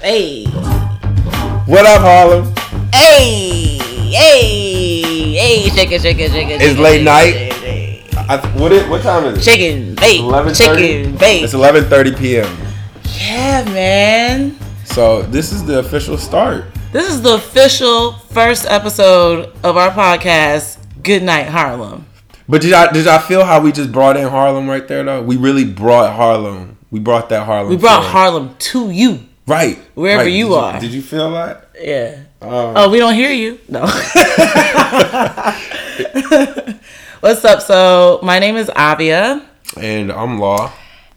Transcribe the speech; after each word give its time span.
Hey. 0.00 0.46
What 1.66 1.84
up, 1.84 2.00
Harlem? 2.00 2.54
Hey. 2.90 3.76
Hey. 4.08 5.34
Hey. 5.34 5.68
Shake 5.68 5.92
it, 5.92 6.00
shake 6.00 6.18
it, 6.18 6.32
shake 6.32 6.48
it. 6.48 6.62
It's 6.62 6.80
late 6.80 7.04
night. 7.04 7.32
shake 7.32 7.52
it, 7.52 7.54
shake 7.56 8.14
it. 8.14 8.16
I, 8.30 8.58
what 8.58 8.72
it? 8.72 8.88
What 8.88 9.02
time 9.02 9.26
is 9.26 9.46
it? 9.46 9.50
Chicken, 9.50 9.94
bake. 9.96 10.22
Chicken, 10.54 11.18
bake. 11.18 11.42
It's 11.42 11.52
eleven 11.52 11.84
thirty 11.84 12.14
p.m. 12.14 12.50
Yeah, 13.18 13.62
man. 13.66 14.56
So 14.86 15.20
this 15.20 15.52
is 15.52 15.66
the 15.66 15.80
official 15.80 16.16
start. 16.16 16.64
This 16.92 17.10
is 17.10 17.20
the 17.20 17.34
official 17.34 18.12
first 18.12 18.64
episode 18.70 19.54
of 19.62 19.76
our 19.76 19.90
podcast, 19.90 20.78
Good 21.02 21.22
Night 21.22 21.48
Harlem. 21.48 22.06
But 22.48 22.62
did 22.62 22.72
I 22.72 22.90
did 22.90 23.06
I 23.06 23.18
feel 23.18 23.44
how 23.44 23.60
we 23.60 23.70
just 23.70 23.92
brought 23.92 24.16
in 24.16 24.26
Harlem 24.26 24.66
right 24.66 24.88
there 24.88 25.04
though? 25.04 25.22
We 25.22 25.36
really 25.36 25.66
brought 25.66 26.16
Harlem. 26.16 26.78
We 26.90 27.00
brought 27.00 27.28
that 27.28 27.44
Harlem. 27.44 27.68
We 27.68 27.76
brought. 27.76 28.02
Harlem 28.02 28.56
to 28.60 28.90
you. 28.90 29.26
Right 29.50 29.76
wherever 29.94 30.22
right. 30.22 30.32
you 30.32 30.48
Did 30.48 30.54
are. 30.54 30.80
Did 30.80 30.92
you 30.92 31.02
feel 31.02 31.30
that? 31.32 31.68
Yeah. 31.80 32.22
Um, 32.40 32.50
Oh, 32.76 32.90
we 32.90 32.98
don't 32.98 33.14
hear 33.14 33.30
you. 33.32 33.58
No. 33.68 33.80
What's 37.20 37.44
up? 37.44 37.60
So, 37.60 38.20
my 38.22 38.38
name 38.38 38.56
is 38.56 38.70
Avia, 38.74 39.46
And 39.76 40.10
I'm 40.10 40.38
Law. 40.38 40.72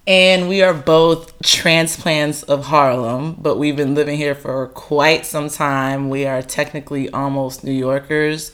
and 0.05 0.49
we 0.49 0.61
are 0.61 0.73
both 0.73 1.41
transplants 1.41 2.43
of 2.43 2.65
Harlem, 2.65 3.35
but 3.39 3.57
we've 3.57 3.75
been 3.77 3.95
living 3.95 4.17
here 4.17 4.35
for 4.35 4.67
quite 4.67 5.25
some 5.25 5.47
time. 5.49 6.09
We 6.09 6.25
are 6.25 6.41
technically 6.41 7.09
almost 7.11 7.63
New 7.63 7.71
Yorkers. 7.71 8.51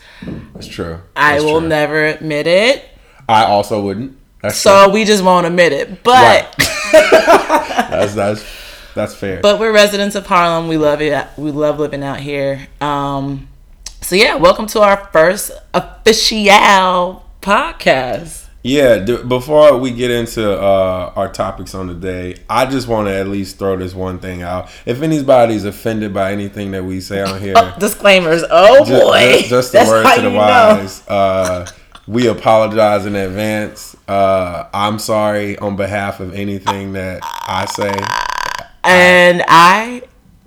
That's 0.54 0.68
true. 0.68 1.00
I 1.16 1.40
will 1.40 1.60
true. 1.60 1.70
never 1.70 2.05
admit 2.05 2.46
it. 2.46 2.86
I 3.27 3.46
also 3.46 3.82
wouldn't. 3.82 4.16
That's 4.44 4.58
So, 4.58 4.90
we 4.90 5.05
just 5.05 5.24
won't 5.24 5.48
admit 5.48 5.74
it. 5.74 6.04
But 6.04 6.52
true. 6.60 6.66
that's 6.91 8.14
that's 8.14 8.44
that's 8.99 9.16
fair. 9.16 9.39
but 9.41 9.59
we're 9.59 9.71
residents 9.73 10.15
of 10.15 10.26
Harlem. 10.27 10.68
We 10.68 10.77
love 10.77 11.01
it. 11.01 11.27
We 11.37 11.51
love 11.51 11.79
living 11.79 12.04
out 12.04 12.20
here. 12.20 12.68
Um, 12.82 13.48
so 14.01 14.15
yeah, 14.15 14.35
welcome 14.35 14.65
to 14.68 14.82
our 14.82 14.98
first 15.12 15.51
official 15.74 17.26
podcast. 17.41 18.46
Yeah, 18.62 18.98
d- 18.99 19.24
before 19.24 19.77
we 19.77 19.91
get 19.91 20.12
into 20.12 20.51
uh, 20.51 21.13
our 21.15 21.32
topics 21.32 21.74
on 21.74 21.87
the 21.87 21.93
day, 21.93 22.35
I 22.49 22.65
just 22.65 22.90
want 22.90 23.07
to 23.07 23.13
at 23.15 23.27
least 23.29 23.57
throw 23.57 23.77
this 23.77 23.93
one 23.96 24.20
thing 24.20 24.41
out. 24.41 24.70
If 24.85 25.02
anybody's 25.02 25.63
offended 25.63 26.13
by 26.13 26.34
anything 26.34 26.71
that 26.71 26.84
we 26.84 26.99
say 26.99 27.21
on 27.21 27.40
here, 27.40 27.54
Oh, 27.55 27.74
disclaimers. 27.79 28.43
Oh 28.49 28.84
ju- 28.84 28.99
boy, 28.99 29.41
ju- 29.43 29.48
just, 29.48 29.71
the 29.71 29.77
That's 29.79 29.90
word 29.90 30.15
to 30.15 30.21
the 30.21 30.31
wise. 30.31 31.07
Uh, 31.07 31.65
we 32.05 32.27
apologize 32.27 33.05
in 33.05 33.15
advance. 33.15 33.96
Uh, 34.09 34.68
I'm 34.74 34.99
sorry 34.99 35.57
on 35.59 35.76
behalf 35.77 36.20
of 36.20 36.34
anything 36.34 36.93
that 36.93 37.20
I 37.24 37.65
say. 37.65 37.93
And 38.90 39.43
I 39.48 40.01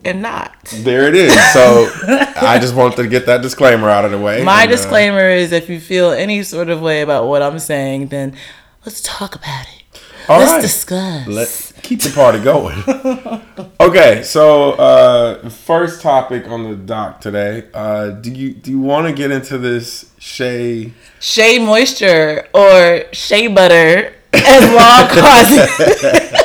am 0.04 0.20
not. 0.20 0.64
There 0.78 1.06
it 1.08 1.14
is. 1.14 1.32
So 1.52 1.88
I 2.06 2.58
just 2.60 2.74
wanted 2.74 2.96
to 2.96 3.06
get 3.08 3.26
that 3.26 3.40
disclaimer 3.42 3.88
out 3.88 4.04
of 4.04 4.10
the 4.10 4.18
way. 4.18 4.42
My 4.42 4.62
And, 4.62 4.72
uh, 4.72 4.76
disclaimer 4.76 5.28
is 5.30 5.52
if 5.52 5.68
you 5.68 5.80
feel 5.80 6.10
any 6.10 6.42
sort 6.42 6.68
of 6.68 6.80
way 6.80 7.02
about 7.02 7.26
what 7.26 7.42
I'm 7.42 7.58
saying, 7.58 8.08
then 8.08 8.34
let's 8.84 9.00
talk 9.00 9.34
about 9.34 9.66
it. 9.66 10.00
all 10.28 10.38
let's 10.40 10.52
right. 10.52 10.60
discuss. 10.62 11.26
Let's 11.28 11.72
keep 11.82 12.00
the 12.00 12.10
party 12.10 12.40
going. 12.40 12.82
okay, 13.80 14.22
so 14.22 14.72
uh, 14.72 15.48
first 15.48 16.00
topic 16.02 16.48
on 16.48 16.64
the 16.68 16.77
dock 16.77 17.20
today. 17.20 17.68
Uh, 17.72 18.10
do 18.10 18.30
you 18.32 18.54
do 18.54 18.70
you 18.72 18.80
want 18.80 19.06
to 19.06 19.12
get 19.12 19.30
into 19.30 19.58
this 19.58 20.10
Shay? 20.18 20.92
Shea 21.20 21.58
moisture 21.58 22.48
or 22.54 23.04
shea 23.12 23.46
butter, 23.48 24.14
as 24.32 24.62
long 24.72 25.08
calls 25.08 25.50
it. 25.50 26.41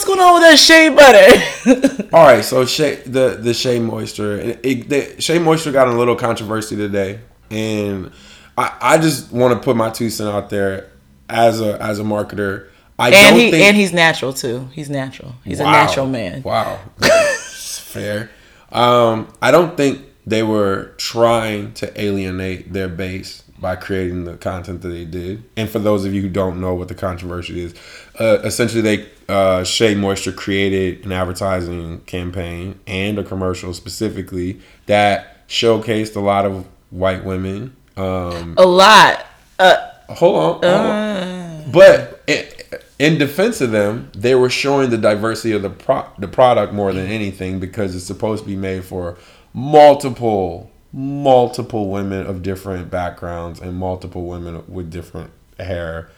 What's 0.00 0.08
going 0.08 0.20
on 0.20 0.32
with 0.32 0.42
that 0.44 0.58
shea 0.58 0.88
butter? 0.88 2.08
All 2.16 2.24
right, 2.24 2.42
so 2.42 2.64
Shea 2.64 3.02
the 3.02 3.36
the 3.38 3.52
Shea 3.52 3.78
Moisture. 3.78 4.38
It, 4.38 4.60
it, 4.62 4.88
the 4.88 5.20
Shea 5.20 5.38
Moisture 5.38 5.72
got 5.72 5.88
a 5.88 5.92
little 5.92 6.16
controversy 6.16 6.74
today, 6.74 7.20
and 7.50 8.10
I, 8.56 8.74
I 8.80 8.96
just 8.96 9.30
want 9.30 9.52
to 9.52 9.62
put 9.62 9.76
my 9.76 9.90
two 9.90 10.08
cents 10.08 10.30
out 10.30 10.48
there 10.48 10.90
as 11.28 11.60
a 11.60 11.78
as 11.82 11.98
a 11.98 12.02
marketer. 12.02 12.68
I 12.98 13.08
and 13.08 13.14
don't 13.14 13.38
he 13.38 13.50
think 13.50 13.62
and 13.62 13.76
he's 13.76 13.92
natural 13.92 14.32
too. 14.32 14.70
He's 14.72 14.88
natural. 14.88 15.34
He's 15.44 15.60
a 15.60 15.64
natural 15.64 16.06
man. 16.06 16.44
Wow, 16.44 16.80
fair. 17.42 18.30
Um, 18.72 19.30
I 19.42 19.50
don't 19.50 19.76
think 19.76 20.06
they 20.26 20.42
were 20.42 20.94
trying 20.96 21.74
to 21.74 22.00
alienate 22.00 22.72
their 22.72 22.88
base 22.88 23.42
by 23.60 23.76
creating 23.76 24.24
the 24.24 24.36
content 24.36 24.82
that 24.82 24.88
they 24.88 25.04
did. 25.04 25.44
And 25.56 25.68
for 25.68 25.78
those 25.78 26.04
of 26.04 26.14
you 26.14 26.22
who 26.22 26.28
don't 26.28 26.60
know 26.60 26.74
what 26.74 26.88
the 26.88 26.94
controversy 26.94 27.60
is, 27.60 27.74
uh, 28.18 28.38
essentially 28.42 28.80
they 28.80 29.08
uh, 29.28 29.64
Shea 29.64 29.94
Moisture 29.94 30.32
created 30.32 31.04
an 31.04 31.12
advertising 31.12 32.00
campaign 32.00 32.80
and 32.86 33.18
a 33.18 33.24
commercial 33.24 33.74
specifically 33.74 34.60
that 34.86 35.46
showcased 35.48 36.16
a 36.16 36.20
lot 36.20 36.46
of 36.46 36.66
white 36.90 37.24
women. 37.24 37.76
Um, 37.96 38.54
A 38.56 38.66
lot. 38.66 39.26
Uh, 39.58 39.76
hold 40.08 40.36
on. 40.36 40.52
hold 40.52 40.64
on. 40.64 41.70
But 41.70 42.22
i 42.28 42.46
in 42.98 43.16
defense 43.16 43.62
of 43.62 43.70
them, 43.70 44.10
they 44.14 44.34
were 44.34 44.50
showing 44.50 44.90
the 44.90 44.98
diversity 44.98 45.52
of 45.52 45.62
the 45.62 45.70
pro- 45.70 46.06
the 46.18 46.28
product 46.28 46.74
more 46.74 46.92
than 46.92 47.06
anything 47.06 47.58
because 47.58 47.96
it's 47.96 48.04
supposed 48.04 48.42
to 48.42 48.48
be 48.48 48.56
made 48.56 48.84
for 48.84 49.16
multiple 49.54 50.70
multiple 50.92 51.88
women 51.88 52.26
of 52.26 52.42
different 52.42 52.90
backgrounds 52.90 53.60
and 53.60 53.76
multiple 53.76 54.26
women 54.26 54.62
with 54.68 54.90
different 54.90 55.30
hair. 55.58 56.10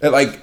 And 0.00 0.12
like 0.12 0.40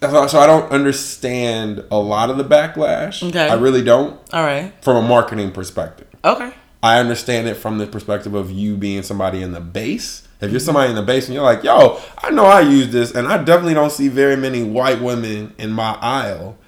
so 0.00 0.26
so 0.26 0.38
I 0.38 0.46
don't 0.46 0.70
understand 0.70 1.84
a 1.90 1.98
lot 1.98 2.30
of 2.30 2.36
the 2.36 2.44
backlash. 2.44 3.26
Okay. 3.28 3.48
I 3.48 3.54
really 3.54 3.82
don't 3.82 4.20
all 4.32 4.44
right. 4.44 4.72
from 4.82 5.04
a 5.04 5.06
marketing 5.06 5.52
perspective. 5.52 6.08
Okay. 6.24 6.52
I 6.82 6.98
understand 6.98 7.48
it 7.48 7.54
from 7.54 7.78
the 7.78 7.86
perspective 7.86 8.34
of 8.34 8.50
you 8.50 8.76
being 8.76 9.02
somebody 9.02 9.42
in 9.42 9.52
the 9.52 9.60
base. 9.60 10.26
If 10.40 10.50
you're 10.50 10.58
somebody 10.58 10.90
in 10.90 10.96
the 10.96 11.02
base 11.02 11.26
and 11.26 11.34
you're 11.34 11.44
like, 11.44 11.62
yo, 11.62 12.00
I 12.18 12.30
know 12.30 12.46
I 12.46 12.62
use 12.62 12.90
this, 12.90 13.14
and 13.14 13.28
I 13.28 13.40
definitely 13.44 13.74
don't 13.74 13.92
see 13.92 14.08
very 14.08 14.36
many 14.36 14.64
white 14.64 15.00
women 15.00 15.54
in 15.56 15.70
my 15.70 15.96
aisle. 16.00 16.58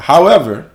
However, 0.00 0.71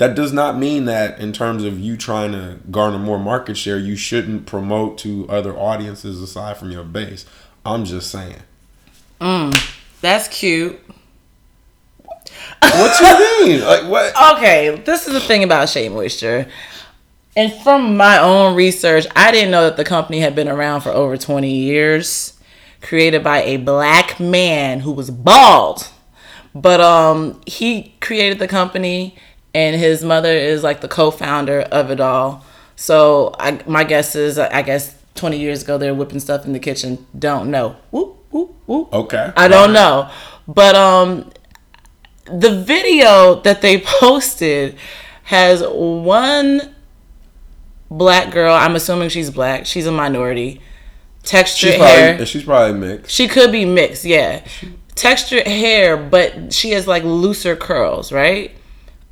that 0.00 0.14
does 0.14 0.32
not 0.32 0.56
mean 0.56 0.86
that 0.86 1.20
in 1.20 1.30
terms 1.30 1.62
of 1.62 1.78
you 1.78 1.94
trying 1.94 2.32
to 2.32 2.56
garner 2.70 2.98
more 2.98 3.18
market 3.18 3.54
share, 3.58 3.78
you 3.78 3.96
shouldn't 3.96 4.46
promote 4.46 4.96
to 4.96 5.28
other 5.28 5.54
audiences 5.54 6.22
aside 6.22 6.56
from 6.56 6.70
your 6.70 6.84
base. 6.84 7.26
I'm 7.66 7.84
just 7.84 8.10
saying. 8.10 8.38
That's 10.00 10.26
cute. 10.28 10.80
What 12.62 12.98
you 12.98 13.46
mean? 13.46 13.60
Like 13.66 13.90
what? 13.90 14.38
Okay, 14.38 14.82
this 14.86 15.06
is 15.06 15.12
the 15.12 15.20
thing 15.20 15.44
about 15.44 15.68
Shea 15.68 15.90
Moisture. 15.90 16.46
And 17.36 17.52
from 17.62 17.98
my 17.98 18.16
own 18.16 18.56
research, 18.56 19.06
I 19.14 19.30
didn't 19.30 19.50
know 19.50 19.64
that 19.64 19.76
the 19.76 19.84
company 19.84 20.20
had 20.20 20.34
been 20.34 20.48
around 20.48 20.80
for 20.80 20.88
over 20.88 21.18
20 21.18 21.52
years. 21.52 22.38
Created 22.80 23.22
by 23.22 23.42
a 23.42 23.58
black 23.58 24.18
man 24.18 24.80
who 24.80 24.92
was 24.92 25.10
bald. 25.10 25.86
But 26.54 26.80
um 26.80 27.42
he 27.44 27.94
created 28.00 28.38
the 28.38 28.48
company 28.48 29.18
and 29.54 29.76
his 29.80 30.04
mother 30.04 30.32
is 30.32 30.62
like 30.62 30.80
the 30.80 30.88
co-founder 30.88 31.60
of 31.62 31.90
it 31.90 32.00
all. 32.00 32.44
So 32.76 33.34
I 33.38 33.60
my 33.66 33.84
guess 33.84 34.14
is 34.14 34.38
I 34.38 34.62
guess 34.62 34.94
20 35.14 35.38
years 35.38 35.62
ago 35.62 35.76
they 35.78 35.90
were 35.90 35.96
whipping 35.96 36.20
stuff 36.20 36.44
in 36.46 36.52
the 36.52 36.58
kitchen. 36.58 37.06
Don't 37.18 37.50
know. 37.50 37.76
Whoop, 37.90 38.16
whoop, 38.30 38.54
whoop. 38.66 38.92
Okay. 38.92 39.32
I 39.36 39.48
don't 39.48 39.72
know. 39.72 40.10
But 40.48 40.74
um 40.74 41.30
the 42.26 42.62
video 42.62 43.40
that 43.42 43.60
they 43.60 43.80
posted 43.84 44.76
has 45.24 45.62
one 45.66 46.74
black 47.90 48.32
girl, 48.32 48.54
I'm 48.54 48.76
assuming 48.76 49.08
she's 49.08 49.30
black, 49.30 49.66
she's 49.66 49.86
a 49.86 49.92
minority. 49.92 50.60
Textured 51.22 51.72
She's 51.72 51.80
hair. 51.80 52.08
probably, 52.12 52.26
she's 52.26 52.44
probably 52.44 52.78
mixed. 52.78 53.10
She 53.10 53.28
could 53.28 53.52
be 53.52 53.66
mixed, 53.66 54.04
yeah. 54.06 54.42
Textured 54.94 55.46
hair, 55.46 55.96
but 55.98 56.50
she 56.52 56.70
has 56.70 56.86
like 56.86 57.02
looser 57.04 57.54
curls, 57.56 58.10
right? 58.10 58.52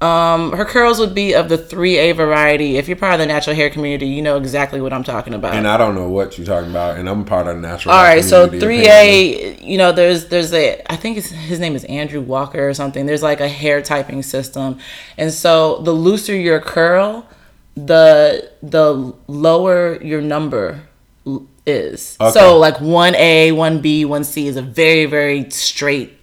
Um, 0.01 0.53
her 0.53 0.65
curls 0.65 1.01
would 1.01 1.13
be 1.13 1.35
of 1.35 1.49
the 1.49 1.59
3A 1.59 2.15
variety. 2.15 2.77
If 2.77 2.87
you're 2.87 2.97
part 2.97 3.15
of 3.15 3.19
the 3.19 3.27
natural 3.27 3.57
hair 3.57 3.69
community, 3.69 4.07
you 4.07 4.23
know 4.23 4.37
exactly 4.37 4.81
what 4.81 4.93
I'm 4.93 5.03
talking 5.03 5.35
about. 5.35 5.55
And 5.55 5.67
I 5.67 5.77
don't 5.77 5.97
know 5.97 6.09
what 6.09 6.39
you're 6.39 6.47
talking 6.47 6.71
about, 6.71 6.99
and 6.99 7.09
I'm 7.09 7.25
part 7.25 7.49
of 7.49 7.57
the 7.57 7.63
natural. 7.63 7.93
All 7.93 8.05
right, 8.05 8.23
so 8.23 8.49
3A, 8.49 9.61
you 9.61 9.77
know, 9.77 9.91
there's 9.91 10.29
there's 10.29 10.53
a 10.53 10.81
I 10.91 10.95
think 10.95 11.19
it's, 11.19 11.31
his 11.31 11.59
name 11.59 11.75
is 11.75 11.85
Andrew 11.85 12.21
Walker 12.21 12.69
or 12.69 12.75
something. 12.75 13.07
There's 13.07 13.25
like 13.25 13.41
a 13.41 13.49
hair 13.49 13.83
typing 13.83 14.23
system, 14.23 14.79
and 15.17 15.33
so 15.33 15.79
the 15.83 15.93
looser 15.93 16.37
your 16.37 16.61
curl, 16.61 17.27
the 17.75 18.53
the 18.63 19.13
lower 19.27 20.01
your 20.01 20.21
number 20.21 20.83
is. 21.67 22.17
Okay. 22.21 22.31
So 22.31 22.57
like 22.57 22.81
one 22.81 23.17
A, 23.17 23.51
one 23.51 23.81
B, 23.81 24.05
one 24.05 24.23
C 24.23 24.47
is 24.47 24.57
a 24.57 24.63
very 24.63 25.07
very 25.07 25.51
straight 25.51 26.18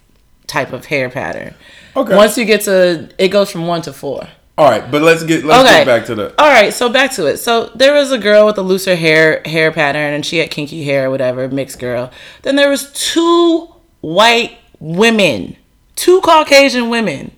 type 0.48 0.74
of 0.74 0.86
hair 0.86 1.10
pattern. 1.10 1.54
Okay. 1.96 2.16
Once 2.16 2.38
you 2.38 2.46
get 2.46 2.62
to, 2.62 3.10
it 3.18 3.30
goes 3.30 3.52
from 3.52 3.68
one 3.68 3.82
to 3.84 3.94
four. 3.94 4.28
All 4.58 4.70
right, 4.70 4.90
but 4.90 5.02
let's 5.02 5.24
get 5.24 5.44
let's 5.44 5.68
Okay. 5.68 5.80
get 5.80 5.86
back 5.86 6.06
to 6.06 6.16
the. 6.16 6.34
All 6.42 6.48
right, 6.50 6.74
so 6.74 6.88
back 6.88 7.12
to 7.14 7.26
it. 7.26 7.38
So 7.38 7.72
there 7.76 7.94
was 7.94 8.12
a 8.14 8.18
girl 8.18 8.46
with 8.46 8.58
a 8.58 8.62
looser 8.62 8.96
hair 8.96 9.42
hair 9.46 9.72
pattern, 9.72 10.14
and 10.14 10.26
she 10.26 10.38
had 10.38 10.50
kinky 10.50 10.84
hair, 10.86 11.12
whatever, 11.12 11.48
mixed 11.50 11.78
girl. 11.80 12.10
Then 12.44 12.56
there 12.56 12.70
was 12.70 12.92
two 12.94 13.68
white 14.00 14.58
women, 14.80 15.58
two 15.96 16.22
Caucasian 16.22 16.90
women. 16.90 17.32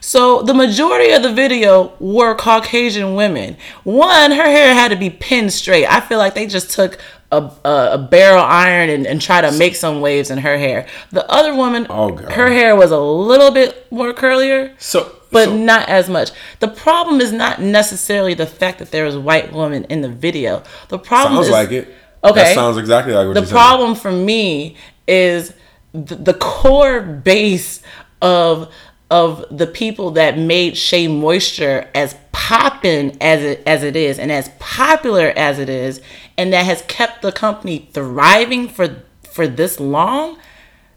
So 0.00 0.42
the 0.42 0.54
majority 0.54 1.12
of 1.12 1.22
the 1.22 1.32
video 1.32 1.92
were 1.98 2.34
Caucasian 2.34 3.14
women. 3.14 3.56
One, 3.84 4.30
her 4.32 4.44
hair 4.44 4.74
had 4.74 4.88
to 4.88 4.96
be 4.96 5.10
pinned 5.10 5.52
straight. 5.52 5.86
I 5.86 6.00
feel 6.00 6.18
like 6.18 6.34
they 6.34 6.46
just 6.46 6.70
took 6.70 6.98
a, 7.32 7.38
a, 7.64 7.88
a 7.92 7.98
barrel 7.98 8.42
iron 8.42 8.88
and, 8.90 9.06
and 9.06 9.20
try 9.20 9.40
to 9.40 9.50
make 9.52 9.74
some 9.76 10.00
waves 10.00 10.30
in 10.30 10.38
her 10.38 10.56
hair. 10.58 10.86
The 11.10 11.28
other 11.30 11.54
woman, 11.54 11.86
Oh, 11.90 12.12
God. 12.12 12.32
her 12.32 12.48
hair 12.50 12.76
was 12.76 12.90
a 12.92 13.00
little 13.00 13.50
bit 13.50 13.90
more 13.90 14.12
curlier 14.12 14.72
So, 14.78 15.10
but 15.32 15.46
so- 15.46 15.56
not 15.56 15.88
as 15.88 16.08
much. 16.08 16.30
The 16.60 16.68
problem 16.68 17.20
is 17.20 17.32
not 17.32 17.60
necessarily 17.60 18.34
the 18.34 18.46
fact 18.46 18.78
that 18.78 18.90
there 18.92 19.04
was 19.04 19.16
white 19.16 19.52
woman 19.52 19.84
in 19.84 20.00
the 20.02 20.08
video. 20.08 20.62
The 20.88 20.98
problem 20.98 21.34
sounds 21.34 21.46
is 21.48 21.52
like 21.52 21.72
it. 21.72 21.88
Okay. 22.24 22.34
That 22.44 22.54
sounds 22.54 22.76
exactly 22.76 23.12
like 23.12 23.26
what 23.26 23.34
the 23.34 23.46
problem 23.50 23.94
for 23.94 24.10
me 24.10 24.76
is 25.06 25.52
the, 25.92 26.14
the 26.16 26.34
core 26.34 27.00
base 27.00 27.82
of 28.22 28.72
of 29.08 29.44
the 29.56 29.68
people 29.68 30.12
that 30.12 30.36
made 30.36 30.76
Shea 30.76 31.06
Moisture 31.06 31.88
as 31.94 32.16
poppin' 32.46 33.16
as 33.20 33.42
it 33.42 33.60
as 33.66 33.82
it 33.82 33.96
is 33.96 34.20
and 34.20 34.30
as 34.30 34.50
popular 34.60 35.32
as 35.36 35.58
it 35.58 35.68
is, 35.68 36.00
and 36.38 36.52
that 36.52 36.64
has 36.64 36.80
kept 36.82 37.20
the 37.20 37.32
company 37.32 37.88
thriving 37.92 38.68
for 38.68 39.02
for 39.28 39.48
this 39.48 39.80
long. 39.80 40.38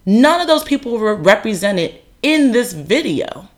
None 0.06 0.42
of 0.42 0.46
those 0.46 0.64
people 0.64 1.00
were 1.00 1.16
represented 1.16 2.02
in 2.22 2.52
this 2.52 2.74
video. 2.74 3.50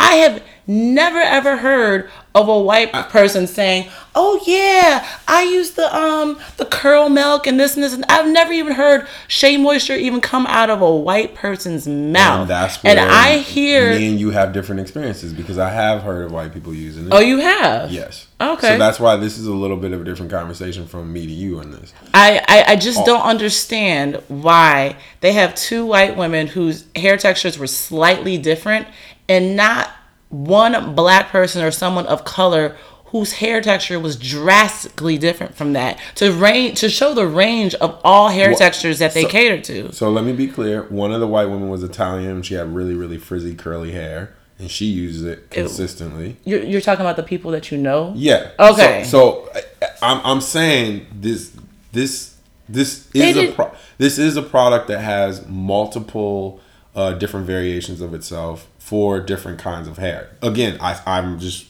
I 0.00 0.14
have 0.16 0.42
never 0.70 1.18
ever 1.18 1.56
heard 1.56 2.08
of 2.34 2.46
a 2.48 2.58
white 2.58 2.92
person 3.08 3.46
saying, 3.46 3.88
"Oh 4.14 4.40
yeah, 4.46 5.04
I 5.26 5.42
use 5.42 5.72
the 5.72 5.92
um 5.94 6.38
the 6.56 6.66
curl 6.66 7.08
milk 7.08 7.46
and 7.46 7.58
this 7.58 7.74
and 7.74 7.82
this." 7.82 7.94
And 7.94 8.04
I've 8.08 8.28
never 8.28 8.52
even 8.52 8.74
heard 8.74 9.08
Shea 9.26 9.56
Moisture 9.56 9.96
even 9.96 10.20
come 10.20 10.46
out 10.46 10.70
of 10.70 10.80
a 10.80 10.94
white 10.96 11.34
person's 11.34 11.88
mouth. 11.88 12.42
And 12.42 12.50
that's 12.50 12.78
and 12.84 13.00
I 13.00 13.38
hear, 13.38 13.90
me 13.98 14.08
and 14.10 14.20
you 14.20 14.30
have 14.30 14.52
different 14.52 14.80
experiences 14.82 15.32
because 15.32 15.58
I 15.58 15.70
have 15.70 16.02
heard 16.02 16.26
of 16.26 16.32
white 16.32 16.52
people 16.54 16.72
using 16.74 17.06
it. 17.06 17.12
oh, 17.12 17.18
you 17.20 17.38
have, 17.38 17.90
Yes. 17.90 18.26
Okay. 18.40 18.68
So 18.68 18.78
that's 18.78 19.00
why 19.00 19.16
this 19.16 19.36
is 19.36 19.46
a 19.48 19.52
little 19.54 19.76
bit 19.76 19.92
of 19.92 20.00
a 20.00 20.04
different 20.04 20.30
conversation 20.30 20.86
from 20.86 21.12
me 21.12 21.26
to 21.26 21.32
you 21.32 21.58
on 21.58 21.72
this. 21.72 21.92
I, 22.14 22.38
I, 22.46 22.62
I 22.68 22.72
Oh. 22.74 22.76
just 22.76 23.04
don't 23.04 23.22
understand 23.22 24.22
why 24.28 24.94
they 25.22 25.32
have 25.32 25.56
two 25.56 25.84
white 25.84 26.16
women 26.16 26.46
whose 26.46 26.84
hair 26.94 27.16
textures 27.16 27.58
were 27.58 27.66
slightly 27.66 28.38
different 28.38 28.86
and 29.28 29.56
not 29.56 29.90
one 30.30 30.94
black 30.94 31.28
person 31.30 31.62
or 31.62 31.70
someone 31.70 32.06
of 32.06 32.24
color 32.24 32.76
whose 33.06 33.32
hair 33.34 33.60
texture 33.62 33.98
was 33.98 34.16
drastically 34.16 35.16
different 35.16 35.54
from 35.54 35.72
that 35.72 35.98
to 36.14 36.30
range 36.30 36.78
to 36.80 36.88
show 36.90 37.14
the 37.14 37.26
range 37.26 37.74
of 37.76 37.98
all 38.04 38.28
hair 38.28 38.50
Well, 38.50 38.58
textures 38.58 38.98
that 38.98 39.14
they 39.14 39.22
so- 39.22 39.28
cater 39.28 39.60
to. 39.62 39.92
So 39.92 40.10
let 40.10 40.24
me 40.24 40.32
be 40.32 40.46
clear. 40.46 40.82
One 40.84 41.12
of 41.12 41.20
the 41.20 41.26
white 41.26 41.46
women 41.46 41.68
was 41.70 41.82
Italian. 41.82 42.42
She 42.42 42.54
had 42.54 42.74
really, 42.74 42.94
really 42.94 43.16
frizzy, 43.16 43.54
curly 43.54 43.92
hair, 43.92 44.34
and 44.58 44.70
she 44.70 44.84
uses 44.86 45.24
it 45.24 45.48
consistently. 45.50 46.36
You're, 46.44 46.62
you're 46.62 46.80
talking 46.82 47.00
about 47.00 47.16
the 47.16 47.22
people 47.22 47.50
that 47.52 47.70
you 47.70 47.78
know? 47.78 48.12
Yeah. 48.14 48.50
Okay. 48.58 49.04
So, 49.04 49.48
so 49.54 49.60
I- 49.82 49.86
I'm 50.02 50.20
I'm 50.24 50.40
saying 50.42 51.06
this 51.12 51.52
this 51.92 52.36
this 52.68 53.08
is 53.14 53.36
a 53.38 53.52
pro- 53.52 53.72
this 53.96 54.18
is 54.18 54.36
a 54.36 54.42
product 54.42 54.88
that 54.88 55.00
has 55.00 55.46
multiple 55.48 56.60
uh, 56.94 57.12
different 57.12 57.46
variations 57.46 58.00
of 58.02 58.12
itself 58.12 58.68
for 58.88 59.20
different 59.20 59.58
kinds 59.58 59.86
of 59.86 59.98
hair. 59.98 60.30
Again, 60.40 60.78
I 60.80 60.98
I'm 61.04 61.38
just 61.38 61.66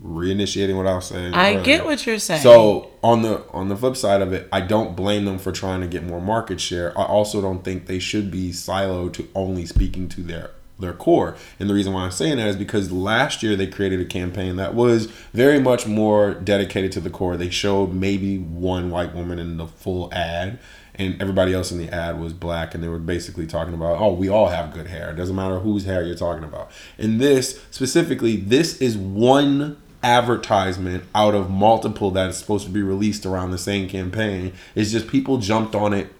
reinitiating 0.00 0.76
what 0.76 0.86
I 0.86 0.94
was 0.94 1.06
saying. 1.06 1.34
I 1.34 1.50
earlier. 1.54 1.64
get 1.64 1.84
what 1.84 2.06
you're 2.06 2.20
saying. 2.20 2.42
So 2.42 2.92
on 3.02 3.22
the 3.22 3.44
on 3.50 3.68
the 3.68 3.76
flip 3.76 3.96
side 3.96 4.22
of 4.22 4.32
it, 4.32 4.48
I 4.52 4.60
don't 4.60 4.94
blame 4.94 5.24
them 5.24 5.40
for 5.40 5.50
trying 5.50 5.80
to 5.80 5.88
get 5.88 6.04
more 6.04 6.20
market 6.20 6.60
share. 6.60 6.96
I 6.96 7.02
also 7.02 7.42
don't 7.42 7.64
think 7.64 7.86
they 7.86 7.98
should 7.98 8.30
be 8.30 8.50
siloed 8.50 9.14
to 9.14 9.28
only 9.34 9.66
speaking 9.66 10.08
to 10.10 10.22
their 10.22 10.52
their 10.78 10.92
core. 10.92 11.36
And 11.58 11.68
the 11.68 11.74
reason 11.74 11.92
why 11.92 12.02
I'm 12.04 12.12
saying 12.12 12.36
that 12.36 12.46
is 12.46 12.56
because 12.56 12.92
last 12.92 13.42
year 13.42 13.56
they 13.56 13.66
created 13.66 14.00
a 14.00 14.04
campaign 14.04 14.54
that 14.56 14.72
was 14.72 15.06
very 15.34 15.58
much 15.58 15.88
more 15.88 16.34
dedicated 16.34 16.92
to 16.92 17.00
the 17.00 17.10
core. 17.10 17.36
They 17.36 17.50
showed 17.50 17.92
maybe 17.92 18.38
one 18.38 18.90
white 18.90 19.12
woman 19.12 19.40
in 19.40 19.56
the 19.56 19.66
full 19.66 20.08
ad. 20.14 20.60
And 21.00 21.20
everybody 21.22 21.54
else 21.54 21.72
in 21.72 21.78
the 21.78 21.88
ad 21.88 22.20
was 22.20 22.34
black, 22.34 22.74
and 22.74 22.84
they 22.84 22.88
were 22.88 22.98
basically 22.98 23.46
talking 23.46 23.72
about, 23.72 23.98
oh, 23.98 24.12
we 24.12 24.28
all 24.28 24.48
have 24.48 24.74
good 24.74 24.86
hair. 24.86 25.10
It 25.10 25.16
doesn't 25.16 25.34
matter 25.34 25.58
whose 25.58 25.86
hair 25.86 26.02
you're 26.02 26.14
talking 26.14 26.44
about. 26.44 26.70
And 26.98 27.18
this, 27.18 27.58
specifically, 27.70 28.36
this 28.36 28.82
is 28.82 28.98
one 28.98 29.78
advertisement 30.02 31.04
out 31.14 31.34
of 31.34 31.48
multiple 31.48 32.10
that 32.10 32.28
is 32.28 32.36
supposed 32.36 32.66
to 32.66 32.70
be 32.70 32.82
released 32.82 33.24
around 33.24 33.50
the 33.50 33.56
same 33.56 33.88
campaign. 33.88 34.52
It's 34.74 34.90
just 34.90 35.08
people 35.08 35.38
jumped 35.38 35.74
on 35.74 35.94
it. 35.94 36.12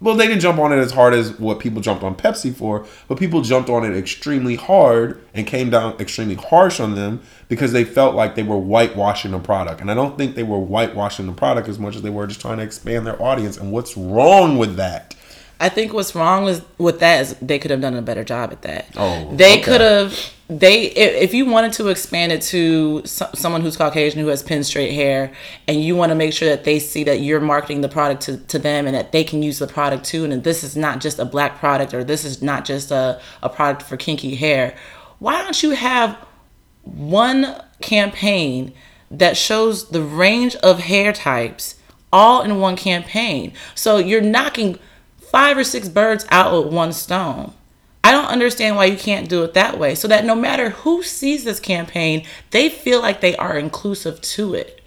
Well, 0.00 0.14
they 0.14 0.26
didn't 0.26 0.40
jump 0.40 0.58
on 0.58 0.72
it 0.72 0.78
as 0.78 0.92
hard 0.92 1.12
as 1.12 1.38
what 1.38 1.60
people 1.60 1.82
jumped 1.82 2.02
on 2.02 2.14
Pepsi 2.14 2.54
for, 2.54 2.86
but 3.06 3.18
people 3.18 3.42
jumped 3.42 3.68
on 3.68 3.84
it 3.84 3.94
extremely 3.94 4.56
hard 4.56 5.22
and 5.34 5.46
came 5.46 5.68
down 5.68 6.00
extremely 6.00 6.36
harsh 6.36 6.80
on 6.80 6.94
them 6.94 7.20
because 7.48 7.72
they 7.72 7.84
felt 7.84 8.14
like 8.14 8.34
they 8.34 8.42
were 8.42 8.56
whitewashing 8.56 9.32
the 9.32 9.38
product. 9.38 9.82
And 9.82 9.90
I 9.90 9.94
don't 9.94 10.16
think 10.16 10.36
they 10.36 10.42
were 10.42 10.58
whitewashing 10.58 11.26
the 11.26 11.32
product 11.32 11.68
as 11.68 11.78
much 11.78 11.96
as 11.96 12.02
they 12.02 12.08
were 12.08 12.26
just 12.26 12.40
trying 12.40 12.56
to 12.58 12.62
expand 12.62 13.06
their 13.06 13.20
audience. 13.22 13.58
And 13.58 13.72
what's 13.72 13.94
wrong 13.96 14.56
with 14.56 14.76
that? 14.76 15.14
I 15.60 15.68
think 15.68 15.92
what's 15.92 16.14
wrong 16.14 16.48
is 16.48 16.62
with 16.78 17.00
that 17.00 17.20
is 17.20 17.34
they 17.42 17.58
could 17.58 17.70
have 17.70 17.82
done 17.82 17.94
a 17.94 18.02
better 18.02 18.24
job 18.24 18.52
at 18.52 18.62
that. 18.62 18.88
Oh, 18.96 19.30
they 19.36 19.54
okay. 19.54 19.62
could 19.62 19.80
have. 19.82 20.32
They 20.50 20.86
if, 20.86 21.32
you 21.32 21.46
wanted 21.46 21.72
to 21.74 21.88
expand 21.88 22.32
it 22.32 22.42
to 22.42 23.02
someone 23.04 23.60
who's 23.60 23.76
Caucasian 23.76 24.18
who 24.18 24.26
has 24.26 24.42
pin 24.42 24.64
straight 24.64 24.92
hair, 24.92 25.32
and 25.68 25.80
you 25.82 25.94
want 25.94 26.10
to 26.10 26.16
make 26.16 26.32
sure 26.32 26.48
that 26.48 26.64
they 26.64 26.80
see 26.80 27.04
that 27.04 27.20
you're 27.20 27.40
marketing 27.40 27.82
the 27.82 27.88
product 27.88 28.22
to, 28.22 28.36
to 28.36 28.58
them 28.58 28.86
and 28.88 28.96
that 28.96 29.12
they 29.12 29.22
can 29.22 29.44
use 29.44 29.60
the 29.60 29.68
product 29.68 30.04
too, 30.04 30.24
and 30.24 30.42
this 30.42 30.64
is 30.64 30.76
not 30.76 31.00
just 31.00 31.20
a 31.20 31.24
black 31.24 31.60
product 31.60 31.94
or 31.94 32.02
this 32.02 32.24
is 32.24 32.42
not 32.42 32.64
just 32.64 32.90
a, 32.90 33.20
a 33.44 33.48
product 33.48 33.82
for 33.82 33.96
kinky 33.96 34.34
hair. 34.34 34.76
Why 35.20 35.40
don't 35.40 35.62
you 35.62 35.70
have 35.70 36.16
one 36.82 37.62
campaign 37.80 38.72
that 39.10 39.36
shows 39.36 39.90
the 39.90 40.02
range 40.02 40.56
of 40.56 40.80
hair 40.80 41.12
types 41.12 41.76
all 42.12 42.42
in 42.42 42.58
one 42.58 42.76
campaign. 42.76 43.52
So 43.74 43.98
you're 43.98 44.20
knocking 44.20 44.78
five 45.18 45.56
or 45.56 45.64
six 45.64 45.88
birds 45.88 46.26
out 46.30 46.64
with 46.64 46.72
one 46.72 46.92
stone. 46.92 47.52
I 48.10 48.12
don't 48.12 48.26
understand 48.26 48.74
why 48.74 48.86
you 48.86 48.96
can't 48.96 49.28
do 49.28 49.44
it 49.44 49.54
that 49.54 49.78
way 49.78 49.94
so 49.94 50.08
that 50.08 50.24
no 50.24 50.34
matter 50.34 50.70
who 50.70 51.04
sees 51.04 51.44
this 51.44 51.60
campaign, 51.60 52.26
they 52.50 52.68
feel 52.68 53.00
like 53.00 53.20
they 53.20 53.36
are 53.36 53.56
inclusive 53.56 54.20
to 54.20 54.54
it. 54.54 54.80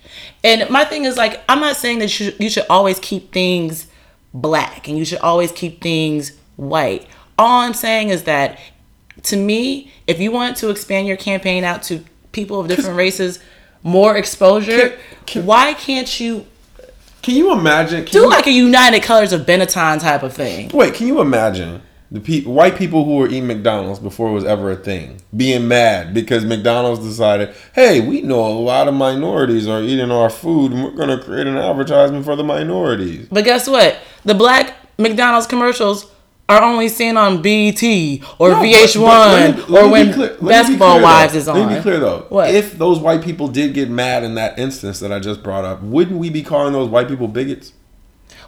And 0.43 0.69
my 0.69 0.83
thing 0.83 1.05
is 1.05 1.15
like, 1.15 1.41
I'm 1.47 1.61
not 1.61 1.77
saying 1.77 1.99
that 1.99 2.19
you 2.19 2.31
should, 2.31 2.37
you 2.37 2.49
should 2.49 2.65
always 2.69 2.99
keep 2.99 3.31
things 3.31 3.87
black 4.33 4.89
and 4.89 4.97
you 4.97 5.05
should 5.05 5.19
always 5.19 5.53
keep 5.53 5.81
things 5.81 6.33
white. 6.57 7.07
All 7.39 7.61
I'm 7.61 7.73
saying 7.73 8.09
is 8.09 8.23
that 8.23 8.59
to 9.23 9.37
me, 9.37 9.89
if 10.05 10.19
you 10.19 10.29
want 10.33 10.57
to 10.57 10.69
expand 10.69 11.07
your 11.07 11.15
campaign 11.15 11.63
out 11.63 11.81
to 11.83 12.03
people 12.33 12.59
of 12.59 12.67
different 12.67 12.97
races, 12.97 13.39
more 13.83 14.17
exposure, 14.17 14.89
Can- 14.89 14.97
can- 15.25 15.45
why 15.45 15.75
can't 15.75 16.19
you 16.19 16.45
Can 17.21 17.35
you 17.35 17.53
imagine? 17.53 18.03
Can 18.03 18.11
do 18.11 18.19
you, 18.23 18.29
like 18.29 18.47
a 18.47 18.51
United 18.51 19.01
Colors 19.01 19.31
of 19.31 19.45
Benetton 19.45 20.01
type 20.01 20.23
of 20.23 20.33
thing? 20.33 20.71
Wait, 20.73 20.93
can 20.93 21.07
you 21.07 21.21
imagine 21.21 21.81
the 22.13 22.19
pe- 22.21 22.43
white 22.43 22.77
people 22.77 23.03
who 23.03 23.15
were 23.17 23.27
eating 23.27 23.47
McDonald's 23.47 23.99
before 23.99 24.29
it 24.29 24.33
was 24.33 24.45
ever 24.45 24.71
a 24.71 24.75
thing 24.75 25.17
being 25.35 25.67
mad 25.67 26.13
because 26.13 26.45
McDonald's 26.45 27.03
decided, 27.03 27.53
hey, 27.73 27.99
we 27.99 28.21
know 28.21 28.45
a 28.45 28.53
lot 28.53 28.87
of 28.87 28.93
minorities 28.93 29.67
are 29.67 29.81
eating 29.81 30.11
our 30.11 30.29
food 30.29 30.71
and 30.71 30.83
we're 30.83 30.91
going 30.91 31.09
to 31.09 31.17
create 31.23 31.47
an 31.47 31.57
advertisement 31.57 32.23
for 32.23 32.35
the 32.35 32.43
minorities. 32.43 33.27
But 33.31 33.43
guess 33.45 33.67
what? 33.67 33.97
The 34.25 34.35
black 34.35 34.75
McDonald's 34.99 35.47
commercials 35.47 36.09
are 36.47 36.61
only 36.61 36.87
seen 36.89 37.17
on 37.17 37.41
BT 37.41 38.21
or 38.37 38.49
No, 38.49 38.55
VH1 38.61 39.55
but 39.57 39.69
let 39.69 39.69
me- 39.69 39.79
or 39.87 39.89
when 39.91 40.13
clear- 40.13 40.27
let 40.27 40.41
me 40.41 40.45
be 40.45 40.49
Basketball 40.49 40.89
clear, 40.91 41.01
though. 41.01 41.03
Wives 41.07 41.35
is 41.35 41.47
on. 41.47 41.57
Let 41.59 41.69
me 41.69 41.75
be 41.77 41.81
clear 41.81 41.99
though. 41.99 42.25
What? 42.29 42.53
If 42.53 42.77
those 42.77 42.99
white 42.99 43.23
people 43.23 43.47
did 43.47 43.73
get 43.73 43.89
mad 43.89 44.23
in 44.23 44.35
that 44.35 44.59
instance 44.59 44.99
that 44.99 45.11
I 45.11 45.19
just 45.19 45.41
brought 45.41 45.65
up, 45.65 45.81
wouldn't 45.81 46.19
we 46.19 46.29
be 46.29 46.43
calling 46.43 46.73
those 46.73 46.89
white 46.89 47.07
people 47.07 47.27
bigots? 47.27 47.71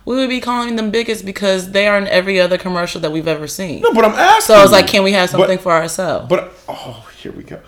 We 0.05 0.15
would 0.15 0.29
be 0.29 0.39
calling 0.39 0.75
them 0.75 0.91
biggest 0.91 1.25
because 1.25 1.71
they 1.71 1.87
are 1.87 1.97
in 1.97 2.07
every 2.07 2.39
other 2.39 2.57
commercial 2.57 3.01
that 3.01 3.11
we've 3.11 3.27
ever 3.27 3.47
seen. 3.47 3.81
No, 3.81 3.93
but 3.93 4.05
I'm 4.05 4.11
asking. 4.13 4.55
so 4.55 4.61
it's 4.63 4.71
like, 4.71 4.87
can 4.87 5.03
we 5.03 5.11
have 5.13 5.31
But- 5.31 5.39
something 5.39 5.57
for 5.57 5.71
ourselves? 5.71 6.27
But 6.29 6.53
oh, 6.69 7.07
here 7.21 7.31
we 7.31 7.43
go. 7.43 7.59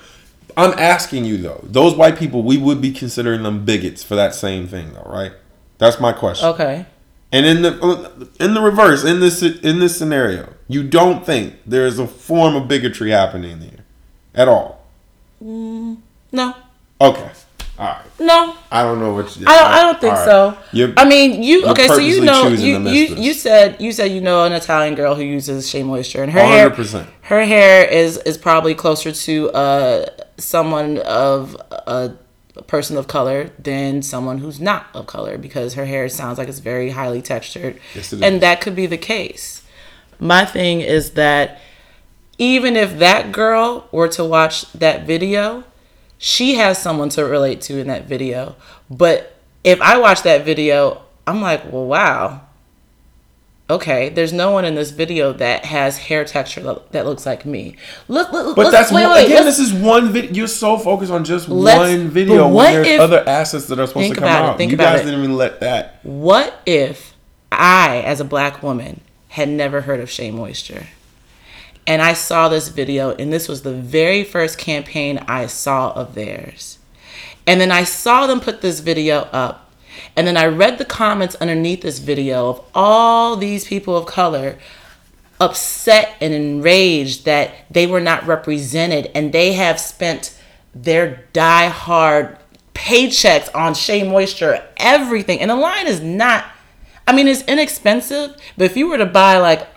I'm 0.56 0.74
asking 0.79 1.25
you 1.25 1.38
though. 1.38 1.60
Those 1.63 1.96
white 1.96 2.17
people, 2.17 2.41
we 2.44 2.58
would 2.58 2.82
be 2.82 2.91
considering 2.91 3.44
them 3.44 3.63
bigots 3.65 4.03
for 4.03 4.15
that 4.15 4.34
same 4.34 4.67
thing, 4.67 4.94
though, 4.94 5.08
right? 5.12 5.32
That's 5.77 6.00
my 6.00 6.13
question. 6.13 6.48
okay. 6.50 6.86
And 7.32 7.46
in 7.46 7.62
the 7.62 8.29
in 8.39 8.53
the 8.53 8.62
reverse, 8.62 9.03
in 9.03 9.20
this 9.20 9.44
in 9.44 9.79
this 9.79 9.98
scenario, 9.98 10.53
you 10.70 10.82
don't 10.82 11.25
think 11.25 11.56
there 11.65 11.86
is 11.86 12.00
a 12.00 12.08
form 12.08 12.56
of 12.56 12.67
bigotry 12.70 13.12
happening 13.12 13.60
there 13.60 13.84
at 14.34 14.48
all? 14.48 14.86
Mm, 15.44 15.98
no. 16.32 16.56
Okay. 17.01 17.29
All 17.79 17.86
right. 17.86 18.05
No. 18.19 18.55
I 18.72 18.81
don't 18.84 19.00
know 19.00 19.13
what 19.13 19.36
you. 19.38 19.46
I 19.48 19.55
don't, 19.60 19.72
I 19.72 19.81
don't 19.84 20.01
think 20.01 20.13
right. 20.13 20.25
so. 20.25 20.57
You're- 20.74 20.93
I 20.98 21.05
mean, 21.07 21.43
you 21.43 21.65
okay? 21.67 21.88
So 21.88 21.98
you 21.98 22.22
know, 22.22 22.48
you 22.48 22.79
you, 22.79 23.15
you 23.15 23.34
said 23.34 23.79
you 23.79 23.91
said 23.91 24.12
you 24.12 24.19
know 24.22 24.43
an 24.46 24.53
Italian 24.53 24.96
girl 24.96 25.13
who 25.15 25.22
uses 25.24 25.69
Shea 25.69 25.84
Moisture, 25.84 26.24
and 26.24 26.31
her 26.31 26.39
hair 26.41 26.69
100%. 26.72 27.05
her 27.22 27.46
hair 27.46 27.86
is 27.86 28.17
is 28.17 28.38
probably 28.38 28.74
closer 28.74 29.12
to 29.12 29.50
uh 29.51 30.05
someone 30.38 30.98
of 31.00 31.55
a, 31.72 32.15
a 32.57 32.63
person 32.63 32.98
of 32.98 33.07
color 33.07 33.51
than 33.60 34.01
someone 34.01 34.39
who's 34.39 34.60
not 34.60 34.88
of 34.96 35.05
color 35.05 35.38
because 35.38 35.75
her 35.75 35.86
hair 35.86 36.10
sounds 36.10 36.39
like 36.39 36.48
it's 36.48 36.60
very 36.60 36.89
highly 36.89 37.22
textured, 37.22 37.79
Yes, 37.93 38.12
it 38.12 38.17
is. 38.17 38.22
and 38.24 38.41
that 38.41 38.60
could 38.62 38.75
be 38.75 38.88
the 38.88 38.98
case. 38.98 39.62
My 40.19 40.46
thing 40.46 40.81
is 40.81 41.12
that 41.12 41.60
even 42.39 42.75
if 42.75 42.98
that 42.98 43.31
girl 43.31 43.88
were 43.91 44.07
to 44.10 44.24
watch 44.25 44.72
that 44.74 45.05
video, 45.05 45.63
she 46.17 46.55
has 46.55 46.81
someone 46.81 47.09
to 47.09 47.24
relate 47.25 47.62
to 47.62 47.79
in 47.79 47.88
that 47.88 48.05
video. 48.05 48.55
But 48.89 49.36
if 49.63 49.81
I 49.81 49.97
watch 49.97 50.24
that 50.24 50.45
video, 50.45 51.01
I'm 51.25 51.41
like, 51.41 51.71
well, 51.71 51.86
wow. 51.86 52.41
Okay, 53.69 54.07
there's 54.07 54.31
no 54.31 54.51
one 54.51 54.63
in 54.63 54.75
this 54.75 54.91
video 54.91 55.33
that 55.33 55.65
has 55.65 55.97
hair 55.97 56.24
texture 56.24 56.62
that 56.91 57.05
looks 57.05 57.25
like 57.25 57.45
me. 57.45 57.75
Look, 58.07 58.31
look 58.31 58.55
But 58.55 58.71
that's 58.71 58.93
wait, 58.93 59.05
wait, 59.07 59.25
again. 59.25 59.43
This 59.43 59.59
is 59.59 59.74
one 59.74 60.13
video. 60.13 60.31
You're 60.31 60.47
so 60.47 60.77
focused 60.77 61.12
on 61.12 61.25
just 61.25 61.50
one 61.50 62.07
video 62.07 62.47
what 62.47 62.53
when 62.55 62.74
there's 62.75 62.88
if- 62.88 63.01
other 63.01 63.27
assets 63.27 63.65
that 63.67 63.77
are 63.77 63.86
supposed 63.88 64.09
to 64.09 64.15
come 64.15 64.24
about 64.24 64.45
it, 64.45 64.50
out. 64.51 64.57
think 64.57 64.71
you 64.71 64.75
about 64.77 64.93
guys 64.93 65.01
it. 65.01 65.05
didn't 65.05 65.19
even 65.19 65.36
let 65.36 65.59
that. 65.59 66.00
What 66.03 66.62
if 66.65 67.13
I, 67.51 67.97
as 68.05 68.21
a 68.21 68.25
black 68.25 68.63
woman, 68.63 69.01
had 69.29 69.50
never 69.50 69.81
heard 69.81 70.00
of 70.00 70.09
Shea 70.09 70.31
Moisture? 70.31 70.88
And 71.88 72.01
I 72.01 72.12
saw 72.13 72.50
this 72.50 72.67
video, 72.67 73.15
and 73.15 73.32
this 73.32 73.48
was 73.48 73.62
the 73.62 73.74
very 73.74 74.25
first 74.25 74.58
campaign 74.58 75.20
I 75.20 75.46
saw 75.46 75.94
of 75.94 76.15
theirs. 76.15 76.79
And 77.48 77.62
then 77.62 77.72
I 77.72 77.86
saw 77.86 78.27
them 78.27 78.41
put 78.41 78.60
this 78.60 78.82
video 78.82 79.20
up. 79.32 79.72
And 80.15 80.27
then 80.27 80.36
I 80.36 80.46
read 80.46 80.77
the 80.77 80.86
comments 80.86 81.36
underneath 81.36 81.82
this 81.82 82.00
video 82.00 82.50
of 82.50 82.65
all 82.75 83.38
these 83.38 83.65
people 83.65 83.96
of 83.96 84.06
color 84.06 84.58
upset 85.39 86.15
and 86.20 86.34
enraged 86.34 87.24
that 87.25 87.53
they 87.72 87.88
were 87.88 88.01
not 88.01 88.25
represented 88.27 89.10
and 89.13 89.32
they 89.32 89.53
have 89.53 89.79
spent 89.79 90.38
their 90.74 91.24
die-hard 91.32 92.38
paychecks 92.74 93.50
on 93.56 93.74
Shea 93.74 94.03
Moisture, 94.03 94.63
everything. 94.77 95.39
And 95.39 95.50
the 95.50 95.56
line 95.56 95.88
is 95.88 96.01
not, 96.01 96.46
I 97.08 97.13
mean, 97.13 97.27
it's 97.27 97.44
inexpensive, 97.44 98.36
but 98.58 98.65
if 98.65 98.75
you 98.75 98.89
were 98.89 98.98
to 98.98 99.06
buy 99.06 99.38
like 99.38 99.67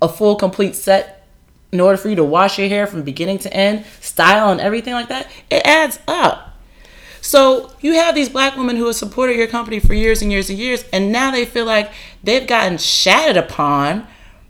a 0.00 0.08
full 0.08 0.36
complete 0.36 0.74
set 0.74 1.17
in 1.72 1.80
order 1.80 1.96
for 1.96 2.08
you 2.08 2.16
to 2.16 2.24
wash 2.24 2.58
your 2.58 2.68
hair 2.68 2.86
from 2.86 3.02
beginning 3.02 3.38
to 3.38 3.52
end, 3.52 3.84
style 4.00 4.50
and 4.50 4.60
everything 4.60 4.94
like 4.94 5.08
that, 5.08 5.30
it 5.50 5.64
adds 5.66 5.98
up. 6.08 6.56
So 7.20 7.72
you 7.80 7.94
have 7.94 8.14
these 8.14 8.28
black 8.28 8.56
women 8.56 8.76
who 8.76 8.86
have 8.86 8.96
supported 8.96 9.36
your 9.36 9.48
company 9.48 9.80
for 9.80 9.92
years 9.92 10.22
and 10.22 10.32
years 10.32 10.48
and 10.48 10.58
years, 10.58 10.84
and 10.92 11.12
now 11.12 11.30
they 11.30 11.44
feel 11.44 11.66
like 11.66 11.90
they've 12.22 12.46
gotten 12.46 12.78
shattered 12.78 13.36
upon 13.36 14.06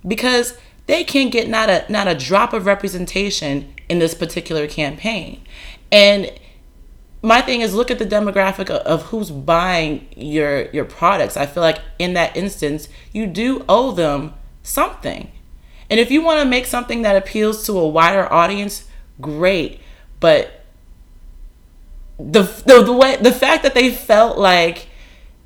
because 0.06 0.56
they 0.86 1.02
can't 1.04 1.32
get 1.32 1.48
not 1.48 1.68
a 1.68 1.84
not 1.88 2.08
a 2.08 2.14
drop 2.14 2.52
of 2.52 2.66
representation 2.66 3.74
in 3.88 3.98
this 3.98 4.14
particular 4.14 4.66
campaign. 4.66 5.42
And 5.90 6.30
my 7.22 7.40
thing 7.40 7.62
is 7.62 7.74
look 7.74 7.90
at 7.90 7.98
the 7.98 8.06
demographic 8.06 8.70
of, 8.70 9.02
who's 9.06 9.30
buying 9.30 10.06
your 10.16 10.70
your 10.70 10.84
products. 10.84 11.36
I 11.36 11.46
feel 11.46 11.62
like 11.62 11.80
in 11.98 12.14
that 12.14 12.36
instance, 12.36 12.88
you 13.12 13.26
do 13.26 13.64
owe 13.68 13.92
them 13.92 14.34
something. 14.62 15.30
And 15.90 15.98
if 15.98 16.10
you 16.10 16.22
want 16.22 16.40
to 16.40 16.48
make 16.48 16.66
something 16.66 17.02
that 17.02 17.16
appeals 17.16 17.64
to 17.66 17.78
a 17.78 17.88
wider 17.88 18.30
audience, 18.32 18.86
great. 19.20 19.80
But 20.20 20.58
the, 22.18 22.42
the 22.66 22.82
the 22.82 22.92
way 22.92 23.16
the 23.16 23.32
fact 23.32 23.62
that 23.62 23.74
they 23.74 23.90
felt 23.90 24.38
like 24.38 24.88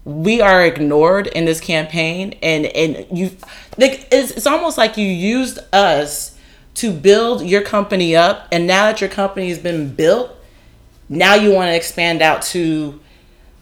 we 0.05 0.41
are 0.41 0.65
ignored 0.65 1.27
in 1.29 1.45
this 1.45 1.61
campaign 1.61 2.35
and 2.43 2.67
and 2.67 3.07
you 3.17 3.31
like 3.77 4.09
it's, 4.11 4.33
it's 4.33 4.47
almost 4.47 4.79
like 4.79 4.97
you 4.97 5.07
used 5.07 5.59
us 5.73 6.39
to 6.75 6.91
build 6.91 7.43
your 7.43 7.61
company 7.61 8.17
up 8.17 8.49
and 8.51 8.67
now 8.67 8.87
that 8.87 9.01
your 9.01 9.11
company 9.11 9.49
has 9.49 9.59
been 9.59 9.95
built 9.95 10.35
now 11.09 11.35
you 11.35 11.53
want 11.53 11.69
to 11.69 11.77
expand 11.77 12.23
out 12.23 12.41
to 12.41 12.99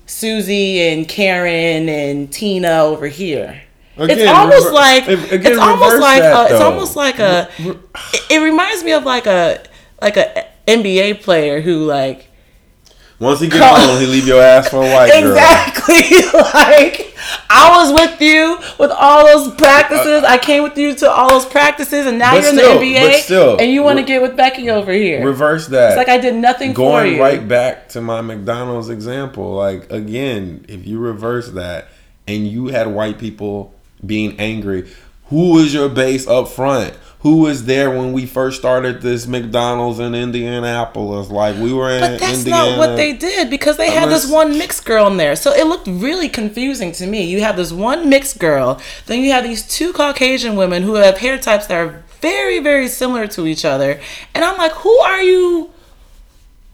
Susie 0.07 0.81
and 0.81 1.09
Karen 1.09 1.89
and 1.89 2.33
Tina 2.33 2.85
over 2.85 3.09
here 3.09 3.61
it's 3.97 4.29
almost 4.31 4.65
rever- 4.67 4.75
like 4.75 5.09
if- 5.09 5.33
again, 5.33 5.53
it's 5.53 5.61
almost 5.61 6.01
like 6.01 6.21
that, 6.23 6.51
a, 6.51 6.55
it's 6.55 6.63
almost 6.63 6.97
like 6.97 7.19
a 7.19 7.49
it, 7.59 7.77
it 8.31 8.39
reminds 8.43 8.83
me 8.85 8.93
of 8.93 9.05
like 9.05 9.27
a 9.27 9.63
like 10.01 10.17
a 10.17 10.47
NBA 10.67 11.23
player 11.23 11.61
who 11.61 11.85
like 11.85 12.29
Once 13.19 13.41
he 13.41 13.49
gets 13.49 13.59
home, 13.65 14.01
he 14.01 14.07
leave 14.07 14.27
your 14.27 14.41
ass 14.43 14.69
for 14.71 14.77
a 14.79 14.81
white 14.91 15.11
girl. 15.13 15.31
Exactly. 15.33 16.41
like 16.55 17.07
I 17.51 17.77
was 17.77 17.93
with 17.93 18.21
you 18.21 18.59
with 18.79 18.91
all 18.93 19.27
those 19.27 19.55
practices. 19.57 20.23
I 20.25 20.39
came 20.39 20.63
with 20.63 20.79
you 20.79 20.95
to 20.97 21.11
all 21.11 21.29
those 21.29 21.45
practices, 21.45 22.07
and 22.07 22.19
now 22.19 22.33
But 22.33 22.43
you're 22.43 22.51
in 22.53 22.57
still- 22.59 22.79
the 22.81 22.95
but 22.95 23.11
NBA, 23.11 23.21
still, 23.21 23.57
and 23.59 23.71
you 23.71 23.83
want 23.83 23.99
to 23.99 24.03
re- 24.03 24.07
get 24.09 24.23
with 24.23 24.37
Becky 24.37 24.71
over 24.71 24.93
here. 24.93 25.25
Reverse 25.25 25.67
that. 25.69 25.91
it's 25.91 25.97
like 25.99 26.09
I 26.09 26.17
did 26.19 26.35
nothing 26.37 26.71
for 26.71 26.77
Going 26.77 27.19
right 27.19 27.47
back 27.47 27.89
to 27.91 28.01
my 28.01 28.21
McDonald's 28.23 28.89
example, 28.89 29.53
like 29.55 29.91
again, 29.93 30.65
if 30.69 30.87
you 30.87 30.99
reverse 30.99 31.51
that 31.51 31.89
and 32.27 32.47
you 32.49 32.69
had 32.69 32.87
white 32.87 33.19
people 33.19 33.75
being 34.05 34.39
angry, 34.39 34.89
who 35.27 35.55
was 35.55 35.73
your 35.73 35.89
base 35.89 36.27
up 36.27 36.49
front? 36.49 36.95
Who 37.21 37.41
was 37.41 37.67
there 37.67 37.91
when 37.91 38.13
we 38.13 38.25
first 38.25 38.59
started 38.59 39.03
this 39.03 39.27
McDonald's 39.27 39.99
in 39.99 40.15
Indianapolis? 40.15 41.29
Like 41.29 41.57
we 41.57 41.73
were 41.73 41.91
in 41.91 42.01
But 42.01 42.19
that's 42.19 42.39
Indiana. 42.39 42.71
not 42.71 42.79
what 42.79 42.97
they 42.97 43.13
did 43.13 43.51
because 43.51 43.77
they 43.77 43.91
had 43.91 44.09
this 44.09 44.29
one 44.29 44.57
mixed 44.57 44.87
girl 44.87 45.07
in 45.07 45.19
there. 45.19 45.37
So 45.37 45.53
it 45.53 45.67
looked 45.67 45.87
really 45.87 46.31
confusing 46.31 46.93
to 46.93 47.07
me. 47.07 47.25
You 47.25 47.43
have 47.43 47.57
this 47.57 47.73
one 47.73 48.09
mixed 48.09 48.39
girl, 48.39 48.81
then 49.07 49.21
you 49.21 49.33
have 49.33 49.45
these 49.45 49.67
two 49.69 49.93
Caucasian 49.93 50.57
women 50.57 50.83
who 50.83 50.95
have 50.95 51.19
hair 51.19 51.39
types 51.39 51.67
that 51.67 51.77
are 51.77 52.03
very, 52.21 52.59
very 52.59 52.89
similar 52.89 53.27
to 53.29 53.47
each 53.47 53.65
other. 53.67 54.01
And 54.35 54.43
I'm 54.43 54.57
like, 54.57 54.73
who 54.73 54.97
are 55.01 55.21
you? 55.21 55.71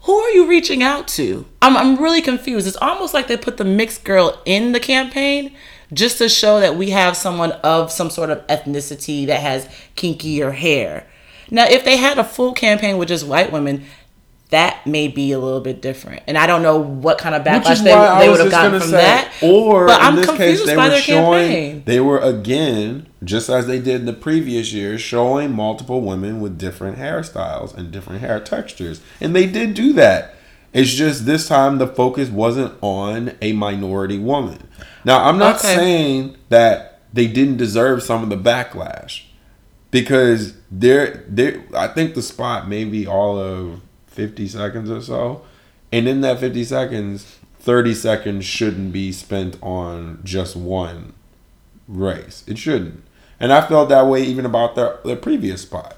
Who 0.03 0.13
are 0.17 0.29
you 0.29 0.47
reaching 0.47 0.81
out 0.81 1.09
to? 1.09 1.45
I'm, 1.61 1.75
I'm 1.75 2.01
really 2.01 2.21
confused. 2.21 2.65
It's 2.65 2.77
almost 2.77 3.13
like 3.13 3.27
they 3.27 3.35
put 3.35 3.57
the 3.57 3.65
mixed 3.65 4.05
girl 4.05 4.41
in 4.45 4.71
the 4.71 4.79
campaign 4.79 5.53
just 5.93 6.17
to 6.17 6.29
show 6.29 6.59
that 6.59 6.75
we 6.75 6.89
have 6.91 7.15
someone 7.15 7.51
of 7.63 7.91
some 7.91 8.09
sort 8.09 8.29
of 8.29 8.45
ethnicity 8.47 9.25
that 9.27 9.41
has 9.41 9.67
kinkier 9.95 10.53
hair. 10.53 11.07
Now, 11.49 11.65
if 11.65 11.85
they 11.85 11.97
had 11.97 12.17
a 12.17 12.23
full 12.23 12.53
campaign 12.53 12.97
with 12.97 13.07
just 13.07 13.25
white 13.25 13.51
women, 13.51 13.85
that 14.49 14.87
may 14.87 15.07
be 15.09 15.33
a 15.33 15.39
little 15.39 15.59
bit 15.59 15.81
different. 15.81 16.23
And 16.25 16.37
I 16.37 16.47
don't 16.47 16.61
know 16.61 16.77
what 16.77 17.17
kind 17.17 17.35
of 17.35 17.43
backlash 17.43 17.79
they, 17.79 18.19
they 18.19 18.29
would 18.29 18.39
have 18.39 18.51
gotten 18.51 18.79
from 18.79 18.89
say, 18.89 18.97
that. 18.97 19.33
or 19.41 19.87
but 19.87 19.99
in 19.99 20.05
I'm 20.05 20.15
this 20.15 20.25
confused 20.25 20.59
case, 20.59 20.67
they 20.67 20.75
by 20.75 20.85
were 20.85 20.89
their 20.91 21.01
showing 21.01 21.47
campaign. 21.47 21.83
they 21.85 21.99
were 21.99 22.19
again, 22.19 23.07
just 23.23 23.49
as 23.49 23.67
they 23.67 23.79
did 23.79 24.01
in 24.01 24.05
the 24.05 24.13
previous 24.13 24.71
years, 24.71 25.01
showing 25.01 25.51
multiple 25.51 26.01
women 26.01 26.39
with 26.39 26.57
different 26.57 26.97
hairstyles 26.97 27.75
and 27.75 27.91
different 27.91 28.21
hair 28.21 28.39
textures, 28.39 29.01
and 29.19 29.35
they 29.35 29.47
did 29.47 29.73
do 29.73 29.91
that. 29.93 30.33
It's 30.73 30.93
just 30.93 31.25
this 31.25 31.47
time 31.47 31.77
the 31.77 31.87
focus 31.87 32.29
wasn't 32.29 32.73
on 32.81 33.31
a 33.41 33.53
minority 33.53 34.19
woman. 34.19 34.67
Now, 35.05 35.23
I'm 35.25 35.37
not 35.37 35.57
Okay. 35.57 35.75
saying 35.75 36.37
that 36.49 36.99
they 37.13 37.27
didn't 37.27 37.57
deserve 37.57 38.03
some 38.03 38.21
of 38.23 38.29
the 38.29 38.37
backlash 38.37 39.23
because 39.91 40.53
they're 40.69 41.23
they're, 41.27 41.63
I 41.75 41.87
think 41.87 42.13
the 42.13 42.21
spot 42.21 42.67
maybe 42.67 43.07
all 43.07 43.39
of 43.39 43.81
50 44.07 44.47
seconds 44.47 44.89
or 44.91 45.01
so. 45.01 45.41
And 45.91 46.07
in 46.07 46.21
that 46.21 46.39
50 46.39 46.63
seconds, 46.65 47.37
30 47.59 47.93
seconds 47.93 48.45
shouldn't 48.45 48.91
be 48.91 49.11
spent 49.11 49.57
on 49.63 50.19
just 50.23 50.55
one 50.55 51.13
race. 51.87 52.43
It 52.47 52.57
shouldn't. 52.57 53.03
And 53.39 53.53
I 53.53 53.65
felt 53.65 53.89
that 53.89 54.07
way 54.07 54.23
even 54.23 54.45
about 54.45 54.75
the, 54.75 54.99
the 55.05 55.15
previous 55.15 55.61
spot. 55.61 55.95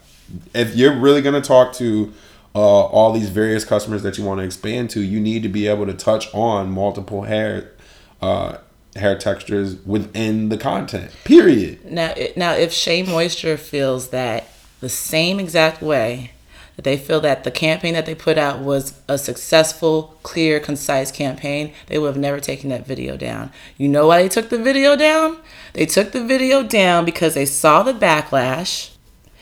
If 0.54 0.76
you're 0.76 0.96
really 0.96 1.22
going 1.22 1.42
to 1.42 1.48
talk 1.48 1.74
to 1.76 2.14
uh, 2.56 2.60
all 2.60 3.12
these 3.14 3.30
various 3.30 3.64
customers 3.64 4.04
that 4.04 4.18
you 4.18 4.24
want 4.24 4.40
to 4.40 4.46
expand 4.46 4.90
to, 4.92 5.02
you 5.02 5.20
need 5.20 5.44
to 5.44 5.50
be 5.50 5.68
able 5.68 5.86
to 5.86 5.94
touch 5.94 6.34
on 6.34 6.72
multiple 6.72 7.24
hair 7.24 7.72
uh, 8.22 8.58
hair 8.96 9.18
textures 9.18 9.76
within 9.86 10.50
the 10.50 10.58
content. 10.58 11.12
Period. 11.24 11.86
Now, 11.86 12.14
now, 12.36 12.54
if 12.54 12.74
Shea 12.74 13.04
Moisture 13.04 13.58
feels 13.58 14.10
that 14.10 14.50
the 14.82 14.90
same 14.90 15.40
exact 15.40 15.82
way 15.82 16.32
that 16.76 16.84
they 16.84 16.98
feel 16.98 17.20
that 17.20 17.44
the 17.44 17.52
campaign 17.52 17.94
that 17.94 18.06
they 18.06 18.16
put 18.16 18.38
out 18.38 18.60
was 18.60 18.94
a 19.10 19.18
successful, 19.18 20.18
clear, 20.24 20.62
concise 20.62 21.12
campaign, 21.12 21.74
they 21.88 22.00
would 22.00 22.08
have 22.08 22.18
never 22.18 22.40
taken 22.40 22.70
that 22.70 22.88
video 22.88 23.18
down. 23.18 23.52
You 23.78 23.90
know 23.90 24.08
why 24.08 24.22
they 24.22 24.30
took 24.30 24.50
the 24.50 24.58
video 24.58 24.96
down? 24.96 25.40
They 25.74 25.86
took 25.86 26.14
the 26.14 26.24
video 26.24 26.64
down 26.64 27.04
because 27.04 27.34
they 27.34 27.46
saw 27.46 27.84
the 27.84 27.94
backlash. 27.94 28.92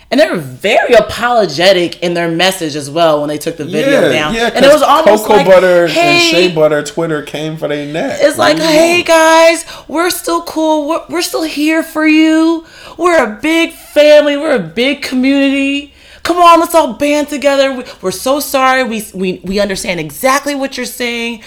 And 0.09 0.21
they 0.21 0.29
were 0.29 0.37
very 0.37 0.93
apologetic 0.93 2.01
in 2.01 2.13
their 2.13 2.31
message 2.31 2.77
as 2.77 2.89
well 2.89 3.19
when 3.19 3.27
they 3.27 3.37
took 3.37 3.57
the 3.57 3.65
video 3.65 4.09
down. 4.09 4.33
and 4.35 4.63
it 4.63 4.71
was 4.71 4.81
almost 4.81 5.25
cocoa 5.25 5.37
like, 5.37 5.47
butter 5.47 5.87
hey, 5.87 6.15
and 6.15 6.21
shea 6.21 6.55
butter 6.55 6.81
Twitter 6.81 7.21
came 7.23 7.57
for 7.57 7.67
their 7.67 7.91
neck. 7.91 8.17
it's 8.21 8.37
like, 8.37 8.57
hey 8.57 8.99
want? 8.99 9.07
guys, 9.07 9.65
we're 9.89 10.09
still 10.09 10.43
cool. 10.43 10.87
We're, 10.87 11.05
we're 11.09 11.21
still 11.21 11.43
here 11.43 11.83
for 11.83 12.07
you. 12.07 12.65
We're 12.97 13.21
a 13.21 13.35
big 13.41 13.73
family. 13.73 14.37
We're 14.37 14.55
a 14.55 14.59
big 14.59 15.01
community. 15.01 15.93
Come 16.23 16.37
on, 16.37 16.59
let's 16.61 16.75
all 16.75 16.93
band 16.93 17.27
together. 17.27 17.73
We, 17.73 17.83
we're 18.01 18.11
so 18.11 18.39
sorry. 18.39 18.83
We, 18.83 19.05
we 19.13 19.41
we 19.43 19.59
understand 19.59 19.99
exactly 19.99 20.55
what 20.55 20.77
you're 20.77 20.85
saying. 20.85 21.43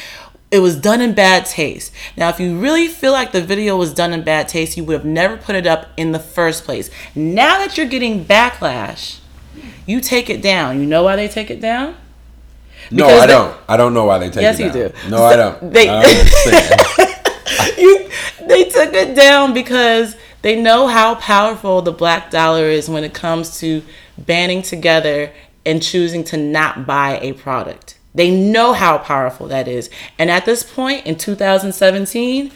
It 0.50 0.58
was 0.58 0.74
done 0.76 1.00
in 1.00 1.14
bad 1.14 1.46
taste. 1.46 1.92
Now, 2.16 2.28
if 2.28 2.40
you 2.40 2.58
really 2.58 2.88
feel 2.88 3.12
like 3.12 3.30
the 3.30 3.40
video 3.40 3.76
was 3.76 3.94
done 3.94 4.12
in 4.12 4.24
bad 4.24 4.48
taste, 4.48 4.76
you 4.76 4.82
would 4.84 4.94
have 4.94 5.04
never 5.04 5.36
put 5.36 5.54
it 5.54 5.66
up 5.66 5.86
in 5.96 6.10
the 6.10 6.18
first 6.18 6.64
place. 6.64 6.90
Now 7.14 7.58
that 7.58 7.76
you're 7.78 7.86
getting 7.86 8.24
backlash, 8.24 9.18
you 9.86 10.00
take 10.00 10.28
it 10.28 10.42
down. 10.42 10.80
You 10.80 10.86
know 10.86 11.04
why 11.04 11.14
they 11.16 11.28
take 11.28 11.50
it 11.50 11.60
down? 11.60 11.96
No, 12.90 13.06
because 13.06 13.22
I 13.22 13.26
they- 13.26 13.32
don't. 13.32 13.56
I 13.68 13.76
don't 13.76 13.94
know 13.94 14.04
why 14.06 14.18
they 14.18 14.30
take 14.30 14.42
Yes, 14.42 14.58
it 14.58 14.72
down. 14.72 14.76
Yes, 14.76 14.92
you 14.94 15.02
do. 15.04 15.10
No, 15.10 15.16
So 15.18 15.24
I 15.24 15.36
don't. 15.36 15.72
they- 15.72 15.88
I 15.88 16.04
understand. 16.04 17.78
you 17.78 18.08
they 18.48 18.64
took 18.64 18.92
it 18.92 19.14
down 19.14 19.54
because 19.54 20.16
they 20.42 20.60
know 20.60 20.88
how 20.88 21.14
powerful 21.14 21.82
the 21.82 21.92
black 21.92 22.30
dollar 22.32 22.64
is 22.64 22.88
when 22.88 23.04
it 23.04 23.14
comes 23.14 23.60
to 23.60 23.82
banding 24.18 24.62
together 24.62 25.30
and 25.64 25.80
choosing 25.80 26.24
to 26.24 26.36
not 26.36 26.86
buy 26.86 27.20
a 27.22 27.34
product. 27.34 27.98
They 28.14 28.30
know 28.30 28.72
how 28.72 28.98
powerful 28.98 29.48
that 29.48 29.68
is. 29.68 29.88
And 30.18 30.30
at 30.30 30.44
this 30.44 30.62
point 30.62 31.06
in 31.06 31.16
2017, 31.16 32.50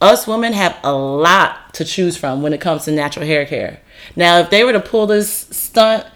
us 0.00 0.26
women 0.26 0.52
have 0.52 0.78
a 0.82 0.92
lot 0.92 1.74
to 1.74 1.84
choose 1.84 2.16
from 2.16 2.42
when 2.42 2.52
it 2.52 2.60
comes 2.60 2.84
to 2.84 2.92
natural 2.92 3.26
hair 3.26 3.46
care. 3.46 3.80
Now, 4.14 4.38
if 4.38 4.50
they 4.50 4.62
were 4.62 4.72
to 4.72 4.80
pull 4.80 5.06
this 5.06 5.30
stunt 5.50 6.06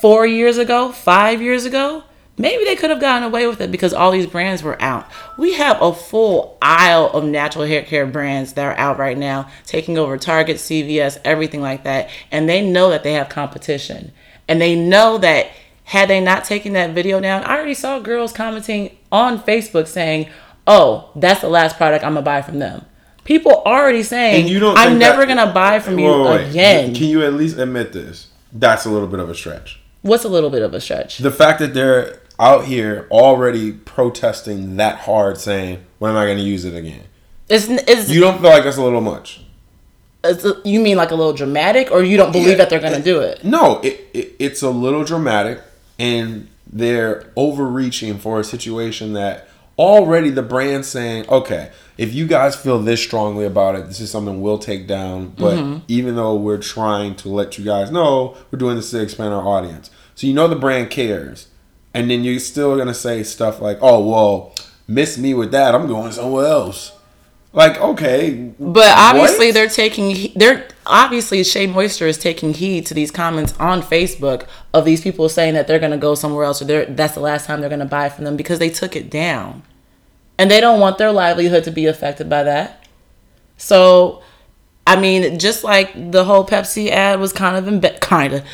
four 0.00 0.26
years 0.26 0.58
ago, 0.58 0.92
five 0.92 1.40
years 1.40 1.64
ago, 1.64 2.04
maybe 2.36 2.64
they 2.64 2.76
could 2.76 2.90
have 2.90 3.00
gotten 3.00 3.22
away 3.22 3.46
with 3.46 3.60
it 3.60 3.70
because 3.70 3.94
all 3.94 4.10
these 4.10 4.26
brands 4.26 4.62
were 4.62 4.80
out. 4.82 5.06
We 5.38 5.54
have 5.54 5.80
a 5.80 5.94
full 5.94 6.58
aisle 6.60 7.10
of 7.10 7.24
natural 7.24 7.64
hair 7.64 7.82
care 7.82 8.06
brands 8.06 8.54
that 8.54 8.64
are 8.64 8.78
out 8.78 8.98
right 8.98 9.16
now, 9.16 9.48
taking 9.64 9.96
over 9.96 10.18
Target, 10.18 10.56
CVS, 10.56 11.18
everything 11.24 11.62
like 11.62 11.84
that. 11.84 12.10
And 12.30 12.48
they 12.48 12.68
know 12.68 12.90
that 12.90 13.04
they 13.04 13.14
have 13.14 13.28
competition. 13.28 14.12
And 14.48 14.60
they 14.60 14.76
know 14.76 15.18
that 15.18 15.50
had 15.86 16.08
they 16.10 16.20
not 16.20 16.44
taken 16.44 16.72
that 16.72 16.90
video 16.90 17.20
down, 17.20 17.44
I 17.44 17.56
already 17.56 17.74
saw 17.74 18.00
girls 18.00 18.32
commenting 18.32 18.96
on 19.12 19.40
Facebook 19.40 19.86
saying, 19.86 20.28
oh, 20.66 21.10
that's 21.14 21.40
the 21.40 21.48
last 21.48 21.76
product 21.76 22.04
I'm 22.04 22.14
to 22.16 22.22
buy 22.22 22.42
from 22.42 22.58
them. 22.58 22.84
People 23.22 23.62
already 23.64 24.02
saying, 24.02 24.48
you 24.48 24.58
I'm 24.76 24.98
never 24.98 25.24
that- 25.24 25.26
to 25.46 25.52
buy 25.52 25.78
from 25.78 25.98
you 25.98 26.06
Wait, 26.06 26.18
wait, 26.20 26.30
wait. 26.42 26.50
again. 26.50 26.94
Can 26.94 27.06
you 27.06 27.24
at 27.24 27.34
least 27.34 27.56
admit 27.58 27.92
this? 27.92 28.28
That's 28.52 28.84
a 28.84 28.90
little 28.90 29.08
bit 29.08 29.20
of 29.20 29.30
a 29.30 29.34
stretch. 29.34 29.80
What's 30.02 30.24
a 30.24 30.28
little 30.28 30.50
bit 30.50 30.62
of 30.62 30.74
a 30.74 30.80
stretch? 30.80 31.18
The 31.18 31.30
fact 31.30 31.58
that 31.60 31.72
they're 31.74 32.20
out 32.38 32.64
here 32.66 33.06
already 33.10 33.72
protesting 33.72 34.76
that 34.76 35.00
hard, 35.00 35.38
saying, 35.38 35.84
"When 35.98 36.10
am 36.12 36.16
I 36.16 36.26
to 36.38 36.42
use 36.42 36.64
it 36.64 36.74
again?" 36.74 37.02
It's, 37.48 37.66
it's, 37.68 38.08
You 38.10 38.20
don't 38.20 38.40
feel 38.40 38.50
like 38.50 38.64
that's 38.64 38.76
a 38.76 38.82
little 38.82 39.00
much? 39.00 39.40
you 40.64 40.80
mean 40.80 40.96
like 40.96 41.10
a 41.12 41.14
little 41.14 41.32
dramatic, 41.32 41.90
or 41.90 42.02
you 42.02 42.16
don't 42.16 42.32
believe 42.32 42.48
Yeah. 42.50 42.54
that 42.56 42.70
they're 42.70 42.80
going 42.80 42.94
to 42.94 43.02
do 43.02 43.20
it? 43.20 43.44
No, 43.44 43.80
it, 43.80 44.08
it 44.12 44.34
it's 44.38 44.62
a 44.62 44.70
little 44.70 45.04
dramatic, 45.04 45.60
and 45.98 46.48
they're 46.70 47.32
overreaching 47.36 48.18
for 48.18 48.40
a 48.40 48.44
situation 48.44 49.12
that 49.14 49.48
already 49.78 50.30
the 50.30 50.42
brand's 50.42 50.88
saying, 50.88 51.28
okay, 51.28 51.70
if 51.98 52.14
you 52.14 52.26
guys 52.26 52.56
feel 52.56 52.78
this 52.80 53.02
strongly 53.02 53.44
about 53.44 53.74
it, 53.76 53.86
this 53.86 54.00
is 54.00 54.10
something 54.10 54.40
we'll 54.40 54.58
take 54.58 54.86
down. 54.86 55.28
But 55.30 55.56
Mm-hmm. 55.58 55.78
even 55.88 56.16
though 56.16 56.34
we're 56.36 56.58
trying 56.58 57.14
to 57.16 57.28
let 57.28 57.58
you 57.58 57.64
guys 57.64 57.90
know, 57.90 58.36
we're 58.50 58.58
doing 58.58 58.76
this 58.76 58.90
to 58.90 59.00
expand 59.02 59.32
our 59.34 59.46
audience. 59.46 59.90
So 60.14 60.26
you 60.26 60.32
know 60.34 60.48
the 60.48 60.56
brand 60.56 60.90
cares, 60.90 61.48
and 61.94 62.10
then 62.10 62.24
you're 62.24 62.40
still 62.40 62.76
gonna 62.76 62.94
say 62.94 63.22
stuff 63.22 63.60
like, 63.60 63.78
oh 63.82 64.00
well, 64.06 64.54
miss 64.88 65.18
me 65.18 65.34
with 65.34 65.50
that, 65.52 65.74
I'm 65.74 65.86
going 65.86 66.12
somewhere 66.12 66.46
else. 66.46 66.92
Like 67.52 67.78
okay, 67.80 68.52
But 68.58 68.92
obviously, 68.96 69.48
what? 69.48 69.54
they're 69.54 69.68
taking 69.68 70.32
they're 70.36 70.66
obviously 70.86 71.42
Shea 71.44 71.66
Moisture 71.66 72.06
is 72.06 72.18
taking 72.18 72.54
heed 72.54 72.86
to 72.86 72.94
these 72.94 73.10
comments 73.10 73.54
on 73.58 73.82
Facebook 73.82 74.46
of 74.72 74.84
these 74.84 75.00
people 75.00 75.28
saying 75.28 75.54
that 75.54 75.66
they're 75.66 75.78
going 75.78 75.92
to 75.92 75.98
go 75.98 76.14
somewhere 76.14 76.44
else 76.44 76.62
or 76.62 76.64
they're, 76.64 76.86
that's 76.86 77.14
the 77.14 77.20
last 77.20 77.46
time 77.46 77.60
they're 77.60 77.68
going 77.68 77.80
to 77.80 77.84
buy 77.84 78.08
from 78.08 78.24
them 78.24 78.36
because 78.36 78.58
they 78.58 78.70
took 78.70 78.96
it 78.96 79.10
down, 79.10 79.62
and 80.38 80.50
they 80.50 80.60
don't 80.60 80.80
want 80.80 80.98
their 80.98 81.12
livelihood 81.12 81.64
to 81.64 81.70
be 81.70 81.86
affected 81.86 82.28
by 82.28 82.42
that. 82.42 82.86
So, 83.56 84.22
I 84.86 84.96
mean, 85.00 85.38
just 85.38 85.64
like 85.64 85.92
the 86.12 86.24
whole 86.24 86.46
Pepsi 86.46 86.90
ad 86.90 87.20
was 87.20 87.32
kind 87.32 87.56
of 87.56 87.66
in 87.66 87.80
kind 88.00 88.32
of 88.32 88.44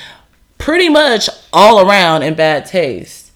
pretty 0.58 0.88
much 0.88 1.28
all 1.52 1.86
around 1.86 2.22
in 2.22 2.34
bad 2.34 2.66
taste. 2.66 3.32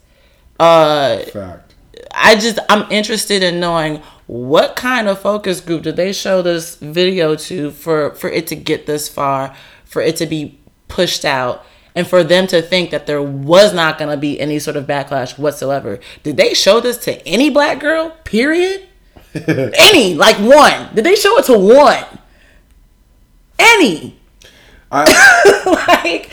Uh, 0.58 1.18
fact. 1.24 1.74
I 2.12 2.36
just 2.36 2.58
I'm 2.68 2.90
interested 2.90 3.42
in 3.42 3.60
knowing 3.60 4.02
what 4.26 4.74
kind 4.74 5.08
of 5.08 5.20
focus 5.20 5.60
group 5.60 5.82
did 5.82 5.96
they 5.96 6.12
show 6.12 6.42
this 6.42 6.76
video 6.76 7.36
to 7.36 7.70
for 7.70 8.14
for 8.14 8.28
it 8.28 8.46
to 8.48 8.56
get 8.56 8.86
this 8.86 9.08
far, 9.08 9.54
for 9.84 10.02
it 10.02 10.16
to 10.16 10.26
be 10.26 10.58
pushed 10.88 11.24
out, 11.24 11.64
and 11.94 12.06
for 12.06 12.24
them 12.24 12.46
to 12.48 12.60
think 12.60 12.90
that 12.90 13.06
there 13.06 13.22
was 13.22 13.72
not 13.72 13.98
going 13.98 14.10
to 14.10 14.16
be 14.16 14.40
any 14.40 14.58
sort 14.58 14.76
of 14.76 14.86
backlash 14.86 15.38
whatsoever. 15.38 16.00
Did 16.22 16.36
they 16.36 16.54
show 16.54 16.80
this 16.80 16.98
to 16.98 17.26
any 17.26 17.50
black 17.50 17.80
girl? 17.80 18.16
Period. 18.24 18.86
any 19.34 20.14
like 20.14 20.36
one? 20.38 20.94
Did 20.94 21.04
they 21.04 21.14
show 21.14 21.38
it 21.38 21.44
to 21.46 21.58
one? 21.58 22.04
Any? 23.58 24.18
I, 24.90 25.94
like 26.02 26.30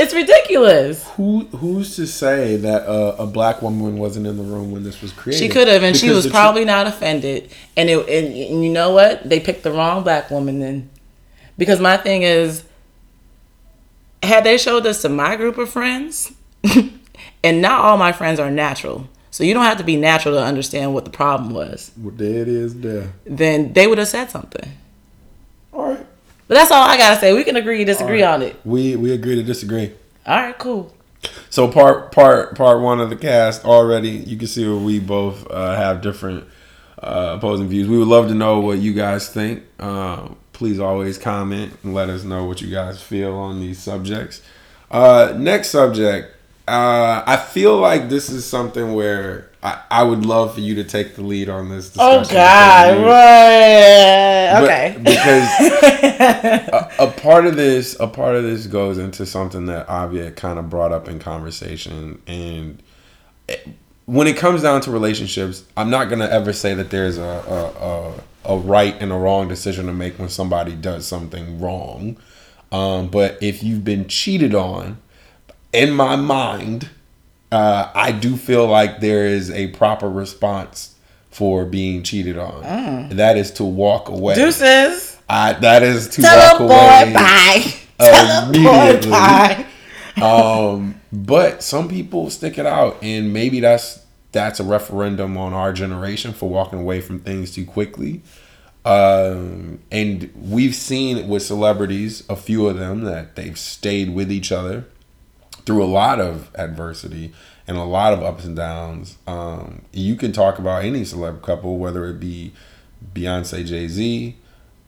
it's 0.00 0.14
ridiculous. 0.14 1.06
Who 1.10 1.40
who's 1.46 1.94
to 1.96 2.06
say 2.06 2.56
that 2.56 2.86
uh, 2.86 3.16
a 3.18 3.26
black 3.26 3.60
woman 3.60 3.98
wasn't 3.98 4.26
in 4.26 4.36
the 4.38 4.42
room 4.42 4.72
when 4.72 4.82
this 4.82 5.02
was 5.02 5.12
created? 5.12 5.38
She 5.38 5.48
could 5.48 5.68
have, 5.68 5.82
and 5.82 5.96
she 5.96 6.08
was 6.08 6.24
the 6.24 6.30
tr- 6.30 6.34
probably 6.36 6.64
not 6.64 6.86
offended. 6.86 7.50
And 7.76 7.90
it, 7.90 7.98
and, 8.08 8.34
and 8.34 8.64
you 8.64 8.70
know 8.70 8.92
what? 8.92 9.28
They 9.28 9.40
picked 9.40 9.62
the 9.62 9.72
wrong 9.72 10.02
black 10.02 10.30
woman 10.30 10.58
then, 10.60 10.88
because 11.58 11.80
my 11.80 11.98
thing 11.98 12.22
is, 12.22 12.64
had 14.22 14.44
they 14.44 14.56
showed 14.56 14.80
this 14.80 15.02
to 15.02 15.10
my 15.10 15.36
group 15.36 15.58
of 15.58 15.68
friends, 15.68 16.32
and 17.44 17.60
not 17.60 17.84
all 17.84 17.98
my 17.98 18.12
friends 18.12 18.40
are 18.40 18.50
natural, 18.50 19.06
so 19.30 19.44
you 19.44 19.52
don't 19.52 19.64
have 19.64 19.78
to 19.78 19.84
be 19.84 19.96
natural 19.96 20.34
to 20.34 20.42
understand 20.42 20.94
what 20.94 21.04
the 21.04 21.10
problem 21.10 21.52
was. 21.52 21.92
Well, 21.98 22.14
there 22.16 22.40
it 22.42 22.48
is. 22.48 22.80
There. 22.80 23.12
Then 23.26 23.74
they 23.74 23.86
would 23.86 23.98
have 23.98 24.08
said 24.08 24.30
something. 24.30 24.72
All 25.74 25.90
right. 25.90 26.06
But 26.50 26.56
that's 26.56 26.72
all 26.72 26.82
I 26.82 26.96
gotta 26.96 27.20
say. 27.20 27.32
We 27.32 27.44
can 27.44 27.54
agree, 27.54 27.76
and 27.76 27.86
disagree 27.86 28.24
on 28.24 28.42
it. 28.42 28.56
We 28.64 28.96
we 28.96 29.12
agree 29.12 29.36
to 29.36 29.42
disagree. 29.44 29.92
All 30.26 30.34
right, 30.34 30.58
cool. 30.58 30.92
So 31.48 31.68
part 31.68 32.10
part 32.10 32.56
part 32.56 32.80
one 32.80 33.00
of 33.00 33.08
the 33.08 33.14
cast 33.14 33.64
already. 33.64 34.08
You 34.08 34.36
can 34.36 34.48
see 34.48 34.66
where 34.66 34.76
we 34.76 34.98
both 34.98 35.48
uh, 35.48 35.76
have 35.76 36.00
different 36.00 36.48
uh, 37.00 37.36
opposing 37.38 37.68
views. 37.68 37.86
We 37.86 37.96
would 37.98 38.08
love 38.08 38.26
to 38.26 38.34
know 38.34 38.58
what 38.58 38.78
you 38.78 38.92
guys 38.92 39.28
think. 39.28 39.62
Uh, 39.78 40.30
please 40.52 40.80
always 40.80 41.18
comment 41.18 41.72
and 41.84 41.94
let 41.94 42.10
us 42.10 42.24
know 42.24 42.46
what 42.46 42.60
you 42.60 42.68
guys 42.68 43.00
feel 43.00 43.36
on 43.36 43.60
these 43.60 43.78
subjects. 43.78 44.42
Uh, 44.90 45.34
next 45.36 45.68
subject. 45.68 46.34
Uh, 46.66 47.22
I 47.28 47.36
feel 47.36 47.76
like 47.76 48.08
this 48.08 48.28
is 48.28 48.44
something 48.44 48.92
where 48.94 49.49
I, 49.62 49.80
I 49.90 50.02
would 50.04 50.24
love 50.24 50.54
for 50.54 50.60
you 50.60 50.74
to 50.76 50.84
take 50.84 51.16
the 51.16 51.22
lead 51.22 51.48
on 51.50 51.68
this. 51.68 51.94
Oh 51.98 52.24
God! 52.24 52.94
because 52.94 52.96
you- 52.96 53.04
Right. 53.06 54.50
But- 54.52 54.62
Okay. 54.64 54.96
because 54.98 55.50
a, 57.00 57.04
a 57.04 57.10
part 57.10 57.46
of 57.46 57.56
this 57.56 57.96
a 58.00 58.06
part 58.06 58.34
of 58.36 58.42
this 58.42 58.66
goes 58.66 58.98
into 58.98 59.24
something 59.26 59.66
that 59.66 59.88
Avia 59.88 60.30
kind 60.32 60.58
of 60.58 60.68
brought 60.70 60.92
up 60.92 61.08
in 61.08 61.18
conversation 61.18 62.20
and 62.26 62.82
it- 63.48 63.68
when 64.06 64.26
it 64.26 64.36
comes 64.36 64.62
down 64.62 64.80
to 64.80 64.90
relationships 64.90 65.62
i'm 65.76 65.88
not 65.88 66.08
going 66.08 66.18
to 66.18 66.32
ever 66.32 66.52
say 66.52 66.74
that 66.74 66.90
there's 66.90 67.16
a, 67.16 67.22
a, 67.22 68.50
a, 68.50 68.54
a 68.56 68.58
right 68.58 68.96
and 69.00 69.12
a 69.12 69.14
wrong 69.14 69.46
decision 69.46 69.86
to 69.86 69.92
make 69.92 70.18
when 70.18 70.28
somebody 70.28 70.74
does 70.74 71.06
something 71.06 71.60
wrong 71.60 72.16
um, 72.72 73.06
but 73.08 73.40
if 73.40 73.62
you've 73.62 73.84
been 73.84 74.08
cheated 74.08 74.52
on 74.52 74.98
in 75.72 75.92
my 75.92 76.16
mind 76.16 76.88
uh, 77.52 77.90
i 77.94 78.12
do 78.12 78.36
feel 78.36 78.66
like 78.66 79.00
there 79.00 79.26
is 79.26 79.50
a 79.50 79.68
proper 79.68 80.08
response 80.08 80.94
for 81.30 81.64
being 81.64 82.02
cheated 82.02 82.36
on 82.38 82.62
and 82.64 83.12
that 83.18 83.36
is 83.36 83.50
to 83.52 83.64
walk 83.64 84.08
away 84.08 84.34
Deuces. 84.34 85.16
I, 85.28 85.52
that 85.54 85.82
is 85.84 86.08
to 86.10 86.22
Tell 86.22 86.52
walk 86.52 86.60
away 86.60 87.12
bye. 87.14 87.74
Immediately. 88.48 89.10
bye. 89.10 89.66
Um, 90.20 91.00
but 91.12 91.62
some 91.62 91.88
people 91.88 92.30
stick 92.30 92.58
it 92.58 92.66
out, 92.66 92.96
and 93.02 93.32
maybe 93.32 93.60
that's 93.60 94.04
that's 94.32 94.58
a 94.60 94.64
referendum 94.64 95.36
on 95.36 95.52
our 95.52 95.72
generation 95.72 96.32
for 96.32 96.48
walking 96.48 96.80
away 96.80 97.00
from 97.00 97.20
things 97.20 97.54
too 97.54 97.64
quickly. 97.64 98.22
Um, 98.84 99.80
and 99.90 100.30
we've 100.34 100.74
seen 100.74 101.28
with 101.28 101.42
celebrities, 101.42 102.24
a 102.28 102.36
few 102.36 102.66
of 102.66 102.78
them 102.78 103.02
that 103.02 103.36
they've 103.36 103.58
stayed 103.58 104.14
with 104.14 104.32
each 104.32 104.50
other 104.50 104.86
through 105.70 105.84
a 105.84 105.86
lot 105.86 106.20
of 106.20 106.50
adversity 106.56 107.32
and 107.68 107.76
a 107.76 107.84
lot 107.84 108.12
of 108.12 108.24
ups 108.24 108.44
and 108.44 108.56
downs. 108.56 109.16
Um, 109.28 109.82
you 109.92 110.16
can 110.16 110.32
talk 110.32 110.58
about 110.58 110.84
any 110.84 111.02
celeb 111.02 111.42
couple, 111.42 111.78
whether 111.78 112.06
it 112.06 112.18
be 112.18 112.52
Beyonce, 113.14 113.64
Jay 113.64 113.86
Z, 113.86 114.34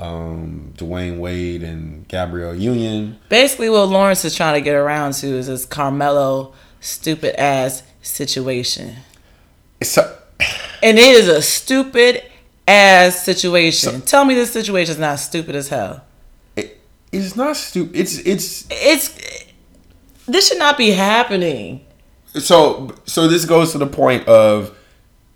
um, 0.00 0.74
Dwyane 0.76 1.18
Wade, 1.20 1.62
and 1.62 2.08
Gabrielle 2.08 2.56
Union. 2.56 3.20
Basically, 3.28 3.70
what 3.70 3.84
Lawrence 3.90 4.24
is 4.24 4.34
trying 4.34 4.54
to 4.54 4.60
get 4.60 4.74
around 4.74 5.12
to 5.14 5.28
is 5.28 5.46
this 5.46 5.64
Carmelo 5.64 6.52
stupid 6.80 7.40
ass 7.40 7.84
situation. 8.02 8.96
It's 9.80 9.90
so, 9.90 10.18
And 10.82 10.98
it 10.98 11.14
is 11.14 11.28
a 11.28 11.42
stupid 11.42 12.24
ass 12.66 13.24
situation. 13.24 14.00
Tell 14.00 14.24
me 14.24 14.34
this 14.34 14.52
situation 14.52 14.94
is 14.94 14.98
not 14.98 15.20
stupid 15.20 15.54
as 15.54 15.68
hell. 15.68 16.02
it, 16.56 16.80
it's 17.12 17.36
not 17.36 17.54
stupid. 17.56 17.94
It's 17.94 18.18
it's 18.18 18.66
It's 18.68 19.51
this 20.26 20.48
should 20.48 20.58
not 20.58 20.78
be 20.78 20.90
happening. 20.90 21.84
so 22.34 22.94
so. 23.04 23.28
This 23.28 23.44
goes 23.44 23.72
to 23.72 23.78
the 23.78 23.86
point 23.86 24.26
of 24.28 24.76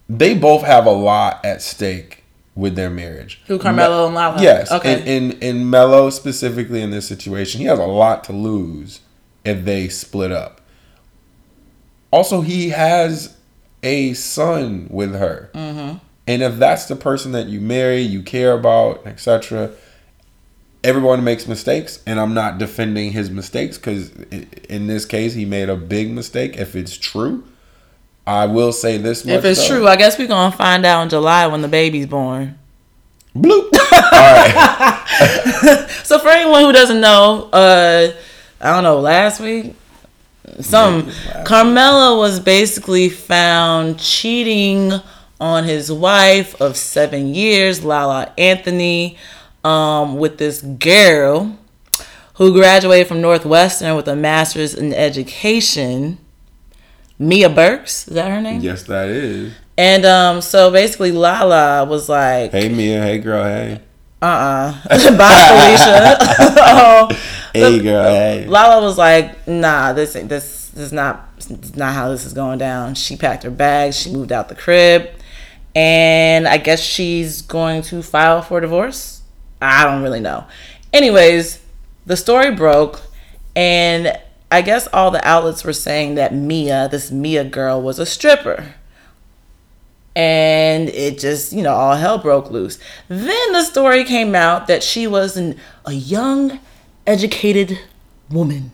they 0.08 0.34
both 0.34 0.62
have 0.62 0.86
a 0.86 0.90
lot 0.90 1.44
at 1.44 1.62
stake 1.62 2.24
with 2.54 2.74
their 2.74 2.90
marriage. 2.90 3.42
Who, 3.46 3.58
Carmelo 3.58 4.06
and 4.06 4.14
Lala? 4.14 4.40
Yes. 4.42 4.70
Okay. 4.72 4.94
And 4.94 5.08
in 5.08 5.32
in 5.40 5.70
Mello 5.70 6.10
specifically 6.10 6.80
in 6.80 6.90
this 6.90 7.06
situation, 7.06 7.60
he 7.60 7.66
has 7.66 7.78
a 7.78 7.86
lot 7.86 8.24
to 8.24 8.32
lose 8.32 9.00
if 9.44 9.64
they 9.64 9.88
split 9.88 10.32
up. 10.32 10.60
Also, 12.10 12.40
he 12.40 12.70
has 12.70 13.36
a 13.82 14.14
son 14.14 14.86
with 14.90 15.14
her, 15.14 15.50
mm-hmm. 15.54 15.98
and 16.26 16.42
if 16.42 16.56
that's 16.56 16.86
the 16.86 16.96
person 16.96 17.32
that 17.32 17.46
you 17.46 17.60
marry, 17.60 18.00
you 18.00 18.22
care 18.22 18.52
about, 18.52 19.06
etc., 19.06 19.72
everyone 20.84 21.24
makes 21.24 21.46
mistakes, 21.46 22.02
and 22.06 22.20
I'm 22.20 22.34
not 22.34 22.58
defending 22.58 23.12
his 23.12 23.30
mistakes 23.30 23.76
because 23.78 24.10
in 24.68 24.86
this 24.86 25.04
case 25.04 25.34
he 25.34 25.44
made 25.44 25.68
a 25.68 25.76
big 25.76 26.10
mistake. 26.10 26.56
If 26.56 26.76
it's 26.76 26.96
true, 26.96 27.44
I 28.26 28.46
will 28.46 28.72
say 28.72 28.96
this 28.98 29.24
much. 29.24 29.34
If 29.34 29.44
it's 29.44 29.68
though. 29.68 29.78
true, 29.78 29.88
I 29.88 29.96
guess 29.96 30.18
we're 30.18 30.28
gonna 30.28 30.56
find 30.56 30.84
out 30.84 31.02
in 31.02 31.08
July 31.08 31.46
when 31.46 31.62
the 31.62 31.68
baby's 31.68 32.06
born. 32.06 32.58
bloop. 33.34 33.72
All 33.92 34.34
right. 34.34 35.86
So 36.04 36.18
for 36.18 36.28
anyone 36.28 36.62
who 36.62 36.72
doesn't 36.72 37.00
know, 37.00 37.50
uh, 37.52 38.12
I 38.60 38.72
don't 38.72 38.84
know, 38.84 39.00
last 39.00 39.40
week, 39.40 39.74
some 40.60 41.10
Carmelo 41.44 42.18
was 42.18 42.40
basically 42.40 43.08
found 43.08 43.98
cheating 43.98 44.92
on 45.40 45.64
his 45.64 45.90
wife 45.92 46.60
of 46.60 46.76
seven 46.76 47.34
years, 47.34 47.84
Lala 47.84 48.32
Anthony, 48.38 49.18
um, 49.66 50.16
with 50.18 50.38
this 50.38 50.62
girl 50.62 51.58
who 52.34 52.52
graduated 52.52 53.08
from 53.08 53.20
Northwestern 53.20 53.96
with 53.96 54.06
a 54.06 54.14
master's 54.14 54.74
in 54.74 54.92
education. 54.94 56.18
Mia 57.18 57.48
Burks, 57.48 58.06
is 58.08 58.14
that 58.14 58.30
her 58.30 58.42
name? 58.42 58.60
yes, 58.60 58.82
that 58.84 59.08
is. 59.08 59.54
And 59.78 60.04
um, 60.04 60.40
so 60.42 60.70
basically, 60.70 61.12
Lala 61.12 61.84
was 61.86 62.08
like, 62.08 62.52
Hey 62.52 62.68
Mia. 62.68 63.02
Hey 63.02 63.18
girl. 63.18 63.42
Hey. 63.42 63.80
uh 64.20 64.26
uh 64.26 64.72
Bye, 65.16 65.46
Felicia. 65.48 66.16
Oh, 66.58 67.08
Hey 67.54 67.78
girl. 67.80 68.04
Hey. 68.04 68.46
Lala 68.46 68.82
was 68.84 68.98
like, 68.98 69.48
nah, 69.48 69.94
this 69.94 70.12
this, 70.12 70.28
this 70.28 70.76
is 70.76 70.92
not 70.92 71.34
this 71.36 71.50
is 71.50 71.76
not 71.76 71.94
how 71.94 72.10
this 72.10 72.26
is 72.26 72.34
going 72.34 72.58
down. 72.58 72.94
She 72.94 73.16
packed 73.16 73.42
her 73.44 73.50
bags, 73.50 73.98
she 73.98 74.12
moved 74.12 74.30
out 74.30 74.50
the 74.50 74.54
crib, 74.54 75.08
and 75.74 76.46
I 76.46 76.58
guess 76.58 76.82
she's 76.82 77.40
going 77.40 77.80
to 77.84 78.02
file 78.02 78.42
for 78.42 78.60
divorce. 78.60 79.15
I 79.60 79.84
don't 79.84 80.02
really 80.02 80.20
know. 80.20 80.44
Anyways, 80.92 81.60
the 82.04 82.16
story 82.16 82.54
broke, 82.54 83.00
and 83.54 84.16
I 84.50 84.62
guess 84.62 84.86
all 84.92 85.10
the 85.10 85.26
outlets 85.26 85.64
were 85.64 85.72
saying 85.72 86.14
that 86.16 86.34
Mia, 86.34 86.88
this 86.90 87.10
Mia 87.10 87.44
girl, 87.44 87.80
was 87.82 87.98
a 87.98 88.06
stripper 88.06 88.74
and 90.14 90.88
it 90.88 91.18
just 91.18 91.52
you 91.52 91.62
know 91.62 91.74
all 91.74 91.94
hell 91.94 92.16
broke 92.16 92.50
loose 92.50 92.78
then 93.08 93.52
the 93.52 93.62
story 93.62 94.02
came 94.02 94.34
out 94.34 94.66
that 94.66 94.82
she 94.82 95.06
was 95.06 95.36
an, 95.36 95.54
a 95.84 95.92
young 95.92 96.58
educated 97.06 97.78
woman 98.30 98.70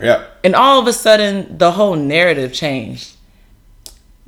Yeah. 0.00 0.24
and 0.42 0.54
all 0.56 0.80
of 0.80 0.86
a 0.86 0.94
sudden 0.94 1.58
the 1.58 1.72
whole 1.72 1.94
narrative 1.94 2.54
changed 2.54 3.16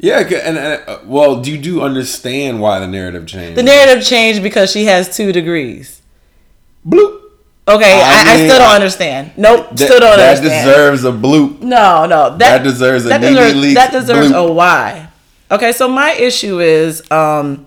Yeah, 0.03 0.21
and, 0.21 0.57
and 0.59 0.83
uh, 0.89 0.99
well, 1.05 1.41
do 1.43 1.53
you 1.53 1.59
do 1.59 1.83
understand 1.83 2.61
why 2.61 2.79
the 2.81 2.87
narrative 2.89 3.27
changed? 3.27 3.59
the 3.59 3.63
narrative 3.63 4.03
changed 4.05 4.43
because 4.43 4.71
she 4.73 4.87
has 4.87 5.15
two 5.15 5.31
degrees 5.33 6.01
bloop. 6.87 7.21
okay 7.69 8.01
i, 8.03 8.25
I, 8.27 8.33
I 8.33 8.37
still 8.37 8.59
don't 8.59 8.75
understand 8.75 9.33
nope 9.37 9.69
That, 9.71 9.79
still 9.79 10.01
don't 10.01 10.17
that 10.17 10.39
understand 10.39 10.67
That 10.67 10.73
deserves 10.73 11.05
a 11.05 11.13
bloop. 11.13 11.61
No, 11.61 12.07
no, 12.07 12.31
that, 12.31 12.39
That 12.39 12.63
deserves 12.63 13.05
a 13.05 13.09
that 13.11 13.21
deserves, 13.21 13.75
that 13.75 13.93
deserves 13.93 14.33
bloop. 14.33 14.49
a 14.49 14.53
why. 14.53 15.09
Okay, 15.51 15.73
so 15.73 15.87
my 15.89 16.13
issue 16.13 16.61
is 16.61 17.03
um, 17.11 17.67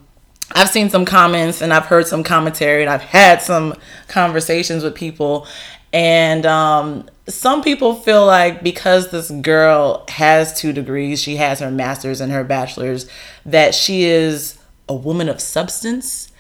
I've 0.53 0.69
seen 0.69 0.89
some 0.89 1.05
comments 1.05 1.61
and 1.61 1.71
I've 1.73 1.85
heard 1.85 2.07
some 2.07 2.23
commentary 2.23 2.81
and 2.81 2.89
I've 2.89 3.01
had 3.01 3.41
some 3.41 3.75
conversations 4.07 4.83
with 4.83 4.95
people, 4.95 5.45
and 5.91 6.45
um, 6.45 7.09
some 7.27 7.62
people 7.62 7.95
feel 7.95 8.25
like 8.25 8.63
because 8.63 9.12
this 9.12 9.31
girl 9.31 10.05
has 10.09 10.59
two 10.59 10.73
degrees, 10.73 11.21
she 11.21 11.38
has 11.38 11.59
her 11.59 11.71
master's 11.71 12.19
and 12.19 12.31
her 12.31 12.43
bachelor's, 12.43 13.09
that 13.45 13.73
she 13.73 14.03
is 14.03 14.57
a 14.89 14.93
woman 14.93 15.29
of 15.29 15.39
substance, 15.39 16.31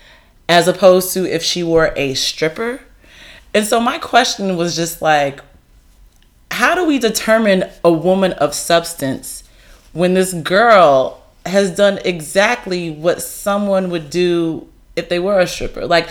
as 0.49 0.67
opposed 0.67 1.13
to 1.13 1.25
if 1.25 1.41
she 1.41 1.63
were 1.63 1.93
a 1.95 2.13
stripper. 2.15 2.81
And 3.53 3.65
so 3.65 3.79
my 3.79 3.97
question 3.97 4.57
was 4.57 4.75
just 4.75 5.01
like, 5.01 5.39
how 6.51 6.75
do 6.75 6.85
we 6.85 6.99
determine 6.99 7.69
a 7.83 7.91
woman 7.91 8.33
of 8.33 8.53
substance 8.53 9.43
when 9.93 10.13
this 10.13 10.33
girl 10.33 11.23
has 11.45 11.75
done 11.75 11.99
exactly 12.05 12.89
what 12.89 13.21
someone 13.21 13.89
would 13.89 14.09
do 14.09 14.67
if 14.95 15.09
they 15.09 15.19
were 15.19 15.39
a 15.39 15.47
stripper 15.47 15.85
like 15.85 16.07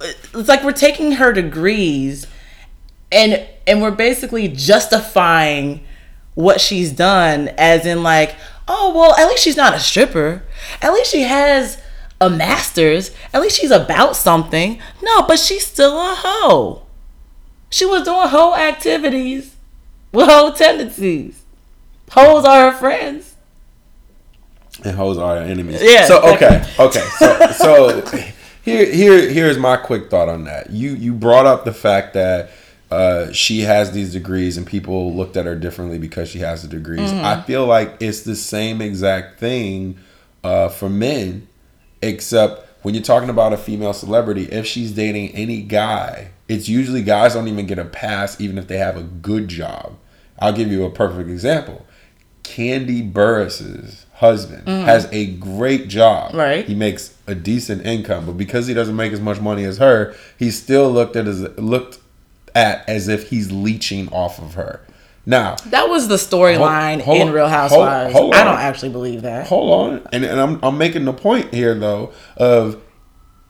it's 0.00 0.48
like 0.48 0.62
we're 0.62 0.72
taking 0.72 1.12
her 1.12 1.32
degrees 1.32 2.26
and 3.10 3.46
and 3.66 3.82
we're 3.82 3.90
basically 3.90 4.48
justifying 4.48 5.84
what 6.34 6.60
she's 6.60 6.92
done 6.92 7.48
as 7.56 7.86
in 7.86 8.02
like 8.02 8.34
oh 8.68 8.92
well 8.94 9.14
at 9.16 9.28
least 9.28 9.42
she's 9.42 9.56
not 9.56 9.74
a 9.74 9.80
stripper 9.80 10.42
at 10.82 10.92
least 10.92 11.10
she 11.10 11.22
has 11.22 11.80
a 12.20 12.28
master's 12.28 13.10
at 13.32 13.40
least 13.40 13.60
she's 13.60 13.70
about 13.70 14.16
something 14.16 14.80
no 15.02 15.22
but 15.22 15.38
she's 15.38 15.66
still 15.66 15.98
a 15.98 16.14
hoe 16.16 16.82
she 17.70 17.84
was 17.84 18.04
doing 18.04 18.28
hoe 18.28 18.54
activities 18.54 19.56
with 20.12 20.28
hoe 20.28 20.52
tendencies. 20.52 21.42
Hoes 22.10 22.44
are 22.44 22.70
her 22.70 22.78
friends. 22.78 23.34
And 24.84 24.96
hoes 24.96 25.18
are 25.18 25.36
our 25.36 25.42
enemies. 25.42 25.80
Yeah, 25.82 26.06
So 26.06 26.34
okay, 26.34 26.64
okay. 26.78 27.06
So 27.18 27.46
so 27.52 28.00
here 28.62 28.90
here 28.90 29.28
here's 29.28 29.58
my 29.58 29.76
quick 29.76 30.10
thought 30.10 30.28
on 30.28 30.44
that. 30.44 30.70
You 30.70 30.94
you 30.94 31.12
brought 31.12 31.46
up 31.46 31.64
the 31.64 31.72
fact 31.72 32.14
that 32.14 32.50
uh, 32.90 33.32
she 33.32 33.60
has 33.60 33.92
these 33.92 34.12
degrees 34.12 34.56
and 34.56 34.66
people 34.66 35.14
looked 35.14 35.36
at 35.36 35.46
her 35.46 35.56
differently 35.56 35.98
because 35.98 36.28
she 36.28 36.38
has 36.38 36.62
the 36.62 36.68
degrees. 36.68 37.10
Mm-hmm. 37.10 37.24
I 37.24 37.42
feel 37.42 37.66
like 37.66 37.96
it's 38.00 38.22
the 38.22 38.36
same 38.36 38.80
exact 38.80 39.40
thing 39.40 39.98
uh, 40.44 40.68
for 40.68 40.88
men, 40.88 41.48
except 42.00 42.66
when 42.82 42.94
you're 42.94 43.02
talking 43.02 43.30
about 43.30 43.52
a 43.52 43.56
female 43.56 43.92
celebrity, 43.92 44.44
if 44.44 44.66
she's 44.66 44.92
dating 44.92 45.30
any 45.34 45.62
guy, 45.62 46.30
it's 46.48 46.68
usually 46.68 47.02
guys 47.02 47.34
don't 47.34 47.48
even 47.48 47.66
get 47.66 47.80
a 47.80 47.84
pass 47.84 48.40
even 48.40 48.58
if 48.58 48.68
they 48.68 48.78
have 48.78 48.96
a 48.96 49.02
good 49.02 49.48
job. 49.48 49.96
I'll 50.38 50.52
give 50.52 50.70
you 50.70 50.84
a 50.84 50.90
perfect 50.90 51.28
example. 51.28 51.84
Kandi 52.44 53.12
Burruss's 53.12 54.06
husband 54.12 54.68
has 54.68 55.08
a 55.10 55.26
great 55.26 55.88
job. 55.88 56.32
Mm. 56.32 56.36
Right. 56.36 56.64
He 56.64 56.76
makes 56.76 57.16
a 57.26 57.34
decent 57.34 57.84
income, 57.84 58.26
but 58.26 58.36
because 58.36 58.68
he 58.68 58.74
doesn't 58.74 58.94
make 58.94 59.12
as 59.12 59.20
much 59.20 59.40
money 59.40 59.64
as 59.64 59.78
her, 59.78 60.14
he's 60.38 60.60
still 60.60 60.88
looked 60.90 61.16
at 61.16 61.26
as 61.26 61.42
looked 61.58 61.98
at 62.56 62.88
as 62.88 63.06
if 63.06 63.28
he's 63.30 63.52
leeching 63.52 64.08
off 64.08 64.40
of 64.40 64.54
her. 64.54 64.80
Now, 65.28 65.56
That 65.66 65.88
was 65.88 66.06
the 66.08 66.14
storyline 66.16 67.00
Hold- 67.02 67.18
hold- 67.18 67.28
in 67.28 67.34
Real 67.34 67.48
Housewives. 67.48 68.12
hold 68.12 68.34
I 68.34 68.44
don't 68.44 68.58
actually 68.58 68.90
believe 68.90 69.22
that. 69.22 69.46
hold 69.48 69.70
on, 69.92 70.08
and, 70.12 70.24
and 70.24 70.40
I'm 70.40 70.58
I'm 70.62 70.78
making 70.78 71.04
the 71.04 71.12
point 71.12 71.52
here 71.52 71.74
though 71.74 72.12
of 72.36 72.80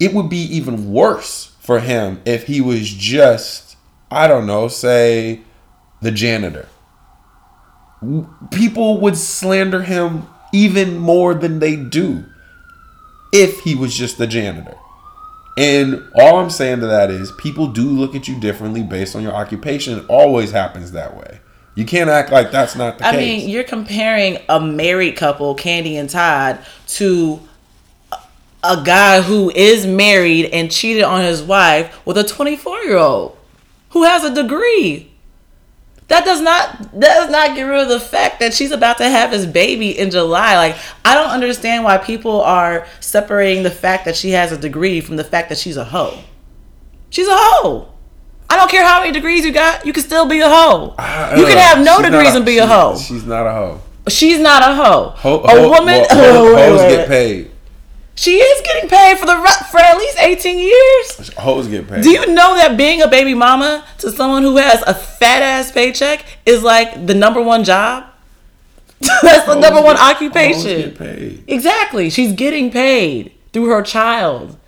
it 0.00 0.12
would 0.14 0.28
be 0.30 0.38
even 0.56 0.90
worse 0.92 1.52
for 1.60 1.80
him 1.80 2.20
if 2.24 2.46
he 2.46 2.60
was 2.60 2.88
just 2.90 3.76
I 4.10 4.26
don't 4.26 4.46
know, 4.46 4.68
say 4.68 5.40
the 6.00 6.10
janitor. 6.10 6.68
People 8.50 9.00
would 9.00 9.16
slander 9.16 9.82
him 9.82 10.26
even 10.52 10.96
more 10.98 11.34
than 11.34 11.58
they 11.58 11.76
do 11.76 12.24
if 13.32 13.60
he 13.60 13.74
was 13.74 13.94
just 13.96 14.16
the 14.18 14.26
janitor. 14.26 14.76
And 15.56 16.02
all 16.14 16.38
I'm 16.38 16.50
saying 16.50 16.80
to 16.80 16.86
that 16.86 17.10
is 17.10 17.32
people 17.32 17.68
do 17.68 17.88
look 17.88 18.14
at 18.14 18.28
you 18.28 18.38
differently 18.38 18.82
based 18.82 19.16
on 19.16 19.22
your 19.22 19.32
occupation. 19.32 19.98
It 19.98 20.04
always 20.08 20.50
happens 20.50 20.92
that 20.92 21.16
way. 21.16 21.40
You 21.74 21.84
can't 21.84 22.10
act 22.10 22.30
like 22.30 22.50
that's 22.50 22.74
not 22.76 22.98
the 22.98 23.06
I 23.06 23.10
case. 23.12 23.16
I 23.18 23.20
mean, 23.20 23.48
you're 23.48 23.64
comparing 23.64 24.38
a 24.48 24.60
married 24.60 25.16
couple, 25.16 25.54
Kandi 25.56 25.94
and 25.94 26.08
Todd, 26.08 26.58
to 26.88 27.40
a- 28.12 28.16
a 28.62 28.82
guy 28.84 29.20
who 29.22 29.50
is 29.50 29.86
married 29.86 30.46
and 30.52 30.70
cheated 30.70 31.04
on 31.04 31.22
his 31.22 31.42
wife 31.42 31.98
with 32.06 32.16
a 32.18 32.24
24 32.24 32.78
year 32.84 32.96
old 32.96 33.36
who 33.90 34.04
has 34.04 34.24
a 34.24 34.34
degree. 34.34 35.10
That 36.08 36.24
does 36.24 36.40
not 36.40 36.78
that 37.00 37.14
does 37.20 37.30
not 37.30 37.56
get 37.56 37.62
rid 37.64 37.80
of 37.82 37.88
the 37.88 37.98
fact 37.98 38.38
that 38.40 38.54
she's 38.54 38.70
about 38.70 38.98
to 38.98 39.08
have 39.08 39.32
his 39.32 39.44
baby 39.44 39.98
in 39.98 40.10
July. 40.12 40.56
Like 40.56 40.76
I 41.04 41.14
don't 41.14 41.30
understand 41.30 41.82
why 41.82 41.98
people 41.98 42.42
are 42.42 42.86
separating 43.00 43.64
the 43.64 43.70
fact 43.72 44.04
that 44.04 44.14
she 44.16 44.30
has 44.30 44.52
a 44.52 44.56
degree 44.58 45.00
from 45.00 45.16
the 45.16 45.24
fact 45.24 45.48
that 45.48 45.58
she's 45.58 45.76
a 45.76 45.84
hoe. 45.84 46.16
She's 47.10 47.26
a 47.26 47.34
hoe. 47.36 47.88
I 48.48 48.56
don't 48.56 48.70
care 48.70 48.84
how 48.86 49.00
many 49.00 49.12
degrees 49.12 49.44
you 49.44 49.50
got, 49.52 49.84
you 49.84 49.92
can 49.92 50.04
still 50.04 50.26
be 50.28 50.38
a 50.40 50.48
hoe. 50.48 50.90
you 51.36 51.46
can 51.46 51.58
Uh, 51.58 51.60
have 51.60 51.84
no 51.84 52.00
degrees 52.00 52.34
a- 52.34 52.36
and 52.36 52.46
be 52.46 52.58
a 52.58 52.66
hoe. 52.66 52.96
She's 52.96 53.24
not 53.24 53.44
a 53.44 53.50
hoe. 53.52 53.80
She's 54.08 54.38
not 54.38 54.62
a 54.62 54.72
hoe. 54.76 55.12
Ho- 55.16 55.40
a 55.42 55.68
woman. 55.68 56.04
ho- 56.08 56.54
wait, 56.54 56.68
hoes 56.68 56.80
get 56.82 57.08
paid. 57.08 57.50
She 58.18 58.36
is 58.36 58.62
getting 58.62 58.88
paid 58.88 59.18
for 59.18 59.26
the 59.26 59.36
for 59.70 59.78
at 59.78 59.96
least 59.98 60.18
eighteen 60.20 60.58
years. 60.58 61.30
Hoes 61.36 61.68
get 61.68 61.86
paid. 61.86 62.02
Do 62.02 62.10
you 62.10 62.26
know 62.26 62.54
that 62.56 62.76
being 62.76 63.02
a 63.02 63.08
baby 63.08 63.34
mama 63.34 63.84
to 63.98 64.10
someone 64.10 64.42
who 64.42 64.56
has 64.56 64.82
a 64.86 64.94
fat 64.94 65.42
ass 65.42 65.70
paycheck 65.70 66.24
is 66.46 66.62
like 66.62 67.06
the 67.06 67.14
number 67.14 67.42
one 67.42 67.62
job? 67.62 68.04
That's 69.00 69.44
the 69.44 69.52
Hoes 69.54 69.62
number 69.62 69.82
one 69.82 69.96
get- 69.96 70.16
occupation. 70.16 70.80
get 70.90 70.98
paid. 70.98 71.44
Exactly. 71.46 72.08
She's 72.08 72.32
getting 72.32 72.70
paid 72.70 73.32
through 73.52 73.66
her 73.66 73.82
child. 73.82 74.58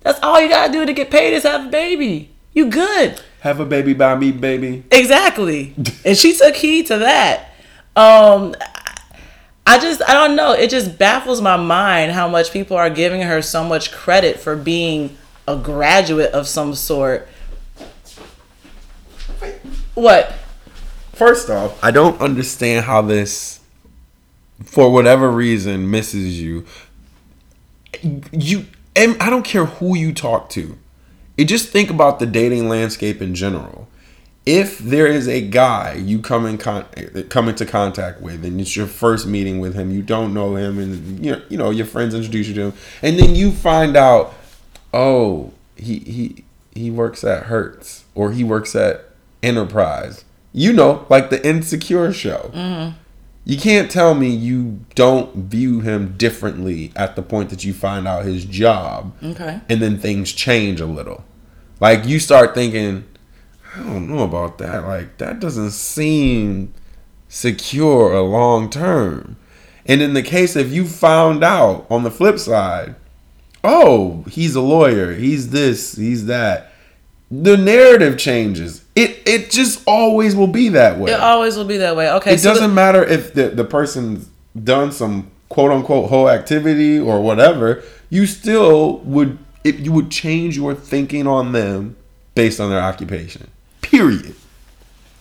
That's 0.00 0.18
all 0.22 0.40
you 0.40 0.48
gotta 0.48 0.72
do 0.72 0.86
to 0.86 0.92
get 0.94 1.10
paid 1.10 1.34
is 1.34 1.42
have 1.42 1.66
a 1.66 1.68
baby. 1.68 2.30
You 2.54 2.70
good. 2.70 3.20
Have 3.40 3.60
a 3.60 3.66
baby 3.66 3.92
by 3.92 4.14
me, 4.16 4.32
baby. 4.32 4.84
Exactly. 4.90 5.74
and 6.04 6.16
she 6.16 6.34
took 6.34 6.56
heed 6.56 6.86
to 6.86 6.96
that. 6.98 7.50
Um 7.94 8.54
I 9.66 9.78
just 9.78 10.00
I 10.08 10.14
don't 10.14 10.36
know. 10.36 10.52
It 10.52 10.70
just 10.70 10.96
baffles 10.96 11.40
my 11.40 11.56
mind 11.56 12.12
how 12.12 12.28
much 12.28 12.52
people 12.52 12.76
are 12.76 12.88
giving 12.88 13.22
her 13.22 13.42
so 13.42 13.64
much 13.64 13.90
credit 13.90 14.38
for 14.38 14.54
being 14.54 15.16
a 15.48 15.56
graduate 15.56 16.32
of 16.32 16.46
some 16.46 16.74
sort. 16.74 17.28
What? 19.94 20.32
First 21.12 21.48
off, 21.48 21.82
I 21.82 21.90
don't 21.90 22.20
understand 22.20 22.84
how 22.84 23.00
this, 23.00 23.60
for 24.62 24.92
whatever 24.92 25.30
reason, 25.30 25.90
misses 25.90 26.40
you. 26.40 26.66
You, 28.30 28.66
and 28.94 29.20
I 29.20 29.30
don't 29.30 29.44
care 29.44 29.64
who 29.64 29.96
you 29.96 30.12
talk 30.12 30.50
to. 30.50 30.78
You 31.36 31.44
just 31.44 31.70
think 31.70 31.90
about 31.90 32.18
the 32.18 32.26
dating 32.26 32.68
landscape 32.68 33.22
in 33.22 33.34
general. 33.34 33.85
If 34.46 34.78
there 34.78 35.08
is 35.08 35.26
a 35.26 35.40
guy 35.40 35.94
you 35.94 36.20
come 36.20 36.46
in 36.46 36.56
con- 36.56 36.86
come 37.28 37.48
into 37.48 37.66
contact 37.66 38.20
with, 38.20 38.44
and 38.44 38.60
it's 38.60 38.76
your 38.76 38.86
first 38.86 39.26
meeting 39.26 39.58
with 39.58 39.74
him, 39.74 39.90
you 39.90 40.02
don't 40.02 40.32
know 40.32 40.54
him, 40.54 40.78
and 40.78 41.24
you 41.24 41.32
know, 41.32 41.42
you 41.48 41.58
know 41.58 41.70
your 41.70 41.86
friends 41.86 42.14
introduce 42.14 42.46
you 42.46 42.54
to 42.54 42.60
him, 42.66 42.72
and 43.02 43.18
then 43.18 43.34
you 43.34 43.50
find 43.50 43.96
out, 43.96 44.34
oh, 44.94 45.52
he 45.76 45.98
he 45.98 46.44
he 46.72 46.90
works 46.90 47.24
at 47.24 47.44
Hertz 47.44 48.04
or 48.14 48.32
he 48.32 48.44
works 48.44 48.76
at 48.76 49.04
Enterprise 49.42 50.24
you 50.56 50.72
know, 50.72 51.04
like 51.10 51.28
the 51.28 51.46
Insecure 51.46 52.14
show. 52.14 52.50
Mm-hmm. 52.54 52.96
You 53.44 53.58
can't 53.58 53.90
tell 53.90 54.14
me 54.14 54.30
you 54.30 54.80
don't 54.94 55.50
view 55.50 55.80
him 55.80 56.16
differently 56.16 56.92
at 56.96 57.14
the 57.14 57.22
point 57.22 57.50
that 57.50 57.62
you 57.62 57.74
find 57.74 58.08
out 58.08 58.24
his 58.24 58.46
job. 58.46 59.14
Okay. 59.22 59.60
And 59.68 59.82
then 59.82 59.98
things 59.98 60.32
change 60.32 60.80
a 60.80 60.86
little. 60.86 61.24
Like 61.78 62.06
you 62.06 62.18
start 62.18 62.54
thinking, 62.54 63.04
I 63.76 63.82
don't 63.82 64.08
know 64.08 64.22
about 64.24 64.58
that. 64.58 64.84
Like 64.84 65.18
that 65.18 65.40
doesn't 65.40 65.70
seem 65.72 66.72
secure 67.28 68.12
or 68.14 68.20
long 68.22 68.70
term. 68.70 69.36
And 69.84 70.02
in 70.02 70.14
the 70.14 70.22
case 70.22 70.56
if 70.56 70.72
you 70.72 70.86
found 70.86 71.44
out 71.44 71.86
on 71.90 72.02
the 72.02 72.10
flip 72.10 72.38
side, 72.38 72.94
oh, 73.62 74.24
he's 74.30 74.54
a 74.54 74.60
lawyer, 74.60 75.14
he's 75.14 75.50
this, 75.50 75.96
he's 75.96 76.26
that 76.26 76.72
the 77.30 77.56
narrative 77.56 78.18
changes. 78.18 78.84
It 78.94 79.20
it 79.26 79.50
just 79.50 79.82
always 79.86 80.36
will 80.36 80.46
be 80.46 80.68
that 80.70 80.98
way. 80.98 81.10
It 81.12 81.20
always 81.20 81.56
will 81.56 81.64
be 81.64 81.78
that 81.78 81.96
way. 81.96 82.10
Okay. 82.12 82.34
It 82.34 82.38
so 82.40 82.52
doesn't 82.52 82.70
the- 82.70 82.74
matter 82.74 83.04
if 83.04 83.34
the, 83.34 83.48
the 83.48 83.64
person's 83.64 84.28
done 84.62 84.92
some 84.92 85.30
quote 85.48 85.70
unquote 85.70 86.08
whole 86.08 86.30
activity 86.30 86.98
or 86.98 87.20
whatever, 87.20 87.82
you 88.10 88.26
still 88.26 88.98
would 88.98 89.38
if 89.64 89.80
you 89.80 89.92
would 89.92 90.10
change 90.10 90.56
your 90.56 90.74
thinking 90.74 91.26
on 91.26 91.52
them 91.52 91.96
based 92.34 92.60
on 92.60 92.70
their 92.70 92.80
occupation. 92.80 93.48
Period. 93.90 94.34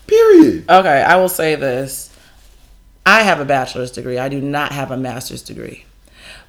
Period. 0.07 0.69
Okay, 0.69 1.01
I 1.01 1.15
will 1.17 1.29
say 1.29 1.55
this. 1.55 2.11
I 3.05 3.21
have 3.21 3.39
a 3.39 3.45
bachelor's 3.45 3.91
degree. 3.91 4.17
I 4.17 4.29
do 4.29 4.41
not 4.41 4.71
have 4.71 4.91
a 4.91 4.97
master's 4.97 5.43
degree. 5.43 5.85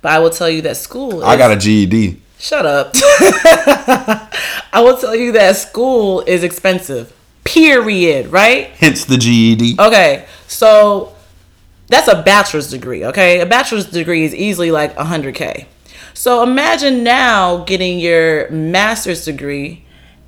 But 0.00 0.12
I 0.12 0.18
will 0.18 0.30
tell 0.30 0.48
you 0.48 0.62
that 0.62 0.76
school 0.76 1.18
is, 1.20 1.24
I 1.24 1.36
got 1.36 1.50
a 1.50 1.56
GED. 1.56 2.20
Shut 2.38 2.64
up. 2.64 2.90
I 2.94 4.80
will 4.82 4.96
tell 4.96 5.14
you 5.14 5.32
that 5.32 5.56
school 5.56 6.22
is 6.22 6.42
expensive. 6.42 7.12
Period, 7.44 8.28
right? 8.28 8.68
Hence 8.68 9.04
the 9.04 9.16
GED. 9.16 9.76
Okay. 9.78 10.26
So 10.46 11.14
that's 11.88 12.08
a 12.08 12.22
bachelor's 12.22 12.70
degree, 12.70 13.04
okay? 13.04 13.40
A 13.40 13.46
bachelor's 13.46 13.86
degree 13.86 14.24
is 14.24 14.34
easily 14.34 14.70
like 14.70 14.94
100k. 14.96 15.66
So 16.14 16.42
imagine 16.42 17.04
now 17.04 17.58
getting 17.64 17.98
your 17.98 18.50
master's 18.50 19.24
degree 19.24 19.85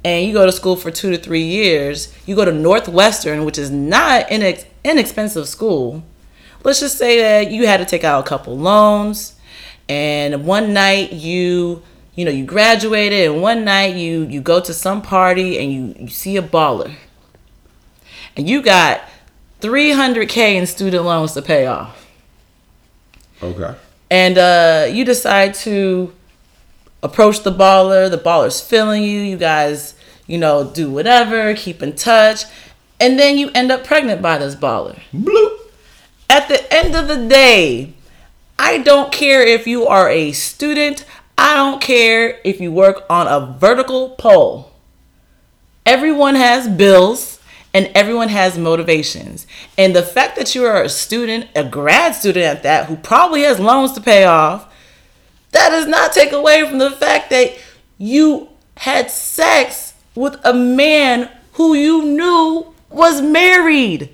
and 0.09 0.27
you 0.27 0.33
go 0.33 0.47
to 0.47 0.53
school 0.53 0.77
for 0.77 0.91
2 0.91 1.11
to 1.11 1.19
3 1.19 1.41
years. 1.41 2.15
You 2.27 2.35
go 2.35 2.45
to 2.45 2.53
Northwestern, 2.53 3.45
which 3.45 3.59
is 3.59 3.71
not 3.71 4.31
an 4.31 4.41
inex- 4.41 4.65
inexpensive 4.85 5.49
school. 5.49 6.03
Let's 6.65 6.81
just 6.81 6.99
say 6.99 7.21
that 7.21 7.53
you 7.53 7.67
had 7.67 7.77
to 7.79 7.85
take 7.85 8.05
out 8.05 8.25
a 8.25 8.29
couple 8.29 8.57
loans 8.57 9.35
and 9.89 10.45
one 10.45 10.73
night 10.73 11.13
you 11.13 11.83
you 12.15 12.25
know 12.25 12.31
you 12.31 12.45
graduated 12.45 13.31
and 13.31 13.41
one 13.41 13.65
night 13.65 13.97
you 13.97 14.25
you 14.25 14.41
go 14.41 14.61
to 14.61 14.75
some 14.75 15.01
party 15.01 15.59
and 15.59 15.73
you 15.73 15.95
you 15.99 16.09
see 16.09 16.37
a 16.37 16.43
baller 16.43 16.93
and 18.37 18.49
you 18.49 18.61
got 18.61 19.01
300k 19.61 20.57
in 20.57 20.67
student 20.67 21.05
loans 21.05 21.33
to 21.33 21.43
pay 21.43 21.67
off 21.67 22.07
okay 23.43 23.75
and 24.11 24.37
uh 24.37 24.87
you 24.91 25.05
decide 25.05 25.55
to 25.55 26.13
approach 27.03 27.43
the 27.45 27.53
baller 27.53 28.11
the 28.11 28.19
baller's 28.19 28.61
feeling 28.61 29.03
you 29.03 29.21
you 29.21 29.37
guys 29.39 29.95
you 30.29 30.39
know 30.39 30.63
do 30.63 30.89
whatever 30.89 31.53
keep 31.55 31.83
in 31.83 31.93
touch 31.97 32.45
and 33.01 33.19
then 33.19 33.37
you 33.37 33.51
end 33.51 33.73
up 33.73 33.83
pregnant 33.83 34.23
by 34.23 34.39
this 34.39 34.55
baller 34.55 35.01
Bloop. 35.13 35.59
at 36.31 36.47
the 36.49 36.73
end 36.73 36.95
of 36.95 37.09
the 37.09 37.27
day 37.29 37.93
I 38.61 38.79
don't 38.79 39.13
care 39.13 39.43
if 39.43 39.67
you 39.67 39.87
are 39.87 40.09
a 40.09 40.31
student 40.31 41.05
I 41.39 41.55
don't 41.55 41.81
care 41.81 42.41
if 42.43 42.61
you 42.61 42.73
work 42.73 43.07
on 43.09 43.29
a 43.29 43.57
vertical 43.61 44.11
pole. 44.11 44.73
Everyone 45.87 46.35
has 46.35 46.67
bills 46.67 47.39
and 47.73 47.89
everyone 47.95 48.29
has 48.31 48.59
motivations. 48.59 49.47
And 49.79 49.95
the 49.95 50.03
fact 50.03 50.35
that 50.35 50.57
you 50.57 50.65
are 50.65 50.83
a 50.83 50.89
student, 50.89 51.47
a 51.55 51.63
grad 51.63 52.17
student 52.17 52.45
at 52.45 52.65
that, 52.65 52.87
who 52.87 52.97
probably 52.97 53.43
has 53.43 53.61
loans 53.61 53.93
to 53.93 54.01
pay 54.01 54.25
off, 54.25 54.67
that 55.53 55.69
does 55.69 55.87
not 55.87 56.13
take 56.13 56.33
away 56.33 56.69
from 56.69 56.79
the 56.79 56.91
fact 56.91 57.31
that 57.31 57.57
you 57.99 58.49
had 58.77 59.09
sex 59.09 59.88
with 60.19 60.37
a 60.45 60.53
man 60.53 61.31
who 61.53 61.75
you 61.75 62.05
knew 62.05 62.75
was 62.91 63.23
married. 63.23 64.11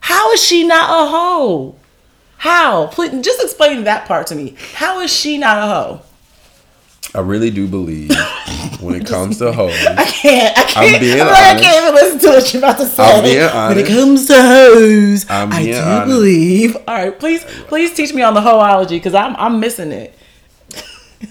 How 0.00 0.32
is 0.32 0.42
she 0.44 0.66
not 0.66 0.90
a 0.90 1.10
hoe? 1.10 1.74
How? 2.36 2.86
Please, 2.88 3.24
just 3.24 3.42
explain 3.42 3.84
that 3.84 4.06
part 4.06 4.26
to 4.28 4.34
me. 4.34 4.56
How 4.74 5.00
is 5.00 5.12
she 5.12 5.38
not 5.38 5.58
a 5.58 5.62
hoe? 5.62 6.02
I 7.14 7.20
really 7.20 7.50
do 7.50 7.66
believe 7.66 8.10
when 8.80 8.94
it 8.94 9.06
comes 9.06 9.38
to 9.38 9.50
hoes. 9.52 9.72
I 9.86 10.04
can't. 10.04 10.56
I 10.58 10.62
can't. 10.64 10.94
I'm 10.94 11.00
being 11.00 11.20
I'm 11.20 11.26
honest. 11.28 11.42
I 11.42 11.60
can't 11.60 11.82
even 11.82 11.94
listen 11.94 12.18
to 12.20 12.28
what 12.28 12.52
you're 12.52 12.60
about 12.60 12.78
to 12.78 12.86
say. 12.86 13.02
I'm 13.02 13.24
being 13.24 13.42
honest. 13.42 13.76
When 13.76 13.84
it 13.86 13.88
comes 13.88 14.26
to 14.26 14.34
hoes, 14.34 15.26
I 15.30 15.62
do 15.64 15.74
honest. 15.74 16.06
believe. 16.06 16.76
All 16.76 16.82
right, 16.94 17.18
please, 17.18 17.44
please 17.66 17.94
teach 17.94 18.12
me 18.12 18.20
on 18.22 18.34
the 18.34 18.40
hoeology 18.40 18.90
because 18.90 19.14
I'm 19.14 19.34
I'm 19.36 19.58
missing 19.58 19.90
it. 19.90 20.17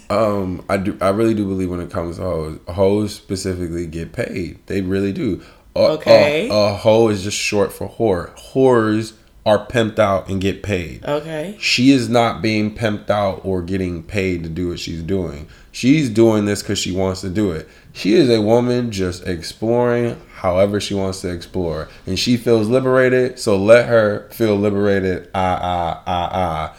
Um, 0.10 0.64
I 0.70 0.78
do. 0.78 0.98
I 1.02 1.10
really 1.10 1.34
do 1.34 1.46
believe 1.46 1.70
when 1.70 1.80
it 1.80 1.92
comes 1.92 2.18
to 2.18 2.24
hoes, 2.24 2.60
hoes 2.68 3.16
specifically 3.16 3.86
get 3.88 4.14
paid. 4.14 4.60
They 4.68 4.82
really 4.82 5.14
do. 5.14 5.42
A, 5.76 5.80
Okay. 5.80 6.50
A, 6.50 6.54
a 6.54 6.74
hoe 6.74 7.10
is 7.10 7.24
just 7.24 7.38
short 7.38 7.72
for 7.72 7.88
whore. 7.88 8.36
Whores 8.52 9.14
are 9.46 9.66
pimped 9.66 9.98
out 9.98 10.28
and 10.28 10.42
get 10.42 10.62
paid. 10.62 11.06
Okay. 11.06 11.56
She 11.58 11.92
is 11.92 12.10
not 12.10 12.42
being 12.42 12.76
pimped 12.76 13.10
out 13.10 13.40
or 13.46 13.62
getting 13.62 14.04
paid 14.04 14.44
to 14.44 14.50
do 14.50 14.70
what 14.70 14.80
she's 14.80 15.02
doing. 15.02 15.48
She's 15.72 16.10
doing 16.10 16.44
this 16.44 16.62
because 16.62 16.80
she 16.80 16.92
wants 16.92 17.22
to 17.22 17.30
do 17.30 17.52
it. 17.52 17.70
She 17.94 18.14
is 18.14 18.30
a 18.30 18.42
woman 18.42 18.92
just 18.92 19.26
exploring 19.26 20.20
however 20.34 20.82
she 20.82 20.96
wants 20.96 21.22
to 21.22 21.30
explore. 21.30 21.88
And 22.06 22.20
she 22.20 22.36
feels 22.36 22.68
liberated, 22.68 23.40
so 23.40 23.56
let 23.58 23.88
her 23.88 24.28
feel 24.32 24.56
liberated, 24.58 25.30
ah, 25.34 25.60
ah, 25.62 26.04
ah, 26.06 26.30
ah, 26.34 26.78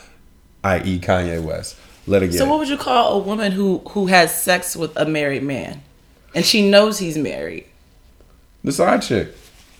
i.e. 0.65 0.99
Kanye 0.99 1.43
West. 1.43 1.77
Let 2.09 2.23
her 2.23 2.29
get 2.29 2.39
So 2.39 2.45
it. 2.47 2.49
what 2.49 2.59
would 2.61 2.69
you 2.69 2.77
call 2.79 3.13
a 3.15 3.19
woman 3.19 3.53
who 3.53 3.79
who 3.91 4.07
has 4.07 4.35
sex 4.35 4.75
with 4.77 4.97
a 4.97 5.05
married 5.07 5.43
man, 5.43 5.83
and 6.35 6.45
she 6.45 6.69
knows 6.69 6.99
he's 6.99 7.19
married? 7.19 7.65
The 8.65 8.73
side 8.73 9.03
chick. 9.03 9.29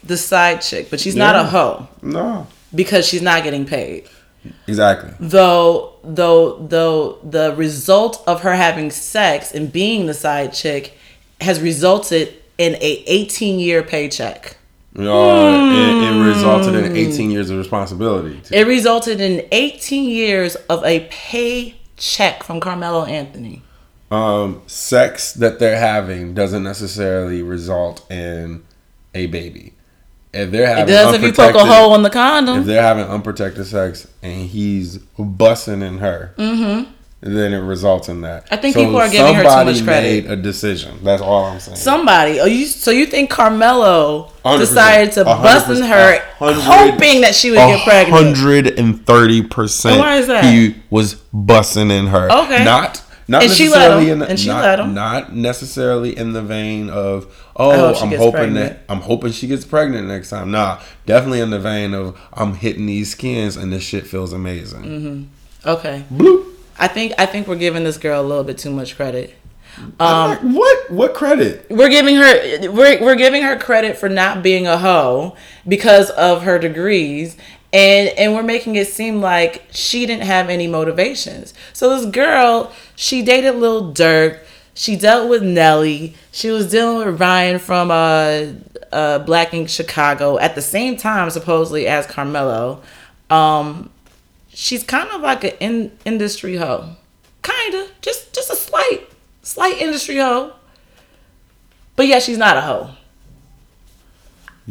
The 0.05 0.17
side 0.17 0.61
chick, 0.63 0.89
but 0.91 1.01
she's 1.01 1.17
not 1.17 1.35
a 1.35 1.45
hoe 1.45 1.89
No. 2.03 2.47
because 2.75 3.07
she's 3.09 3.23
not 3.23 3.43
getting 3.43 3.65
paid. 3.67 4.05
Exactly. 4.69 5.11
though 5.19 5.95
though 6.05 6.59
though 6.69 7.19
the 7.29 7.55
result 7.57 8.23
of 8.27 8.43
her 8.43 8.55
having 8.55 8.91
sex 8.91 9.53
and 9.53 9.71
being 9.73 10.07
the 10.07 10.15
side 10.15 10.53
chick 10.53 10.97
has 11.41 11.61
resulted 11.61 12.33
in 12.57 12.75
a 12.77 13.03
18 13.09 13.59
year 13.59 13.83
paycheck 13.83 14.57
Uh, 14.97 15.03
it, 15.03 16.17
it 16.17 16.25
resulted 16.25 16.75
in 16.77 16.97
18 16.97 17.31
years 17.31 17.51
of 17.51 17.59
responsibility. 17.59 18.41
it 18.53 18.67
resulted 18.67 19.21
in 19.21 19.45
18 19.53 20.09
years 20.09 20.55
of 20.71 20.85
a 20.85 21.01
paycheck 21.99 22.43
from 22.43 22.61
carmelo 22.61 23.05
anthony 23.05 23.63
Um, 24.11 24.63
sex 24.67 25.33
that 25.35 25.59
they're 25.59 25.79
having 25.79 26.33
doesn't 26.33 26.63
necessarily 26.63 27.43
result 27.43 28.11
in 28.11 28.65
a 29.15 29.27
baby. 29.27 29.75
If 30.33 30.51
they're 30.51 30.67
having 30.67 30.85
it 30.85 30.97
does 30.97 31.15
if 31.15 31.23
you 31.23 31.33
poke 31.33 31.55
a 31.55 31.65
hole 31.65 31.95
in 31.95 32.03
the 32.03 32.11
condom. 32.11 32.61
if 32.61 32.67
they're 32.67 32.83
having 32.83 33.05
unprotected 33.05 33.67
sex 33.67 34.07
and 34.23 34.49
he's 34.49 34.99
busting 35.19 35.83
in 35.83 35.99
her, 35.99 36.35
mm-hmm. 36.39 36.91
Then 37.21 37.53
it 37.53 37.59
results 37.59 38.09
in 38.09 38.21
that. 38.21 38.47
I 38.51 38.57
think 38.57 38.77
people 38.77 38.97
are 38.97 39.09
giving 39.11 39.35
her 39.35 39.43
too 39.43 39.65
much 39.65 39.83
credit. 39.83 40.25
Made 40.25 40.31
a 40.31 40.37
decision. 40.37 40.99
That's 41.03 41.21
all 41.21 41.47
I'm 41.47 41.61
saying. 41.61 41.77
somebody 41.77 42.41
oh 42.41 42.47
you 42.47 42.67
so 42.67 42.91
you 42.91 43.07
think 43.07 43.31
carmelo 43.31 44.31
decided 44.45 45.13
to 45.13 45.25
bust 45.25 45.69
in 45.69 45.83
her 45.83 46.21
hoping 46.39 47.23
that 47.23 47.35
she 47.35 47.51
would 47.51 47.57
get 47.57 47.85
pregnant 47.85 48.37
hundred 48.37 48.79
and 48.79 49.05
thirty 49.05 49.43
percent. 49.43 49.99
Why 49.99 50.17
is 50.17 50.27
that? 50.29 50.45
He 50.45 50.77
was 50.91 51.15
busting 51.33 51.91
in 51.91 52.07
her. 52.07 52.31
Okay. 52.31 52.65
Not 52.65 53.03
not 53.31 53.43
And 53.43 53.53
she 53.53 53.69
let 53.69 53.79
necessarily 53.91 54.07
him. 54.07 54.13
in 54.13 54.19
the, 54.21 54.29
And 54.31 54.47
not, 54.47 54.91
not 54.91 55.35
necessarily 55.35 56.17
in 56.17 56.33
the 56.33 56.43
vein 56.43 56.89
of 56.89 57.27
oh 57.57 57.95
I'm 57.95 58.11
hoping 58.11 58.31
pregnant. 58.31 58.55
that 58.55 58.81
I'm 58.89 59.03
hoping 59.03 59.33
she 59.33 59.47
gets 59.47 59.67
pregnant 59.67 60.09
next 60.09 60.31
time. 60.31 60.51
Nah, 60.51 60.81
definitely 61.05 61.41
in 61.41 61.51
the 61.51 61.59
vein 61.59 61.93
of 61.93 62.19
I'm 62.33 62.55
hitting 62.55 62.87
these 62.87 63.11
skins 63.11 63.57
and 63.57 63.71
this 63.73 63.83
shit 63.83 64.07
feels 64.07 64.33
amazing. 64.33 64.83
Mm-hmm. 64.83 65.69
okay 65.69 66.05
Bloop. 66.11 66.55
I 66.79 66.89
think 66.89 67.13
I 67.19 67.27
think 67.27 67.47
we're 67.47 67.57
giving 67.57 67.85
this 67.85 67.99
girl 67.99 68.21
a 68.21 68.27
little 68.27 68.45
bit 68.45 68.59
too 68.59 68.71
much 68.71 68.97
credit. 68.97 69.35
Um, 70.01 70.55
what 70.55 70.91
what 70.91 71.15
credit? 71.15 71.67
We're 71.71 71.89
giving 71.89 72.17
her 72.17 72.71
we're 72.71 73.01
we're 73.01 73.17
giving 73.17 73.43
her 73.43 73.57
credit 73.57 73.97
for 73.97 74.09
not 74.09 74.43
being 74.43 74.67
a 74.67 74.79
hoe 74.79 75.37
because 75.67 76.11
of 76.11 76.43
her 76.43 76.59
degrees 76.59 77.37
and 77.73 78.09
and 78.11 78.35
we're 78.35 78.43
making 78.43 78.77
it 78.77 78.89
seem 78.89 79.21
like 79.21 79.63
she 79.71 80.07
didn't 80.07 80.25
have 80.25 80.49
any 80.49 80.67
motivations. 80.67 81.55
So 81.73 81.97
this 81.97 82.11
girl, 82.11 82.73
she 82.97 83.23
dated 83.23 83.57
Lil 83.57 83.93
Durk, 83.93 84.41
she 84.75 84.97
dealt 84.97 85.29
with 85.29 85.43
Nelly, 85.43 86.15
she 86.33 86.51
was 86.51 86.71
dealing 86.71 87.07
with 87.07 87.21
Ryan 87.21 87.59
from 87.59 87.91
uh 87.91 88.47
uh 88.93 89.19
Black 89.21 89.53
Ink 89.53 89.69
Chicago 89.69 90.39
at 90.39 90.55
the 90.55 90.63
same 90.63 90.97
time 90.97 91.31
supposedly 91.31 91.87
as 91.87 92.07
Carmelo. 92.07 92.83
Um 93.29 93.91
she's 94.59 94.83
kind 94.83 95.09
of 95.11 95.21
like 95.21 95.45
an 95.45 95.53
in, 95.61 95.93
industry 96.05 96.57
hoe. 96.57 96.97
Kinda. 97.43 97.89
Just 98.03 98.33
just 98.35 98.51
a 98.51 98.57
slight 98.57 99.09
slight 99.43 99.81
industry 99.81 100.17
hoe. 100.17 100.53
But 101.97 102.09
yeah, 102.09 102.19
she's 102.19 102.39
not 102.39 102.57
a 102.57 102.61
hoe. 102.61 102.91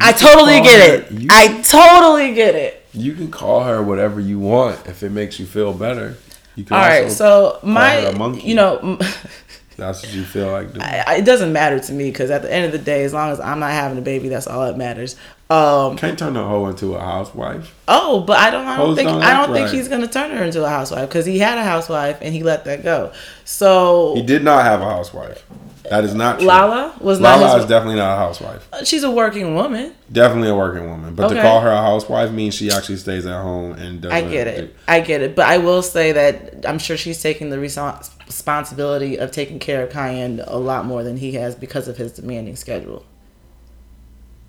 I 0.00 0.12
totally 0.12 0.60
get 0.60 0.78
it. 1.10 1.26
I 1.30 1.60
totally 1.62 2.34
get 2.34 2.54
it. 2.54 2.86
You 2.92 3.14
can 3.14 3.30
call 3.30 3.64
her 3.64 3.82
whatever 3.82 4.20
you 4.20 4.38
want 4.38 4.86
if 4.86 5.02
it 5.02 5.10
makes 5.10 5.40
you 5.40 5.46
feel 5.46 5.72
better. 5.72 6.16
You 6.54 6.64
can 6.64 6.76
All 6.76 6.82
right, 6.82 7.10
so 7.10 7.58
my, 7.62 8.10
you 8.32 8.54
know, 8.54 8.98
that's 9.76 10.02
what 10.02 10.12
you 10.12 10.24
feel 10.24 10.50
like 10.50 10.72
doing. 10.72 10.82
I, 10.82 11.16
it 11.16 11.24
doesn't 11.24 11.52
matter 11.52 11.78
to 11.78 11.92
me 11.92 12.10
because 12.10 12.30
at 12.30 12.42
the 12.42 12.52
end 12.52 12.66
of 12.66 12.72
the 12.72 12.78
day, 12.78 13.04
as 13.04 13.12
long 13.12 13.30
as 13.30 13.40
I'm 13.40 13.60
not 13.60 13.72
having 13.72 13.98
a 13.98 14.02
baby, 14.02 14.28
that's 14.28 14.46
all 14.46 14.64
that 14.66 14.76
matters. 14.76 15.16
Um, 15.50 15.96
Can't 15.96 16.18
turn 16.18 16.36
a 16.36 16.46
hoe 16.46 16.66
into 16.66 16.94
a 16.94 17.00
housewife. 17.00 17.74
Oh, 17.88 18.20
but 18.20 18.38
I 18.38 18.50
don't. 18.50 18.66
I 18.66 18.76
don't 18.76 18.94
think. 18.94 19.08
Don't 19.08 19.22
I 19.22 19.32
don't 19.32 19.50
right. 19.50 19.60
think 19.60 19.70
he's 19.70 19.88
gonna 19.88 20.06
turn 20.06 20.30
her 20.36 20.44
into 20.44 20.62
a 20.62 20.68
housewife 20.68 21.08
because 21.08 21.24
he 21.24 21.38
had 21.38 21.56
a 21.56 21.64
housewife 21.64 22.18
and 22.20 22.34
he 22.34 22.42
let 22.42 22.66
that 22.66 22.82
go. 22.82 23.12
So 23.46 24.14
he 24.14 24.22
did 24.22 24.44
not 24.44 24.64
have 24.64 24.82
a 24.82 24.84
housewife. 24.84 25.42
That 25.88 26.04
is 26.04 26.14
not 26.14 26.38
true. 26.38 26.48
Lala 26.48 26.94
was 27.00 27.18
not. 27.18 27.40
Lala 27.40 27.54
his... 27.54 27.64
is 27.64 27.68
definitely 27.70 27.96
not 27.96 28.14
a 28.14 28.18
housewife. 28.18 28.68
Uh, 28.74 28.84
she's 28.84 29.02
a 29.04 29.10
working 29.10 29.54
woman. 29.54 29.94
Definitely 30.12 30.50
a 30.50 30.54
working 30.54 30.86
woman, 30.86 31.14
but 31.14 31.26
okay. 31.26 31.36
to 31.36 31.42
call 31.42 31.62
her 31.62 31.70
a 31.70 31.80
housewife 31.80 32.30
means 32.30 32.54
she 32.54 32.70
actually 32.70 32.96
stays 32.96 33.24
at 33.24 33.40
home 33.40 33.72
and 33.72 34.02
does. 34.02 34.12
I 34.12 34.20
get 34.20 34.48
it. 34.48 34.74
Do... 34.74 34.80
I 34.86 35.00
get 35.00 35.22
it, 35.22 35.34
but 35.34 35.46
I 35.46 35.56
will 35.56 35.80
say 35.82 36.12
that 36.12 36.66
I'm 36.66 36.78
sure 36.78 36.98
she's 36.98 37.22
taking 37.22 37.48
the 37.48 37.58
responsibility 37.58 39.18
of 39.18 39.30
taking 39.30 39.58
care 39.58 39.82
of 39.82 39.90
Cayenne 39.90 40.40
a 40.46 40.58
lot 40.58 40.84
more 40.84 41.02
than 41.02 41.16
he 41.16 41.32
has 41.32 41.54
because 41.54 41.88
of 41.88 41.96
his 41.96 42.12
demanding 42.12 42.56
schedule. 42.56 43.06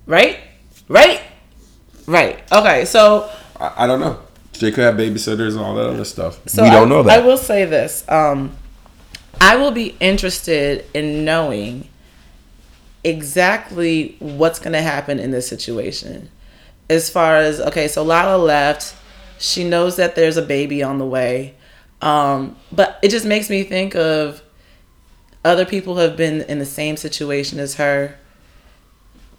Right. 0.04 0.40
Right. 0.90 1.22
Right. 2.06 2.42
Okay. 2.50 2.84
So. 2.84 3.30
I, 3.58 3.84
I 3.84 3.86
don't 3.86 4.00
know. 4.00 4.20
They 4.58 4.72
could 4.72 4.84
have 4.84 4.96
babysitters 4.96 5.52
and 5.52 5.60
all 5.60 5.74
that 5.76 5.88
other 5.88 6.04
stuff. 6.04 6.40
So 6.46 6.64
we 6.64 6.70
don't 6.70 6.88
I, 6.88 6.90
know 6.90 7.02
that. 7.04 7.20
I 7.20 7.24
will 7.24 7.38
say 7.38 7.64
this. 7.64 8.04
Um, 8.08 8.56
I 9.40 9.56
will 9.56 9.70
be 9.70 9.96
interested 10.00 10.84
in 10.92 11.24
knowing 11.24 11.88
exactly 13.04 14.16
what's 14.18 14.58
going 14.58 14.74
to 14.74 14.82
happen 14.82 15.18
in 15.18 15.30
this 15.30 15.48
situation. 15.48 16.28
As 16.90 17.08
far 17.08 17.36
as, 17.36 17.60
okay, 17.60 17.88
so 17.88 18.02
Lala 18.02 18.36
left. 18.36 18.96
She 19.38 19.64
knows 19.64 19.96
that 19.96 20.16
there's 20.16 20.36
a 20.36 20.42
baby 20.42 20.82
on 20.82 20.98
the 20.98 21.06
way. 21.06 21.54
Um, 22.02 22.56
but 22.72 22.98
it 23.02 23.10
just 23.10 23.24
makes 23.24 23.48
me 23.48 23.62
think 23.62 23.94
of 23.94 24.42
other 25.44 25.64
people 25.64 25.96
have 25.96 26.16
been 26.16 26.42
in 26.42 26.58
the 26.58 26.66
same 26.66 26.96
situation 26.96 27.58
as 27.60 27.76
her, 27.76 28.18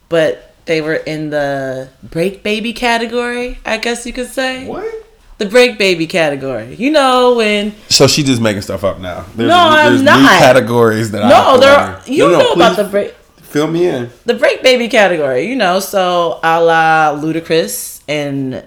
but 0.10 0.51
they 0.66 0.82
were 0.82 0.96
in 0.96 1.30
the 1.30 1.90
break 2.04 2.44
baby 2.44 2.74
category, 2.74 3.58
I 3.66 3.78
guess 3.78 4.06
you 4.06 4.14
could 4.14 4.30
say. 4.30 4.68
What? 4.68 5.02
the 5.42 5.50
break 5.50 5.80
baby 5.80 6.06
category. 6.06 6.76
You 6.76 6.92
know 6.92 7.36
when. 7.36 7.74
So 7.90 8.06
she 8.06 8.22
just 8.22 8.40
making 8.40 8.62
stuff 8.62 8.84
up 8.84 9.00
now. 9.00 9.26
There's, 9.36 9.50
no, 9.50 9.58
I'm 9.58 10.04
not. 10.04 10.40
categories 10.40 11.10
that 11.12 11.28
no, 11.28 11.56
I 11.56 11.58
there. 11.58 11.80
Are, 11.80 12.02
you 12.06 12.26
no, 12.26 12.32
no, 12.32 12.40
know 12.40 12.52
about 12.54 12.78
the 12.78 12.84
break. 12.84 13.16
Fill 13.42 13.68
me 13.68 13.88
in. 13.88 14.12
The 14.26 14.36
break 14.36 14.62
baby 14.62 14.88
category. 14.88 15.48
You 15.48 15.56
know, 15.56 15.80
so 15.80 16.40
a 16.44 16.62
la 16.62 17.20
Ludacris 17.20 18.02
and 18.08 18.64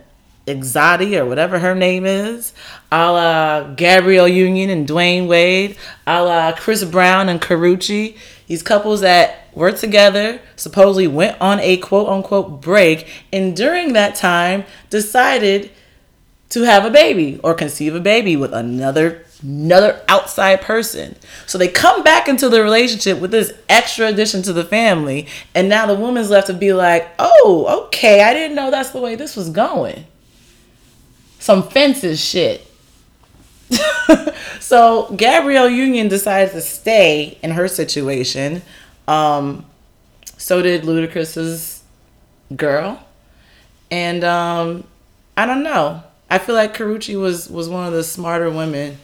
Exotti 0.48 1.16
or 1.16 1.26
whatever 1.26 1.60
her 1.60 1.76
name 1.76 2.04
is, 2.04 2.52
a 2.90 3.12
la 3.12 3.74
Gabrielle 3.74 4.26
Union 4.26 4.68
and 4.68 4.86
Dwyane 4.86 5.28
Wade, 5.28 5.76
a 6.08 6.24
la 6.24 6.52
Chris 6.52 6.82
Brown 6.82 7.28
and 7.28 7.40
Karrueche. 7.40 8.16
These 8.48 8.64
couples 8.64 9.00
that 9.02 9.43
were 9.54 9.72
together, 9.72 10.40
supposedly 10.56 11.06
went 11.06 11.40
on 11.40 11.60
a 11.60 11.76
quote 11.76 12.08
unquote 12.08 12.60
break, 12.60 13.06
and 13.32 13.56
during 13.56 13.92
that 13.92 14.14
time 14.14 14.64
decided 14.90 15.70
to 16.50 16.62
have 16.62 16.84
a 16.84 16.90
baby 16.90 17.40
or 17.42 17.54
conceive 17.54 17.94
a 17.94 18.00
baby 18.00 18.36
with 18.36 18.52
another 18.52 19.24
another 19.42 20.00
outside 20.08 20.62
person. 20.62 21.16
So 21.46 21.58
they 21.58 21.68
come 21.68 22.02
back 22.02 22.28
into 22.28 22.48
the 22.48 22.62
relationship 22.62 23.20
with 23.20 23.30
this 23.30 23.52
extra 23.68 24.06
addition 24.06 24.42
to 24.42 24.52
the 24.52 24.64
family 24.64 25.26
and 25.54 25.68
now 25.68 25.84
the 25.86 25.94
woman's 25.94 26.30
left 26.30 26.46
to 26.46 26.54
be 26.54 26.72
like, 26.72 27.08
"Oh, 27.18 27.84
okay, 27.86 28.22
I 28.22 28.32
didn't 28.32 28.56
know 28.56 28.70
that's 28.70 28.90
the 28.90 29.00
way 29.00 29.16
this 29.16 29.36
was 29.36 29.50
going." 29.50 30.06
Some 31.38 31.68
fences 31.68 32.24
shit. 32.24 32.66
so 34.60 35.12
Gabrielle 35.16 35.68
Union 35.68 36.08
decides 36.08 36.52
to 36.52 36.60
stay 36.60 37.38
in 37.42 37.50
her 37.50 37.68
situation. 37.68 38.62
Um, 39.06 39.66
so 40.36 40.62
did 40.62 40.82
Ludacris's 40.82 41.82
girl. 42.56 43.04
And 43.90 44.24
um, 44.24 44.84
I 45.36 45.46
don't 45.46 45.62
know. 45.62 46.02
I 46.30 46.38
feel 46.38 46.54
like 46.54 46.74
Karrueche 46.76 47.18
was 47.20 47.48
was 47.48 47.68
one 47.68 47.86
of 47.86 47.92
the 47.92 48.02
smarter 48.02 48.50
women. 48.50 48.98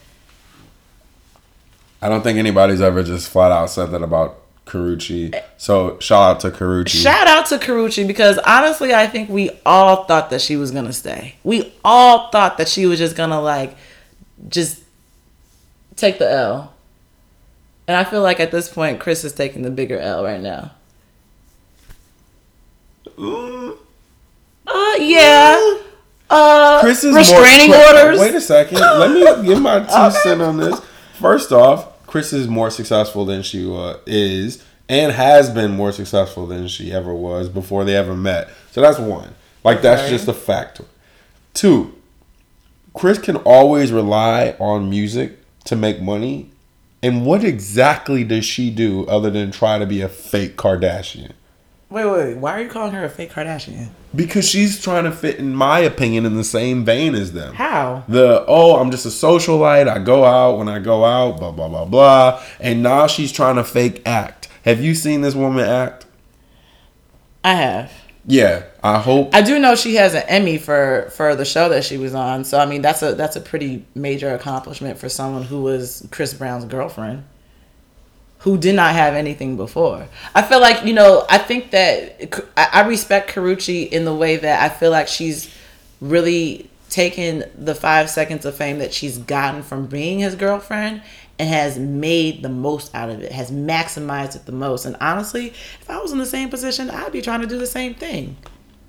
I 2.02 2.08
don't 2.08 2.22
think 2.22 2.38
anybody's 2.38 2.80
ever 2.80 3.02
just 3.02 3.28
flat 3.28 3.52
out 3.52 3.68
said 3.70 3.90
that 3.90 4.02
about 4.02 4.40
Karrueche. 4.64 5.40
So 5.58 5.98
shout 6.00 6.36
out 6.36 6.40
to 6.40 6.50
Karrueche. 6.50 6.88
Shout 6.88 7.26
out 7.26 7.46
to 7.46 7.58
Karrueche 7.58 8.06
because 8.06 8.38
honestly, 8.38 8.94
I 8.94 9.06
think 9.06 9.28
we 9.28 9.50
all 9.66 10.04
thought 10.04 10.30
that 10.30 10.40
she 10.40 10.56
was 10.56 10.70
gonna 10.70 10.92
stay. 10.92 11.34
We 11.44 11.72
all 11.84 12.30
thought 12.30 12.58
that 12.58 12.68
she 12.68 12.86
was 12.86 12.98
just 12.98 13.16
gonna 13.16 13.40
like, 13.40 13.76
just 14.48 14.82
take 15.96 16.18
the 16.18 16.30
L. 16.30 16.72
And 17.90 17.96
I 17.96 18.05
feel 18.05 18.22
like 18.22 18.38
at 18.38 18.53
this 18.53 18.68
point, 18.68 19.00
Chris 19.00 19.24
is 19.24 19.33
taking 19.33 19.62
the 19.62 19.70
bigger 19.72 19.98
L 19.98 20.22
right 20.22 20.40
now. 20.40 20.70
Uh, 23.18 24.94
yeah. 25.00 25.81
Uh, 26.31 26.79
Chris 26.83 27.03
is 27.03 27.16
restraining 27.16 27.70
more, 27.70 27.85
orders. 27.85 28.20
Wait 28.20 28.33
a 28.33 28.40
second. 28.40 28.79
Let 28.79 29.11
me 29.11 29.44
give 29.48 29.61
my 29.61 29.81
two 29.81 30.16
cent 30.20 30.40
on 30.40 30.59
this. 30.59 30.81
First 31.14 31.50
off, 31.50 32.07
Chris 32.07 32.33
is 32.33 32.46
more 32.46 32.70
successful 32.70 33.24
than 33.24 33.42
she 33.42 33.68
uh, 33.68 33.96
is, 34.07 34.64
and 34.88 35.11
has 35.11 35.50
been 35.50 35.72
more 35.72 35.90
successful 35.90 36.46
than 36.46 36.68
she 36.68 36.92
ever 36.92 37.12
was 37.12 37.48
before 37.48 37.85
they 37.85 37.96
ever 37.96 38.14
met. 38.14 38.50
So 38.70 38.83
that's 38.83 39.00
one. 39.00 39.35
Like 39.64 39.83
that's 39.83 40.03
okay. 40.03 40.11
just 40.11 40.29
a 40.29 40.33
factor. 40.33 40.85
Two, 41.55 41.92
Chris 42.94 43.18
can 43.18 43.35
always 43.38 43.90
rely 43.90 44.55
on 44.61 44.88
music 44.88 45.38
to 45.64 45.74
make 45.74 46.00
money. 46.00 46.53
And 47.02 47.24
what 47.24 47.44
exactly 47.44 48.24
does 48.24 48.44
she 48.44 48.70
do 48.70 49.06
other 49.06 49.30
than 49.30 49.50
try 49.50 49.78
to 49.78 49.86
be 49.86 50.02
a 50.02 50.08
fake 50.08 50.56
Kardashian? 50.56 51.32
Wait, 51.88 52.04
wait, 52.04 52.36
why 52.36 52.52
are 52.52 52.62
you 52.62 52.68
calling 52.68 52.92
her 52.92 53.04
a 53.04 53.08
fake 53.08 53.32
Kardashian? 53.32 53.88
Because 54.14 54.48
she's 54.48 54.80
trying 54.80 55.04
to 55.04 55.10
fit, 55.10 55.40
in 55.40 55.54
my 55.56 55.80
opinion, 55.80 56.24
in 56.24 56.36
the 56.36 56.44
same 56.44 56.84
vein 56.84 57.16
as 57.16 57.32
them. 57.32 57.54
How? 57.54 58.04
The 58.06 58.44
oh, 58.46 58.76
I'm 58.76 58.92
just 58.92 59.06
a 59.06 59.08
socialite. 59.08 59.88
I 59.88 59.98
go 59.98 60.24
out 60.24 60.58
when 60.58 60.68
I 60.68 60.78
go 60.78 61.04
out. 61.04 61.38
Blah 61.38 61.50
blah 61.50 61.68
blah 61.68 61.84
blah. 61.84 62.42
And 62.60 62.82
now 62.82 63.08
she's 63.08 63.32
trying 63.32 63.56
to 63.56 63.64
fake 63.64 64.02
act. 64.06 64.48
Have 64.64 64.80
you 64.80 64.94
seen 64.94 65.22
this 65.22 65.34
woman 65.34 65.64
act? 65.64 66.06
I 67.42 67.54
have. 67.54 67.92
Yeah, 68.26 68.64
I 68.83 69.00
hope. 69.00 69.35
I 69.35 69.40
do 69.42 69.59
know 69.59 69.74
she 69.74 69.94
has 69.96 70.14
an 70.14 70.24
Emmy 70.28 70.59
for 70.59 71.11
for 71.16 71.35
the 71.35 71.44
show 71.44 71.70
that 71.70 71.85
she 71.85 71.96
was 71.96 72.14
on. 72.14 72.44
So 72.44 72.59
I 72.59 72.66
mean, 72.66 72.83
that's 72.83 73.02
a 73.02 73.14
that's 73.14 73.37
a 73.37 73.40
pretty 73.40 73.85
major 73.94 74.35
accomplishment 74.35 74.98
for 74.98 75.09
someone 75.09 75.42
who 75.42 75.62
was 75.62 76.06
Chris 76.11 76.35
Brown's 76.35 76.64
girlfriend 76.66 77.24
who 78.40 78.56
did 78.56 78.74
not 78.74 78.95
have 78.95 79.14
anything 79.14 79.57
before. 79.57 80.09
I 80.34 80.42
feel 80.42 80.61
like, 80.61 80.84
you 80.86 80.95
know, 80.95 81.26
I 81.28 81.36
think 81.36 81.72
that 81.72 82.42
I 82.57 82.86
respect 82.86 83.30
Karrueche 83.30 83.88
in 83.90 84.07
the 84.07 84.14
way 84.14 84.36
that 84.36 84.62
I 84.62 84.74
feel 84.74 84.90
like 84.90 85.09
she's 85.09 85.55
really 86.01 86.70
taken 86.88 87.45
the 87.55 87.74
five 87.74 88.09
seconds 88.09 88.47
of 88.47 88.57
fame 88.57 88.78
that 88.78 88.95
she's 88.95 89.18
gotten 89.18 89.62
from 89.62 89.86
being 89.86 90.20
his 90.20 90.34
girlfriend 90.34 91.03
and 91.41 91.49
has 91.49 91.78
made 91.78 92.43
the 92.43 92.51
most 92.51 92.95
out 92.95 93.09
of 93.09 93.22
it, 93.22 93.32
has 93.32 93.51
maximized 93.51 94.36
it 94.36 94.45
the 94.45 94.53
most. 94.53 94.84
And 94.84 94.95
honestly, 95.01 95.47
if 95.47 95.88
I 95.88 95.99
was 95.99 96.12
in 96.12 96.18
the 96.18 96.26
same 96.26 96.51
position, 96.51 96.91
I'd 96.91 97.12
be 97.12 97.22
trying 97.22 97.41
to 97.41 97.47
do 97.47 97.59
the 97.59 97.66
same 97.66 97.95
thing. 97.95 98.36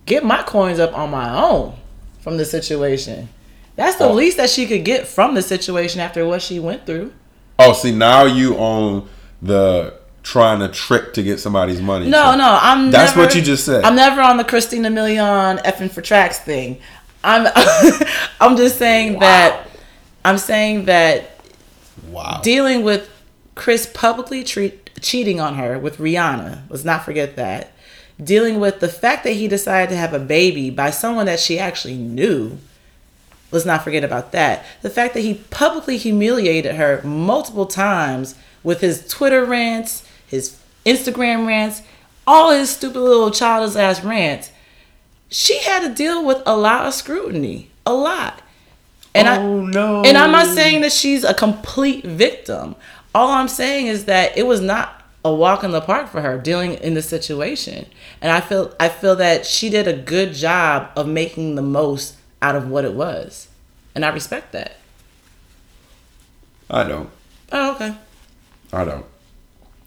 Get 0.05 0.25
my 0.25 0.43
coins 0.43 0.77
up 0.77 0.93
on 0.93 1.09
my 1.09 1.33
own 1.33 1.75
from 2.19 2.35
the 2.35 2.43
situation. 2.43 3.29
That's 3.77 3.95
the 3.95 4.09
oh. 4.09 4.13
least 4.13 4.35
that 4.35 4.49
she 4.49 4.67
could 4.67 4.83
get 4.83 5.07
from 5.07 5.33
the 5.33 5.41
situation 5.41 6.01
after 6.01 6.27
what 6.27 6.41
she 6.41 6.59
went 6.59 6.85
through. 6.85 7.13
Oh, 7.57 7.71
see, 7.71 7.93
now 7.93 8.25
you 8.25 8.57
own 8.57 9.07
the 9.41 9.97
trying 10.23 10.59
to 10.59 10.67
trick 10.67 11.13
to 11.13 11.23
get 11.23 11.39
somebody's 11.39 11.81
money. 11.81 12.09
No, 12.09 12.31
so 12.31 12.37
no, 12.37 12.59
I'm. 12.61 12.91
That's 12.91 13.15
never, 13.15 13.27
what 13.27 13.33
you 13.33 13.41
just 13.41 13.65
said. 13.65 13.85
I'm 13.85 13.95
never 13.95 14.19
on 14.19 14.35
the 14.35 14.43
Christina 14.43 14.89
Milian 14.89 15.63
effing 15.63 15.89
for 15.89 16.01
tracks 16.01 16.39
thing. 16.39 16.81
I'm. 17.23 17.47
I'm 18.41 18.57
just 18.57 18.77
saying 18.77 19.13
wow. 19.13 19.19
that. 19.21 19.67
I'm 20.25 20.37
saying 20.37 20.85
that. 20.85 21.30
Wow. 22.09 22.41
Dealing 22.43 22.83
with 22.83 23.09
Chris 23.55 23.85
publicly 23.85 24.43
treat, 24.43 24.89
cheating 25.01 25.39
on 25.39 25.55
her 25.55 25.77
with 25.77 25.97
Rihanna. 25.97 26.63
Let's 26.69 26.85
not 26.85 27.05
forget 27.05 27.35
that. 27.35 27.73
Dealing 28.21 28.59
with 28.59 28.79
the 28.79 28.87
fact 28.87 29.23
that 29.23 29.33
he 29.33 29.47
decided 29.47 29.89
to 29.89 29.97
have 29.97 30.13
a 30.13 30.19
baby 30.19 30.69
by 30.69 30.89
someone 30.89 31.25
that 31.25 31.39
she 31.39 31.57
actually 31.57 31.95
knew. 31.95 32.57
Let's 33.51 33.65
not 33.65 33.83
forget 33.83 34.03
about 34.03 34.31
that. 34.31 34.65
The 34.81 34.89
fact 34.89 35.13
that 35.13 35.21
he 35.21 35.35
publicly 35.49 35.97
humiliated 35.97 36.75
her 36.75 37.01
multiple 37.03 37.65
times 37.65 38.35
with 38.63 38.81
his 38.81 39.07
Twitter 39.07 39.43
rants, 39.43 40.07
his 40.27 40.57
Instagram 40.85 41.45
rants, 41.45 41.81
all 42.25 42.51
his 42.51 42.69
stupid 42.69 42.99
little 42.99 43.31
childish 43.31 43.75
ass 43.75 44.03
rants. 44.03 44.51
She 45.29 45.59
had 45.59 45.81
to 45.81 45.93
deal 45.93 46.25
with 46.25 46.41
a 46.45 46.55
lot 46.55 46.85
of 46.85 46.93
scrutiny. 46.93 47.69
A 47.85 47.93
lot. 47.93 48.41
And 49.13 49.27
oh 49.27 49.65
I, 49.65 49.71
no! 49.71 50.03
and 50.03 50.17
I'm 50.17 50.31
not 50.31 50.47
saying 50.47 50.81
that 50.81 50.91
she's 50.91 51.23
a 51.23 51.33
complete 51.33 52.05
victim. 52.05 52.75
All 53.13 53.31
I'm 53.31 53.47
saying 53.47 53.87
is 53.87 54.05
that 54.05 54.37
it 54.37 54.43
was 54.47 54.61
not 54.61 55.03
a 55.23 55.33
walk 55.33 55.63
in 55.63 55.71
the 55.71 55.81
park 55.81 56.09
for 56.09 56.21
her 56.21 56.37
dealing 56.37 56.73
in 56.75 56.93
the 56.93 57.01
situation. 57.01 57.85
And 58.21 58.31
I 58.31 58.41
feel 58.41 58.73
I 58.79 58.89
feel 58.89 59.15
that 59.17 59.45
she 59.45 59.69
did 59.69 59.87
a 59.87 59.93
good 59.93 60.33
job 60.33 60.91
of 60.95 61.07
making 61.07 61.55
the 61.55 61.61
most 61.61 62.15
out 62.41 62.55
of 62.55 62.69
what 62.69 62.85
it 62.85 62.93
was. 62.93 63.47
And 63.93 64.05
I 64.05 64.09
respect 64.09 64.53
that. 64.53 64.77
I 66.69 66.83
don't. 66.83 67.09
Oh, 67.51 67.75
okay. 67.75 67.95
I 68.71 68.85
don't. 68.85 69.05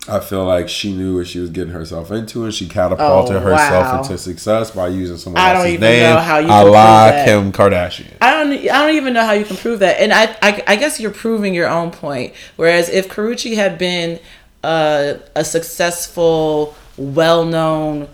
I 0.07 0.21
feel 0.21 0.45
like 0.45 0.69
she 0.69 0.93
knew 0.95 1.17
what 1.17 1.27
she 1.27 1.39
was 1.41 1.49
getting 1.49 1.73
herself 1.73 2.11
into, 2.11 2.45
and 2.45 2.53
she 2.53 2.69
catapulted 2.69 3.37
Oh, 3.37 3.41
herself 3.41 4.03
into 4.03 4.19
success 4.19 4.71
by 4.71 4.89
using 4.89 5.17
someone 5.17 5.41
I 5.41 5.55
don't 5.55 5.67
even 5.69 5.81
name. 5.81 6.03
know 6.15 6.21
how 6.21 6.39
you 6.39 6.47
a 6.47 6.51
can 6.51 6.63
prove 6.63 6.73
la. 6.75 7.25
Kim 7.25 7.53
Kardashian. 7.53 8.13
I 8.21 8.31
don't. 8.33 8.53
I 8.53 8.87
don't 8.87 8.95
even 8.97 9.15
know 9.15 9.25
how 9.25 9.33
you 9.33 9.47
can 9.47 9.57
prove 9.57 9.79
that. 9.79 9.99
And 10.01 10.13
I, 10.13 10.37
I, 10.43 10.63
I 10.67 10.77
guess 10.77 11.01
you're 11.01 11.11
proving 11.11 11.55
your 11.55 11.69
own 11.69 11.91
point. 11.91 12.35
Whereas 12.57 12.91
if 12.91 13.09
Karrueche 13.09 13.55
had 13.55 13.79
been 13.79 14.21
a, 14.63 15.21
a 15.35 15.45
successful, 15.45 16.75
well-known, 16.99 18.09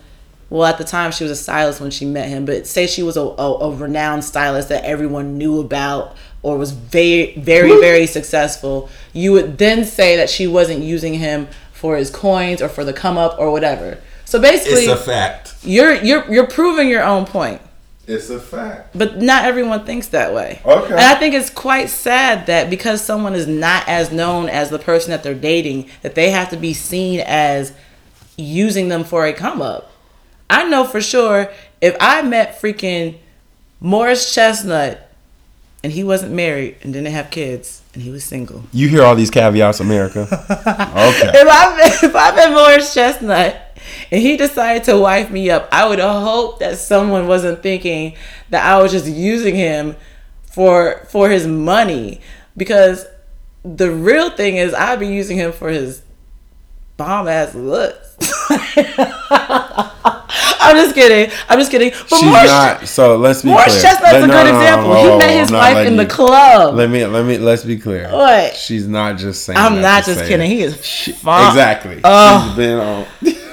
well, 0.49 0.65
at 0.65 0.77
the 0.77 0.83
time 0.83 1.11
she 1.11 1.23
was 1.23 1.31
a 1.31 1.35
stylist 1.35 1.81
when 1.81 1.91
she 1.91 2.05
met 2.05 2.29
him, 2.29 2.45
but 2.45 2.67
say 2.67 2.87
she 2.87 3.03
was 3.03 3.17
a, 3.17 3.21
a, 3.21 3.59
a 3.69 3.75
renowned 3.75 4.23
stylist 4.23 4.69
that 4.69 4.83
everyone 4.85 5.37
knew 5.37 5.59
about 5.59 6.15
or 6.43 6.57
was 6.57 6.71
very, 6.71 7.35
very, 7.37 7.69
very 7.79 8.07
successful, 8.07 8.89
you 9.13 9.31
would 9.31 9.57
then 9.59 9.85
say 9.85 10.17
that 10.17 10.29
she 10.29 10.47
wasn't 10.47 10.79
using 10.81 11.13
him 11.13 11.47
for 11.81 11.97
his 11.97 12.11
coins 12.11 12.61
or 12.61 12.69
for 12.69 12.85
the 12.85 12.93
come 12.93 13.17
up 13.17 13.39
or 13.39 13.51
whatever. 13.51 13.97
So 14.25 14.39
basically, 14.39 14.83
it's 14.83 15.01
a 15.01 15.03
fact. 15.03 15.55
you're 15.63 15.95
you're 15.95 16.31
you're 16.31 16.47
proving 16.47 16.87
your 16.87 17.03
own 17.03 17.25
point. 17.25 17.59
It's 18.05 18.29
a 18.29 18.39
fact. 18.39 18.95
But 18.95 19.17
not 19.17 19.45
everyone 19.45 19.83
thinks 19.83 20.09
that 20.09 20.31
way. 20.31 20.61
Okay. 20.63 20.91
And 20.91 20.99
I 21.01 21.15
think 21.15 21.33
it's 21.33 21.49
quite 21.49 21.89
sad 21.89 22.45
that 22.45 22.69
because 22.69 23.01
someone 23.01 23.33
is 23.33 23.47
not 23.47 23.87
as 23.87 24.11
known 24.11 24.47
as 24.47 24.69
the 24.69 24.77
person 24.77 25.09
that 25.09 25.23
they're 25.23 25.33
dating, 25.33 25.89
that 26.03 26.13
they 26.13 26.29
have 26.29 26.51
to 26.51 26.57
be 26.57 26.73
seen 26.75 27.19
as 27.21 27.73
using 28.37 28.89
them 28.89 29.03
for 29.03 29.25
a 29.25 29.33
come 29.33 29.61
up. 29.61 29.91
I 30.51 30.69
know 30.69 30.83
for 30.83 31.01
sure 31.01 31.51
if 31.81 31.97
I 31.99 32.21
met 32.21 32.61
freaking 32.61 33.17
Morris 33.79 34.33
Chestnut 34.35 35.09
and 35.83 35.91
he 35.93 36.03
wasn't 36.03 36.33
married 36.33 36.77
and 36.83 36.93
didn't 36.93 37.11
have 37.11 37.31
kids 37.31 37.80
and 37.93 38.01
he 38.03 38.09
was 38.09 38.23
single. 38.23 38.63
You 38.71 38.87
hear 38.87 39.03
all 39.03 39.15
these 39.15 39.29
caveats, 39.29 39.79
America? 39.79 40.21
okay. 40.31 41.31
If 41.33 41.47
I 41.47 42.05
if 42.05 42.15
I 42.15 42.35
met 42.35 42.51
Morris 42.51 42.93
Chestnut 42.93 43.77
and 44.09 44.21
he 44.21 44.37
decided 44.37 44.85
to 44.85 44.97
wife 44.97 45.29
me 45.29 45.49
up, 45.49 45.67
I 45.71 45.87
would 45.87 45.99
hope 45.99 46.59
that 46.59 46.77
someone 46.77 47.27
wasn't 47.27 47.61
thinking 47.61 48.15
that 48.49 48.65
I 48.65 48.81
was 48.81 48.91
just 48.91 49.07
using 49.07 49.55
him 49.55 49.95
for 50.43 51.05
for 51.09 51.29
his 51.29 51.47
money 51.47 52.21
because 52.55 53.05
the 53.63 53.91
real 53.91 54.29
thing 54.29 54.57
is 54.57 54.73
I'd 54.73 54.99
be 54.99 55.07
using 55.07 55.37
him 55.37 55.51
for 55.51 55.69
his 55.69 56.01
bomb 56.97 57.27
ass 57.27 57.53
looks. 57.53 58.17
I'm 60.59 60.75
just 60.75 60.95
kidding. 60.95 61.31
I'm 61.49 61.59
just 61.59 61.71
kidding. 61.71 61.91
But 62.09 62.17
She's 62.19 62.29
Morris, 62.29 62.47
not. 62.51 62.87
So 62.87 63.17
let's 63.17 63.41
be 63.41 63.49
Morris 63.49 63.79
clear. 63.79 63.81
Chestnut's 63.81 64.13
Let- 64.13 64.23
a 64.23 64.27
no, 64.27 64.33
good 64.33 64.43
no, 64.45 64.51
no, 64.51 64.59
example. 64.59 64.89
whoa, 64.91 65.11
he 65.13 65.17
met 65.17 65.39
his 65.39 65.51
wife 65.51 65.87
in 65.87 65.97
the 65.97 66.03
you- 66.03 66.09
club. 66.09 66.75
Let 66.75 66.89
me 66.89 67.05
let 67.05 67.25
me 67.25 67.37
let's 67.37 67.63
be 67.63 67.77
clear. 67.77 68.09
What? 68.11 68.55
She's 68.55 68.87
not 68.87 69.17
just 69.17 69.43
saying. 69.45 69.57
I'm 69.57 69.81
not 69.81 70.05
just 70.05 70.21
kidding. 70.25 70.49
it. 70.51 70.55
He 70.55 70.61
is 70.61 71.17
fine. 71.19 71.47
exactly. 71.49 72.01
Oh. 72.03 72.45
She's 72.47 72.55
been 72.57 72.79
on. 72.79 73.05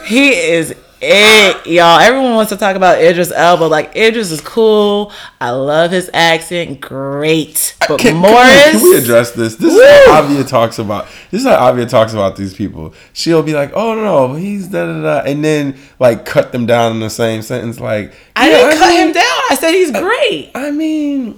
He 0.06 0.30
is 0.30 0.74
it, 1.00 1.66
y'all. 1.66 1.98
Everyone 1.98 2.34
wants 2.34 2.50
to 2.50 2.56
talk 2.56 2.76
about 2.76 3.00
Idris 3.00 3.30
Elba. 3.30 3.64
Like 3.64 3.94
Idris 3.96 4.30
is 4.30 4.40
cool. 4.40 5.12
I 5.40 5.50
love 5.50 5.90
his 5.90 6.10
accent. 6.12 6.80
Great. 6.80 7.76
But 7.88 8.00
Can, 8.00 8.16
Morris, 8.16 8.36
can, 8.36 8.74
we, 8.74 8.80
can 8.80 8.90
we 8.90 8.96
address 8.96 9.30
this? 9.32 9.56
This 9.56 9.72
is 9.72 9.78
Woo! 9.78 10.12
how 10.12 10.22
Avia 10.22 10.44
talks 10.44 10.78
about. 10.78 11.06
This 11.30 11.42
is 11.42 11.46
how 11.46 11.68
Avia 11.68 11.86
talks 11.86 12.12
about 12.12 12.36
these 12.36 12.54
people. 12.54 12.94
She'll 13.12 13.42
be 13.42 13.54
like, 13.54 13.72
"Oh 13.74 13.94
no, 13.94 14.34
he's 14.34 14.68
da 14.68 14.86
da 14.86 15.02
da," 15.02 15.30
and 15.30 15.44
then 15.44 15.78
like 15.98 16.24
cut 16.24 16.52
them 16.52 16.66
down 16.66 16.92
in 16.92 17.00
the 17.00 17.10
same 17.10 17.42
sentence. 17.42 17.80
Like 17.80 18.12
I 18.36 18.50
yeah, 18.50 18.56
didn't 18.56 18.78
cut 18.78 18.88
mean- 18.88 19.06
him 19.08 19.12
down. 19.12 19.40
I 19.50 19.56
said 19.58 19.72
he's 19.72 19.90
great. 19.90 20.50
I 20.54 20.70
mean, 20.70 21.36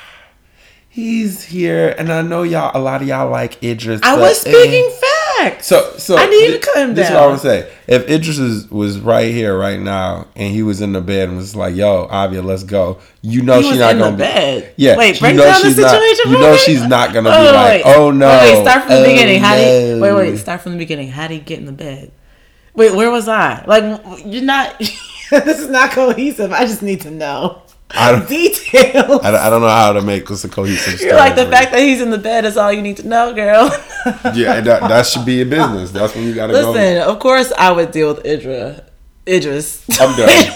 he's 0.88 1.44
here, 1.44 1.94
and 1.98 2.12
I 2.12 2.22
know 2.22 2.42
y'all. 2.42 2.70
A 2.74 2.80
lot 2.80 3.02
of 3.02 3.08
y'all 3.08 3.30
like 3.30 3.62
Idris. 3.62 4.00
I 4.02 4.16
was 4.16 4.44
eh. 4.46 4.50
speaking 4.50 4.90
So, 5.60 5.94
so 5.98 6.16
I 6.16 6.26
didn't 6.26 6.60
thi- 6.60 6.66
cut 6.66 6.76
him 6.78 6.94
This 6.94 7.08
is 7.08 7.14
what 7.14 7.22
I 7.22 7.26
would 7.26 7.40
say. 7.40 7.72
If 7.86 8.08
Idris 8.08 8.38
is, 8.38 8.70
was 8.70 8.98
right 8.98 9.32
here, 9.32 9.56
right 9.56 9.78
now, 9.80 10.26
and 10.36 10.52
he 10.52 10.62
was 10.62 10.80
in 10.80 10.92
the 10.92 11.00
bed 11.00 11.28
and 11.28 11.36
was 11.36 11.54
like, 11.56 11.74
"Yo, 11.74 12.06
Avia, 12.10 12.42
let's 12.42 12.64
go," 12.64 12.98
you 13.22 13.42
know 13.42 13.62
she's 13.62 13.78
not 13.78 13.92
in 13.92 13.98
the 13.98 14.04
gonna 14.04 14.16
bed. 14.16 14.74
be. 14.76 14.84
Yeah, 14.84 14.96
Wait, 14.96 15.14
you 15.14 15.20
break 15.20 15.36
know 15.36 15.44
down 15.44 15.60
the 15.62 15.68
she's 15.68 15.78
not- 15.78 15.90
situation 15.90 16.32
You 16.32 16.38
know 16.38 16.52
me? 16.52 16.58
she's 16.58 16.82
not 16.84 17.12
gonna 17.14 17.30
Wait, 17.30 17.36
be 17.42 17.48
oh, 17.48 17.52
like, 17.52 17.84
wait. 17.84 17.94
"Oh 17.96 18.10
no." 18.10 18.28
Wait, 18.28 18.54
wait, 18.54 18.62
start 18.62 18.82
from 18.84 18.92
the 18.92 19.00
oh, 19.02 19.06
beginning. 19.06 19.40
How 19.40 19.54
did 19.54 19.64
oh, 19.64 19.94
he, 19.94 20.00
no." 20.00 20.02
wait, 20.16 20.30
wait, 20.32 20.36
start 20.38 20.60
from 20.60 20.72
the 20.72 20.78
beginning. 20.78 21.08
How 21.10 21.28
did 21.28 21.34
he 21.34 21.40
get 21.40 21.58
in 21.58 21.66
the 21.66 21.72
bed? 21.72 22.10
Wait, 22.74 22.94
where 22.94 23.10
was 23.10 23.28
I? 23.28 23.64
Like, 23.66 23.82
you're 24.24 24.42
not. 24.42 24.78
this 25.30 25.58
is 25.58 25.68
not 25.68 25.90
cohesive. 25.92 26.52
I 26.52 26.66
just 26.66 26.82
need 26.82 27.00
to 27.02 27.10
know 27.10 27.62
I 27.96 28.12
don't, 28.12 28.28
details. 28.28 29.20
I 29.22 29.30
don't. 29.30 29.40
I 29.40 29.50
don't 29.50 29.60
know 29.60 29.68
how 29.68 29.92
to 29.92 30.02
make 30.02 30.26
this 30.26 30.44
a 30.44 30.48
cohesive 30.48 30.94
story. 30.94 31.10
You're 31.10 31.18
like 31.18 31.36
the 31.36 31.46
fact 31.46 31.72
that 31.72 31.80
he's 31.80 32.00
in 32.00 32.10
the 32.10 32.18
bed 32.18 32.44
is 32.44 32.56
all 32.56 32.72
you 32.72 32.82
need 32.82 32.98
to 32.98 33.06
know, 33.06 33.34
girl. 33.34 33.66
yeah, 34.34 34.60
that, 34.60 34.80
that 34.88 35.06
should 35.06 35.24
be 35.24 35.34
your 35.34 35.46
business. 35.46 35.90
That's 35.90 36.14
when 36.14 36.24
you 36.24 36.34
gotta 36.34 36.52
go. 36.52 36.72
Listen, 36.72 37.02
of 37.08 37.18
course 37.18 37.52
I 37.56 37.70
would 37.72 37.90
deal 37.90 38.14
with 38.14 38.24
Idra. 38.24 38.84
Idris. 39.28 39.84
I'm 40.00 40.16
done. 40.16 40.28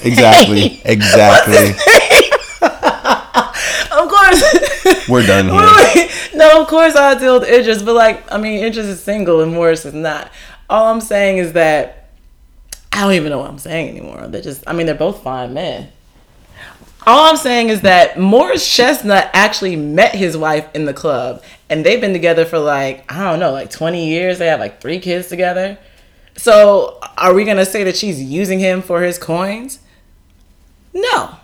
Exactly. 0.04 0.60
name? 0.60 0.80
Exactly. 0.84 1.74
Of 3.90 4.08
course. 4.08 5.08
We're 5.08 5.26
done 5.26 5.46
here. 5.48 6.08
No, 6.34 6.62
of 6.62 6.68
course 6.68 6.94
I'll 6.94 7.18
deal 7.18 7.40
with 7.40 7.48
Idris, 7.48 7.82
but 7.82 7.94
like, 7.94 8.30
I 8.30 8.38
mean, 8.38 8.62
Idris 8.64 8.86
is 8.86 9.02
single 9.02 9.40
and 9.40 9.52
Morris 9.52 9.84
is 9.84 9.94
not. 9.94 10.30
All 10.70 10.86
I'm 10.92 11.00
saying 11.00 11.38
is 11.38 11.54
that 11.54 12.10
I 12.92 13.00
don't 13.00 13.14
even 13.14 13.30
know 13.30 13.38
what 13.38 13.50
I'm 13.50 13.58
saying 13.58 13.88
anymore. 13.88 14.28
They're 14.28 14.42
just, 14.42 14.62
I 14.68 14.72
mean, 14.72 14.86
they're 14.86 14.94
both 14.94 15.22
fine 15.22 15.52
men. 15.52 15.90
All 17.08 17.24
I'm 17.24 17.38
saying 17.38 17.70
is 17.70 17.80
that 17.80 18.18
Morris 18.18 18.70
Chestnut 18.70 19.30
actually 19.32 19.76
met 19.76 20.14
his 20.14 20.36
wife 20.36 20.68
in 20.74 20.84
the 20.84 20.92
club, 20.92 21.42
and 21.70 21.82
they've 21.82 22.02
been 22.02 22.12
together 22.12 22.44
for 22.44 22.58
like 22.58 23.10
I 23.10 23.30
don't 23.30 23.40
know, 23.40 23.50
like 23.50 23.70
20 23.70 24.06
years. 24.06 24.38
They 24.38 24.48
have 24.48 24.60
like 24.60 24.82
three 24.82 25.00
kids 25.00 25.28
together. 25.28 25.78
So, 26.36 27.00
are 27.16 27.32
we 27.32 27.46
gonna 27.46 27.64
say 27.64 27.82
that 27.84 27.96
she's 27.96 28.22
using 28.22 28.58
him 28.58 28.82
for 28.82 29.00
his 29.00 29.16
coins? 29.16 29.78
No. 30.92 31.36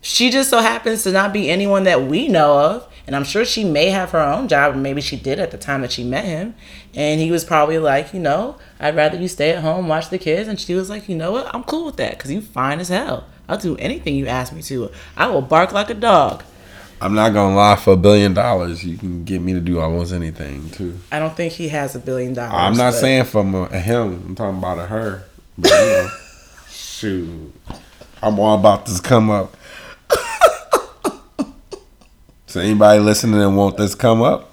She 0.00 0.30
just 0.30 0.48
so 0.48 0.60
happens 0.62 1.02
to 1.02 1.12
not 1.12 1.34
be 1.34 1.50
anyone 1.50 1.84
that 1.84 2.04
we 2.04 2.26
know 2.26 2.58
of. 2.58 2.90
And 3.06 3.14
I'm 3.14 3.24
sure 3.24 3.44
she 3.44 3.62
may 3.62 3.90
have 3.90 4.12
her 4.12 4.20
own 4.20 4.48
job, 4.48 4.74
or 4.74 4.78
maybe 4.78 5.02
she 5.02 5.16
did 5.16 5.38
at 5.38 5.50
the 5.50 5.58
time 5.58 5.82
that 5.82 5.92
she 5.92 6.02
met 6.02 6.24
him. 6.24 6.54
And 6.94 7.20
he 7.20 7.30
was 7.30 7.44
probably 7.44 7.76
like, 7.76 8.14
you 8.14 8.20
know, 8.20 8.56
I'd 8.78 8.96
rather 8.96 9.18
you 9.18 9.28
stay 9.28 9.50
at 9.50 9.62
home, 9.62 9.86
watch 9.86 10.08
the 10.08 10.18
kids. 10.18 10.48
And 10.48 10.58
she 10.58 10.74
was 10.74 10.88
like, 10.88 11.10
you 11.10 11.14
know 11.14 11.32
what? 11.32 11.54
I'm 11.54 11.64
cool 11.64 11.84
with 11.84 11.96
that 11.96 12.16
because 12.16 12.30
you 12.30 12.40
fine 12.40 12.80
as 12.80 12.88
hell. 12.88 13.26
I'll 13.50 13.58
do 13.58 13.76
anything 13.78 14.14
you 14.14 14.28
ask 14.28 14.52
me 14.52 14.62
to. 14.62 14.90
I 15.16 15.26
will 15.26 15.42
bark 15.42 15.72
like 15.72 15.90
a 15.90 15.94
dog. 15.94 16.44
I'm 17.00 17.14
not 17.14 17.30
gonna 17.32 17.56
lie. 17.56 17.74
For 17.76 17.94
a 17.94 17.96
billion 17.96 18.32
dollars, 18.32 18.84
you 18.84 18.96
can 18.96 19.24
get 19.24 19.40
me 19.42 19.54
to 19.54 19.60
do 19.60 19.80
almost 19.80 20.12
anything 20.12 20.70
too. 20.70 20.98
I 21.10 21.18
don't 21.18 21.34
think 21.36 21.54
he 21.54 21.68
has 21.70 21.96
a 21.96 21.98
billion 21.98 22.32
dollars. 22.34 22.52
I'm 22.54 22.74
not 22.76 22.92
but- 22.92 23.00
saying 23.00 23.24
from 23.24 23.54
a, 23.56 23.62
a 23.64 23.80
him. 23.80 24.22
I'm 24.28 24.34
talking 24.36 24.58
about 24.58 24.78
a 24.78 24.86
her. 24.86 25.24
But, 25.58 25.70
you 25.72 25.76
know, 25.76 26.08
shoot, 26.70 27.52
I'm 28.22 28.38
all 28.38 28.56
about 28.58 28.86
this 28.86 29.00
come 29.00 29.30
up. 29.30 29.56
So 32.46 32.58
anybody 32.58 32.98
listening 32.98 33.40
and 33.40 33.56
want 33.56 33.76
this 33.76 33.94
come 33.94 34.22
up? 34.22 34.50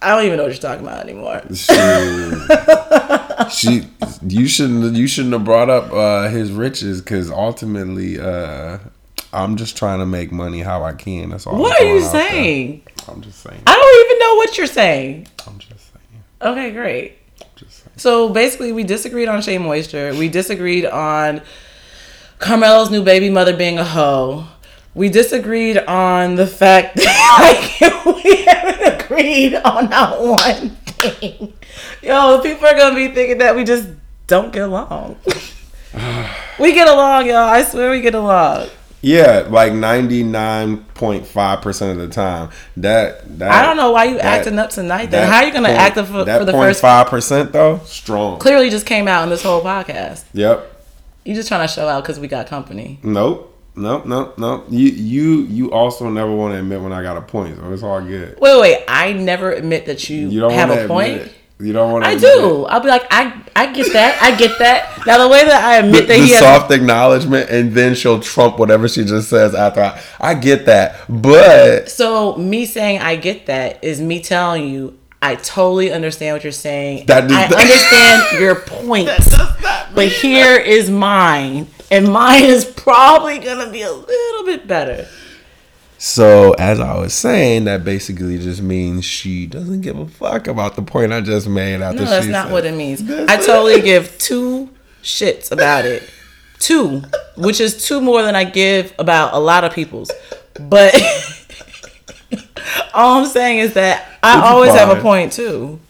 I 0.00 0.14
don't 0.14 0.24
even 0.26 0.36
know 0.36 0.44
what 0.44 0.52
you're 0.52 0.60
talking 0.60 0.86
about 0.86 1.02
anymore. 1.02 1.42
Shoot. 1.52 2.46
she, 3.50 3.88
you 4.26 4.46
shouldn't. 4.46 4.94
You 4.96 5.06
shouldn't 5.06 5.32
have 5.34 5.44
brought 5.44 5.68
up 5.70 5.92
uh, 5.92 6.28
his 6.28 6.52
riches 6.52 7.00
because 7.00 7.30
ultimately, 7.30 8.18
uh, 8.20 8.78
I'm 9.32 9.56
just 9.56 9.76
trying 9.76 9.98
to 10.00 10.06
make 10.06 10.32
money 10.32 10.60
how 10.60 10.82
I 10.84 10.92
can. 10.92 11.30
That's 11.30 11.46
all. 11.46 11.58
What 11.58 11.80
I'm 11.80 11.86
are 11.86 11.90
you 11.90 12.04
out 12.04 12.12
there. 12.12 12.30
saying? 12.30 12.82
I'm 13.08 13.20
just 13.20 13.40
saying. 13.40 13.62
I 13.66 13.74
don't 13.74 14.06
even 14.06 14.18
know 14.18 14.34
what 14.36 14.58
you're 14.58 14.66
saying. 14.66 15.28
I'm 15.46 15.58
just 15.58 15.92
saying. 15.92 16.22
Okay, 16.42 16.70
great. 16.72 17.18
Just 17.56 17.78
saying. 17.78 17.92
So 17.96 18.28
basically, 18.30 18.72
we 18.72 18.84
disagreed 18.84 19.28
on 19.28 19.42
Shea 19.42 19.58
Moisture. 19.58 20.14
We 20.14 20.28
disagreed 20.28 20.86
on 20.86 21.42
Carmelo's 22.38 22.90
new 22.90 23.02
baby 23.02 23.30
mother 23.30 23.56
being 23.56 23.78
a 23.78 23.84
hoe. 23.84 24.46
We 24.94 25.08
disagreed 25.10 25.78
on 25.78 26.36
the 26.36 26.46
fact 26.46 26.96
that 26.96 27.78
like, 27.80 28.16
we 28.24 28.44
haven't 28.44 29.02
agreed 29.04 29.54
on 29.56 29.90
not 29.90 30.20
one 30.22 30.76
Yo, 32.02 32.40
people 32.40 32.66
are 32.66 32.76
gonna 32.76 32.94
be 32.94 33.08
thinking 33.08 33.38
that 33.38 33.54
we 33.56 33.64
just 33.64 33.88
don't 34.26 34.52
get 34.52 34.62
along. 34.62 35.16
we 36.58 36.72
get 36.72 36.88
along, 36.88 37.26
y'all. 37.26 37.36
I 37.36 37.62
swear 37.62 37.90
we 37.90 38.00
get 38.00 38.14
along. 38.14 38.68
Yeah, 39.02 39.46
like 39.48 39.72
ninety 39.72 40.22
nine 40.22 40.78
point 40.94 41.26
five 41.26 41.60
percent 41.60 42.00
of 42.00 42.08
the 42.08 42.12
time. 42.14 42.50
That 42.78 43.38
that 43.38 43.52
I 43.52 43.64
don't 43.64 43.76
know 43.76 43.92
why 43.92 44.04
you 44.04 44.14
that- 44.16 44.40
acting 44.40 44.58
up 44.58 44.70
tonight. 44.70 45.10
Then 45.10 45.28
that 45.28 45.32
how 45.32 45.36
are 45.38 45.44
you 45.46 45.52
gonna 45.52 45.68
point- 45.68 45.78
act 45.80 45.98
up 45.98 46.06
for, 46.06 46.24
for 46.24 46.44
the 46.44 46.52
point 46.52 46.70
first? 46.70 46.80
five 46.80 47.06
percent 47.08 47.52
though? 47.52 47.78
Strong. 47.84 48.38
Clearly, 48.38 48.70
just 48.70 48.86
came 48.86 49.06
out 49.06 49.22
in 49.24 49.28
this 49.30 49.42
whole 49.42 49.62
podcast. 49.62 50.24
Yep. 50.32 50.72
You 51.24 51.34
just 51.34 51.48
trying 51.48 51.66
to 51.66 51.72
show 51.72 51.88
out 51.88 52.02
because 52.02 52.18
we 52.18 52.28
got 52.28 52.46
company. 52.46 52.98
Nope. 53.02 53.52
Nope. 53.76 54.06
Nope. 54.06 54.38
Nope. 54.38 54.66
You 54.70 54.88
you 54.88 55.32
you 55.42 55.70
also 55.72 56.08
never 56.08 56.34
want 56.34 56.54
to 56.54 56.58
admit 56.60 56.80
when 56.80 56.92
I 56.92 57.02
got 57.02 57.16
a 57.16 57.20
point, 57.22 57.56
so 57.58 57.72
it's 57.72 57.82
all 57.82 58.00
good. 58.00 58.38
Wait, 58.40 58.54
wait, 58.54 58.60
wait. 58.60 58.84
I 58.88 59.12
never 59.12 59.52
admit 59.52 59.86
that 59.86 60.08
you, 60.08 60.28
You 60.28 60.40
don't 60.40 60.52
have 60.52 60.70
a 60.70 60.86
point. 60.88 61.12
Admit 61.12 61.26
it. 61.28 61.32
You 61.58 61.72
don't 61.72 61.90
want 61.90 62.04
to. 62.04 62.10
I 62.10 62.18
do. 62.18 62.66
I'll 62.66 62.80
be 62.80 62.88
like, 62.88 63.06
I, 63.10 63.32
I 63.56 63.72
get 63.72 63.90
that. 63.94 64.22
I 64.22 64.36
get 64.36 64.58
that. 64.58 65.06
Now 65.06 65.16
the 65.22 65.28
way 65.28 65.42
that 65.44 65.64
I 65.64 65.80
The, 65.80 65.86
admit 65.86 66.08
that 66.08 66.18
the 66.18 66.22
he 66.24 66.30
has 66.32 66.40
soft 66.40 66.70
acknowledgement, 66.70 67.48
and 67.48 67.72
then 67.72 67.94
she'll 67.94 68.20
trump 68.20 68.58
whatever 68.58 68.88
she 68.88 69.04
just 69.04 69.30
says 69.30 69.54
after. 69.54 69.80
I, 69.80 70.02
I 70.20 70.34
get 70.34 70.66
that, 70.66 70.96
but 71.08 71.88
So 71.88 72.36
me 72.36 72.66
saying 72.66 73.00
I 73.00 73.16
get 73.16 73.46
that 73.46 73.82
is 73.82 74.02
me 74.02 74.20
telling 74.20 74.68
you 74.68 74.98
I 75.22 75.36
totally 75.36 75.90
understand 75.92 76.34
what 76.34 76.44
you're 76.44 76.52
saying. 76.52 77.06
That 77.06 77.24
I 77.24 77.26
not- 77.26 77.52
understand 77.54 78.38
your 78.40 78.54
point. 78.56 79.08
But 79.94 80.08
here 80.08 80.56
is 80.56 80.90
mine. 80.90 81.68
And 81.90 82.12
mine 82.12 82.44
is 82.44 82.64
probably 82.64 83.38
gonna 83.38 83.70
be 83.70 83.82
a 83.82 83.92
little 83.92 84.44
bit 84.44 84.66
better. 84.66 85.06
So 85.98 86.52
as 86.58 86.78
I 86.78 86.98
was 86.98 87.14
saying, 87.14 87.64
that 87.64 87.84
basically 87.84 88.38
just 88.38 88.60
means 88.60 89.04
she 89.04 89.46
doesn't 89.46 89.80
give 89.80 89.98
a 89.98 90.06
fuck 90.06 90.46
about 90.46 90.76
the 90.76 90.82
point 90.82 91.12
I 91.12 91.20
just 91.20 91.48
made. 91.48 91.80
After 91.80 92.02
No, 92.02 92.10
that's 92.10 92.26
not 92.26 92.46
said- 92.46 92.52
what 92.52 92.64
it 92.66 92.74
means. 92.74 93.02
I 93.28 93.36
totally 93.36 93.80
give 93.82 94.16
two 94.18 94.68
shits 95.02 95.50
about 95.52 95.84
it. 95.86 96.08
Two. 96.58 97.02
Which 97.36 97.60
is 97.60 97.86
two 97.86 98.00
more 98.00 98.22
than 98.22 98.34
I 98.34 98.44
give 98.44 98.92
about 98.98 99.32
a 99.34 99.38
lot 99.38 99.64
of 99.64 99.72
people's. 99.72 100.10
But 100.60 100.94
all 102.94 103.20
I'm 103.20 103.26
saying 103.26 103.58
is 103.60 103.74
that 103.74 104.06
I 104.22 104.38
It's 104.38 104.46
always 104.46 104.72
have 104.72 104.96
a 104.96 105.00
point 105.00 105.32
too. 105.32 105.80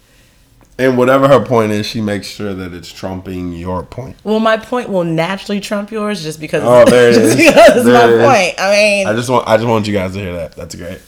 And 0.78 0.98
whatever 0.98 1.26
her 1.26 1.42
point 1.42 1.72
is, 1.72 1.86
she 1.86 2.02
makes 2.02 2.26
sure 2.26 2.52
that 2.52 2.74
it's 2.74 2.92
trumping 2.92 3.52
your 3.54 3.82
point. 3.82 4.16
Well, 4.24 4.40
my 4.40 4.58
point 4.58 4.90
will 4.90 5.04
naturally 5.04 5.58
trump 5.58 5.90
yours 5.90 6.22
just 6.22 6.38
because. 6.38 6.62
Oh, 6.64 6.84
there 6.84 7.08
it 7.10 7.16
is. 7.16 7.34
because 7.36 7.76
it's 7.76 7.84
There 7.86 7.94
my 7.94 8.04
it 8.04 8.10
is. 8.10 8.26
point. 8.26 8.60
I 8.60 8.70
mean, 8.72 9.06
I 9.06 9.12
just 9.14 9.30
want 9.30 9.48
I 9.48 9.56
just 9.56 9.66
want 9.68 9.86
you 9.86 9.94
guys 9.94 10.12
to 10.12 10.18
hear 10.20 10.34
that. 10.34 10.54
That's 10.54 10.74
great. 10.74 11.00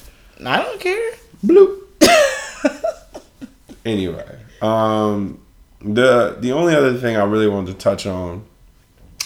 I 0.45 0.63
don't 0.63 0.81
care. 0.81 1.11
Bloop. 1.45 1.83
anyway, 3.85 4.39
um, 4.63 5.39
the 5.83 6.37
the 6.41 6.53
only 6.53 6.75
other 6.75 6.95
thing 6.97 7.17
I 7.17 7.25
really 7.25 7.49
wanted 7.49 7.73
to 7.73 7.79
touch 7.79 8.07
on 8.07 8.45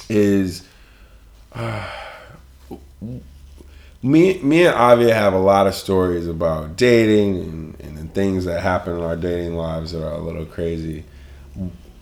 is 0.08 0.66
uh, 1.52 1.88
me 4.02 4.38
me 4.42 4.66
and 4.66 4.74
Avia 4.76 5.14
have 5.14 5.32
a 5.32 5.38
lot 5.38 5.66
of 5.66 5.74
stories 5.74 6.26
about 6.26 6.76
dating 6.76 7.36
and, 7.36 7.80
and 7.80 7.98
the 7.98 8.04
things 8.12 8.44
that 8.46 8.60
happen 8.62 8.96
in 8.96 9.00
our 9.02 9.16
dating 9.16 9.54
lives 9.54 9.92
that 9.92 10.04
are 10.06 10.14
a 10.14 10.18
little 10.20 10.44
crazy. 10.46 11.04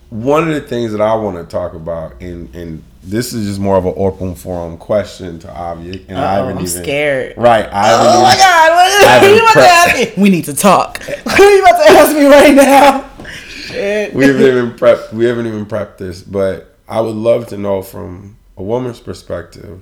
One 0.09 0.47
of 0.49 0.53
the 0.53 0.61
things 0.61 0.91
that 0.91 0.99
I 1.01 1.15
want 1.15 1.37
to 1.37 1.43
talk 1.45 1.73
about, 1.73 2.19
and 2.21 2.53
and 2.55 2.83
this 3.03 3.33
is 3.33 3.47
just 3.47 3.59
more 3.59 3.77
of 3.77 3.85
an 3.85 3.93
open 3.95 4.35
forum 4.35 4.77
question 4.77 5.39
to 5.39 5.49
Avia, 5.49 6.01
and 6.09 6.17
I 6.17 6.39
Oh, 6.39 6.45
haven't 6.47 6.57
I'm 6.57 6.63
even 6.65 6.83
scared. 6.83 7.37
right. 7.37 7.65
I 7.71 7.87
haven't 7.87 8.07
Oh 8.07 8.21
my 8.21 8.35
god! 8.35 8.71
What 8.71 8.87
are 8.87 8.99
you 8.99 9.07
haven't 9.07 9.39
about 9.39 9.53
to 9.53 9.59
prepped- 9.59 10.01
ask 10.01 10.17
me? 10.17 10.23
We 10.23 10.29
need 10.29 10.45
to 10.45 10.55
talk. 10.55 11.03
What 11.23 11.39
are 11.39 11.49
you 11.55 11.61
about 11.63 11.85
to 11.85 11.91
ask 11.91 12.15
me 12.15 12.25
right 12.25 12.53
now? 12.55 13.09
Shit. 13.47 14.13
we 14.13 14.25
haven't 14.25 14.41
even 14.41 14.71
prepped. 14.71 15.13
We 15.13 15.25
haven't 15.25 15.47
even 15.47 15.65
prepped 15.65 15.97
this, 15.97 16.21
but 16.21 16.75
I 16.89 16.99
would 16.99 17.15
love 17.15 17.47
to 17.47 17.57
know 17.57 17.81
from 17.81 18.37
a 18.57 18.63
woman's 18.63 18.99
perspective, 18.99 19.81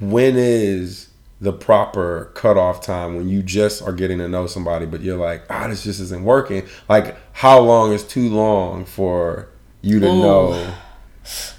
when 0.00 0.36
is 0.36 1.08
the 1.40 1.52
proper 1.52 2.30
cutoff 2.34 2.82
time 2.82 3.16
when 3.16 3.28
you 3.28 3.42
just 3.42 3.82
are 3.82 3.92
getting 3.92 4.18
to 4.18 4.28
know 4.28 4.46
somebody, 4.46 4.86
but 4.86 5.00
you're 5.00 5.16
like, 5.16 5.42
ah, 5.48 5.68
this 5.68 5.82
just 5.84 6.00
isn't 6.00 6.22
working. 6.24 6.66
Like, 6.88 7.16
how 7.32 7.60
long 7.60 7.92
is 7.92 8.04
too 8.04 8.28
long 8.28 8.84
for 8.84 9.48
you 9.80 10.00
to 10.00 10.06
Ooh. 10.06 10.20
know? 10.20 10.74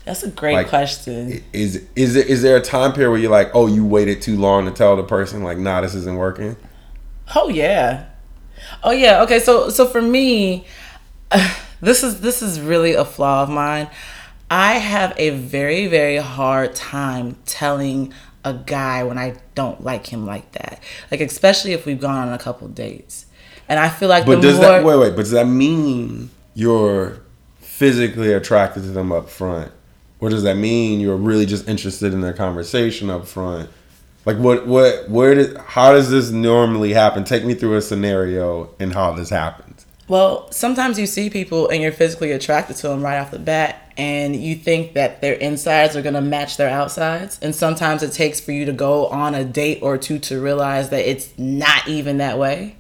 That's 0.06 0.24
a 0.24 0.30
great 0.30 0.54
Like, 0.54 0.68
question. 0.70 1.44
Is 1.54 1.88
is 1.96 2.14
there, 2.14 2.26
is 2.26 2.42
there 2.42 2.58
a 2.58 2.62
time 2.62 2.94
period 2.94 3.12
where 3.12 3.20
you're 3.20 3.32
like, 3.32 3.52
oh, 3.54 3.68
you 3.68 3.86
waited 3.86 4.22
too 4.22 4.38
long 4.38 4.66
to 4.66 4.72
tell 4.72 4.96
the 4.96 5.04
person 5.04 5.44
like, 5.44 5.58
nah, 5.58 5.82
this 5.82 5.96
isn't 5.96 6.16
working? 6.18 6.56
Oh 7.36 7.50
yeah. 7.50 8.06
Oh 8.84 8.92
yeah. 8.92 9.22
Okay. 9.24 9.40
So 9.40 9.70
so 9.70 9.88
for 9.88 10.02
me, 10.02 10.66
this 11.82 12.04
is 12.04 12.22
this 12.22 12.42
is 12.42 12.60
really 12.60 12.94
a 12.94 13.06
flaw 13.06 13.44
of 13.44 13.50
mine. 13.50 13.90
I 14.50 14.74
have 14.74 15.14
a 15.18 15.30
very 15.32 15.88
very 15.88 16.18
hard 16.18 16.76
time 16.76 17.38
telling 17.46 18.14
a 18.44 18.54
guy 18.54 19.04
when 19.04 19.18
I 19.18 19.36
don't 19.56 19.84
like 19.84 20.08
him 20.08 20.26
like 20.26 20.52
that. 20.54 20.82
Like 21.10 21.22
especially 21.22 21.74
if 21.74 21.86
we've 21.86 22.00
gone 22.00 22.28
on 22.28 22.34
a 22.34 22.40
couple 22.40 22.68
dates, 22.68 23.26
and 23.70 23.80
I 23.80 23.90
feel 23.90 24.10
like 24.10 24.26
But 24.26 24.42
does 24.42 24.56
more 24.56 24.66
that 24.66 24.84
wait 24.84 24.98
wait? 24.98 25.10
But 25.12 25.24
does 25.24 25.32
that 25.32 25.48
mean 25.48 26.30
you're 26.54 27.22
physically 27.60 28.34
attracted 28.34 28.84
to 28.84 28.90
them 28.90 29.12
up 29.12 29.30
front, 29.30 29.72
or 30.20 30.30
does 30.30 30.44
that 30.44 30.56
mean 30.56 31.00
you're 31.00 31.18
really 31.18 31.46
just 31.46 31.68
interested 31.68 32.14
in 32.14 32.22
their 32.22 32.34
conversation 32.34 33.10
up 33.10 33.28
front? 33.28 33.70
Like 34.26 34.38
what 34.38 34.68
what 34.68 35.10
where 35.10 35.36
did 35.36 35.58
how 35.58 35.94
does 35.94 36.10
this 36.10 36.32
normally 36.32 36.94
happen? 36.94 37.24
Take 37.24 37.44
me 37.44 37.54
through 37.54 37.76
a 37.76 37.82
scenario 37.82 38.70
and 38.80 38.94
how 38.94 39.14
this 39.14 39.30
happens. 39.30 39.86
Well, 40.12 40.52
sometimes 40.52 41.00
you 41.00 41.06
see 41.06 41.30
people 41.30 41.70
and 41.70 41.82
you're 41.82 41.94
physically 41.94 42.34
attracted 42.34 42.76
to 42.76 42.90
them 42.90 43.02
right 43.02 43.18
off 43.18 43.32
the 43.32 43.40
bat, 43.40 43.94
and 43.96 44.36
you 44.36 44.56
think 44.56 44.92
that 44.92 45.22
their 45.22 45.36
insides 45.36 45.96
are 45.96 46.02
gonna 46.02 46.20
match 46.20 46.58
their 46.58 46.70
outsides. 46.70 47.40
And 47.42 47.56
sometimes 47.56 48.04
it 48.04 48.12
takes 48.12 48.42
for 48.42 48.52
you 48.52 48.66
to 48.66 48.74
go 48.74 49.08
on 49.08 49.34
a 49.36 49.46
date 49.46 49.80
or 49.82 49.98
two 49.98 50.20
to 50.20 50.42
realize 50.42 50.90
that 50.90 51.10
it's 51.10 51.30
not 51.38 51.88
even 51.88 52.18
that 52.18 52.38
way. 52.38 52.76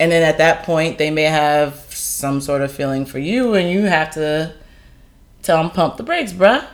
And 0.00 0.10
then 0.10 0.24
at 0.24 0.38
that 0.38 0.64
point, 0.64 0.98
they 0.98 1.12
may 1.12 1.22
have 1.22 1.74
some 1.90 2.40
sort 2.40 2.60
of 2.60 2.72
feeling 2.72 3.06
for 3.06 3.20
you, 3.20 3.54
and 3.54 3.70
you 3.70 3.82
have 3.82 4.10
to 4.14 4.52
tell 5.44 5.62
them 5.62 5.70
pump 5.70 5.96
the 5.96 6.02
brakes, 6.02 6.32
bruh. 6.32 6.66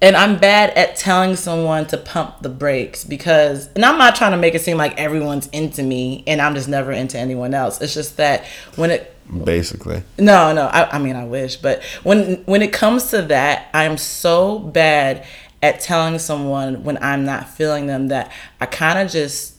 And 0.00 0.16
I'm 0.16 0.38
bad 0.38 0.70
at 0.70 0.96
telling 0.96 1.36
someone 1.36 1.86
to 1.88 1.98
pump 1.98 2.40
the 2.40 2.48
brakes 2.48 3.04
because, 3.04 3.68
and 3.74 3.84
I'm 3.84 3.98
not 3.98 4.16
trying 4.16 4.30
to 4.30 4.38
make 4.38 4.54
it 4.54 4.62
seem 4.62 4.78
like 4.78 4.96
everyone's 4.96 5.48
into 5.48 5.82
me 5.82 6.22
and 6.26 6.40
I'm 6.40 6.54
just 6.54 6.68
never 6.68 6.92
into 6.92 7.18
anyone 7.18 7.52
else. 7.52 7.80
It's 7.80 7.94
just 7.94 8.16
that 8.16 8.46
when 8.76 8.92
it, 8.92 9.16
Basically, 9.44 10.02
no, 10.18 10.52
no, 10.54 10.66
I, 10.66 10.96
I 10.96 10.98
mean, 10.98 11.14
I 11.14 11.24
wish, 11.24 11.56
but 11.56 11.82
when 12.02 12.36
when 12.44 12.62
it 12.62 12.72
comes 12.72 13.10
to 13.10 13.22
that, 13.22 13.68
I'm 13.74 13.98
so 13.98 14.58
bad 14.58 15.26
at 15.62 15.80
telling 15.80 16.18
someone 16.18 16.84
when 16.84 16.96
I'm 17.02 17.24
not 17.24 17.48
feeling 17.48 17.86
them 17.86 18.08
that 18.08 18.32
I 18.60 18.66
kind 18.66 18.98
of 18.98 19.10
just 19.10 19.56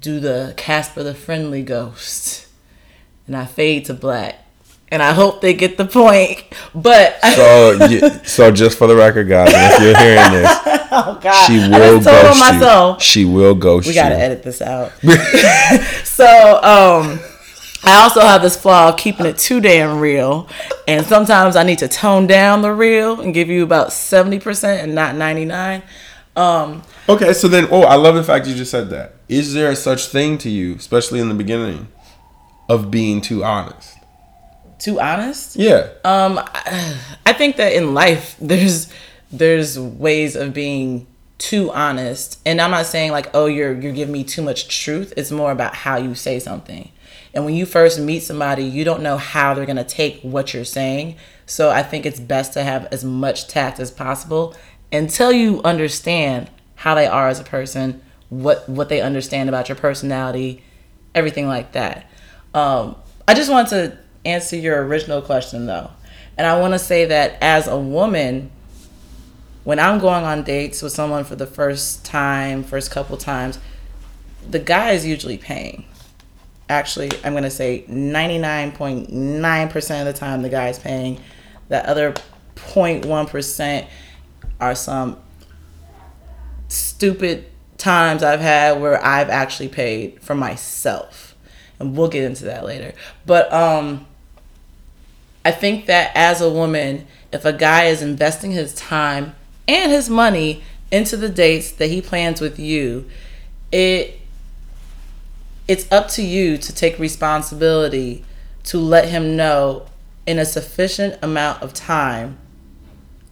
do 0.00 0.18
the 0.18 0.54
Casper 0.56 1.02
the 1.02 1.14
Friendly 1.14 1.62
Ghost, 1.62 2.48
and 3.26 3.36
I 3.36 3.46
fade 3.46 3.84
to 3.86 3.94
black, 3.94 4.44
and 4.88 5.02
I 5.02 5.12
hope 5.12 5.40
they 5.40 5.54
get 5.54 5.76
the 5.76 5.86
point. 5.86 6.42
But 6.74 7.20
so 7.34 7.86
you, 7.88 8.10
so 8.24 8.50
just 8.50 8.78
for 8.78 8.86
the 8.86 8.96
record, 8.96 9.28
guys, 9.28 9.50
if 9.54 9.80
you're 9.80 9.96
hearing 9.96 10.32
this, 10.32 10.58
oh 10.90 11.18
god, 11.22 11.46
she 11.46 11.58
will 11.58 12.00
just 12.00 12.08
told 12.08 12.16
on 12.16 12.24
ghost 12.24 12.40
myself. 12.40 12.96
you. 12.98 13.04
She 13.04 13.24
will 13.24 13.54
ghost 13.54 13.86
We 13.86 13.94
gotta 13.94 14.18
edit 14.18 14.42
this 14.42 14.60
out. 14.60 14.92
so, 16.04 16.60
um, 16.62 17.20
I 17.84 18.02
also 18.02 18.20
have 18.20 18.42
this 18.42 18.56
flaw 18.56 18.90
of 18.90 18.96
keeping 18.96 19.26
it 19.26 19.38
too 19.38 19.60
damn 19.60 19.98
real, 19.98 20.48
and 20.86 21.04
sometimes 21.04 21.56
I 21.56 21.64
need 21.64 21.78
to 21.78 21.88
tone 21.88 22.26
down 22.26 22.62
the 22.62 22.72
real 22.72 23.20
and 23.20 23.34
give 23.34 23.48
you 23.48 23.64
about 23.64 23.92
seventy 23.92 24.38
percent 24.38 24.82
and 24.82 24.94
not 24.94 25.16
ninety 25.16 25.44
nine. 25.44 25.82
Um, 26.36 26.82
Okay, 27.08 27.32
so 27.32 27.48
then, 27.48 27.66
oh, 27.70 27.82
I 27.82 27.96
love 27.96 28.14
the 28.14 28.22
fact 28.22 28.46
you 28.46 28.54
just 28.54 28.70
said 28.70 28.88
that. 28.90 29.16
Is 29.28 29.54
there 29.54 29.70
a 29.70 29.76
such 29.76 30.06
thing 30.06 30.38
to 30.38 30.48
you, 30.48 30.76
especially 30.76 31.18
in 31.18 31.28
the 31.28 31.34
beginning, 31.34 31.88
of 32.68 32.90
being 32.90 33.20
too 33.20 33.44
honest? 33.44 33.98
too 34.82 35.00
honest. 35.00 35.56
Yeah. 35.56 35.88
Um, 36.04 36.38
I, 36.38 36.96
I 37.24 37.32
think 37.32 37.56
that 37.56 37.72
in 37.72 37.94
life 37.94 38.36
there's 38.40 38.92
there's 39.30 39.78
ways 39.78 40.36
of 40.36 40.52
being 40.52 41.06
too 41.38 41.70
honest, 41.72 42.40
and 42.44 42.60
I'm 42.60 42.70
not 42.70 42.86
saying 42.86 43.12
like 43.12 43.30
oh 43.34 43.46
you're 43.46 43.72
you're 43.80 43.92
giving 43.92 44.12
me 44.12 44.24
too 44.24 44.42
much 44.42 44.68
truth. 44.84 45.12
It's 45.16 45.30
more 45.30 45.52
about 45.52 45.74
how 45.74 45.96
you 45.96 46.14
say 46.14 46.38
something. 46.38 46.90
And 47.34 47.44
when 47.44 47.54
you 47.54 47.64
first 47.64 47.98
meet 47.98 48.22
somebody, 48.22 48.64
you 48.64 48.84
don't 48.84 49.02
know 49.02 49.16
how 49.16 49.54
they're 49.54 49.66
gonna 49.66 49.84
take 49.84 50.20
what 50.20 50.52
you're 50.52 50.64
saying. 50.64 51.16
So 51.46 51.70
I 51.70 51.82
think 51.82 52.06
it's 52.06 52.20
best 52.20 52.52
to 52.54 52.62
have 52.62 52.86
as 52.92 53.04
much 53.04 53.48
tact 53.48 53.80
as 53.80 53.90
possible 53.90 54.54
until 54.92 55.32
you 55.32 55.60
understand 55.62 56.50
how 56.76 56.94
they 56.94 57.06
are 57.06 57.28
as 57.28 57.40
a 57.40 57.44
person, 57.44 58.02
what 58.28 58.68
what 58.68 58.88
they 58.88 59.00
understand 59.00 59.48
about 59.48 59.68
your 59.68 59.76
personality, 59.76 60.62
everything 61.14 61.48
like 61.48 61.72
that. 61.72 62.10
Um, 62.54 62.96
I 63.26 63.34
just 63.34 63.50
want 63.50 63.68
to 63.68 63.96
answer 64.24 64.56
your 64.56 64.84
original 64.84 65.22
question 65.22 65.66
though. 65.66 65.90
And 66.36 66.46
I 66.46 66.58
want 66.60 66.74
to 66.74 66.78
say 66.78 67.06
that 67.06 67.38
as 67.40 67.66
a 67.66 67.78
woman, 67.78 68.50
when 69.64 69.78
I'm 69.78 69.98
going 69.98 70.24
on 70.24 70.42
dates 70.42 70.82
with 70.82 70.92
someone 70.92 71.24
for 71.24 71.36
the 71.36 71.46
first 71.46 72.04
time, 72.04 72.64
first 72.64 72.90
couple 72.90 73.16
times, 73.16 73.58
the 74.48 74.58
guy 74.58 74.90
is 74.90 75.06
usually 75.06 75.38
paying 75.38 75.84
Actually, 76.72 77.10
I'm 77.22 77.34
going 77.34 77.44
to 77.44 77.50
say 77.50 77.84
99.9% 77.86 80.00
of 80.00 80.06
the 80.06 80.12
time 80.14 80.40
the 80.40 80.48
guy's 80.48 80.78
paying. 80.78 81.20
That 81.68 81.84
other 81.84 82.14
0.1% 82.56 83.86
are 84.58 84.74
some 84.74 85.18
stupid 86.68 87.44
times 87.76 88.22
I've 88.22 88.40
had 88.40 88.80
where 88.80 89.04
I've 89.04 89.28
actually 89.28 89.68
paid 89.68 90.22
for 90.22 90.34
myself. 90.34 91.36
And 91.78 91.94
we'll 91.94 92.08
get 92.08 92.24
into 92.24 92.46
that 92.46 92.64
later. 92.64 92.94
But 93.26 93.52
um 93.52 94.06
I 95.44 95.50
think 95.50 95.84
that 95.86 96.12
as 96.14 96.40
a 96.40 96.48
woman, 96.48 97.06
if 97.32 97.44
a 97.44 97.52
guy 97.52 97.84
is 97.84 98.00
investing 98.00 98.52
his 98.52 98.74
time 98.74 99.34
and 99.68 99.92
his 99.92 100.08
money 100.08 100.62
into 100.90 101.18
the 101.18 101.28
dates 101.28 101.70
that 101.72 101.88
he 101.88 102.00
plans 102.00 102.40
with 102.40 102.58
you, 102.58 103.10
it 103.72 104.21
it's 105.68 105.90
up 105.92 106.08
to 106.08 106.22
you 106.22 106.58
to 106.58 106.74
take 106.74 106.98
responsibility 106.98 108.24
to 108.64 108.78
let 108.78 109.08
him 109.08 109.36
know 109.36 109.86
in 110.26 110.38
a 110.38 110.44
sufficient 110.44 111.18
amount 111.22 111.62
of 111.62 111.74
time 111.74 112.38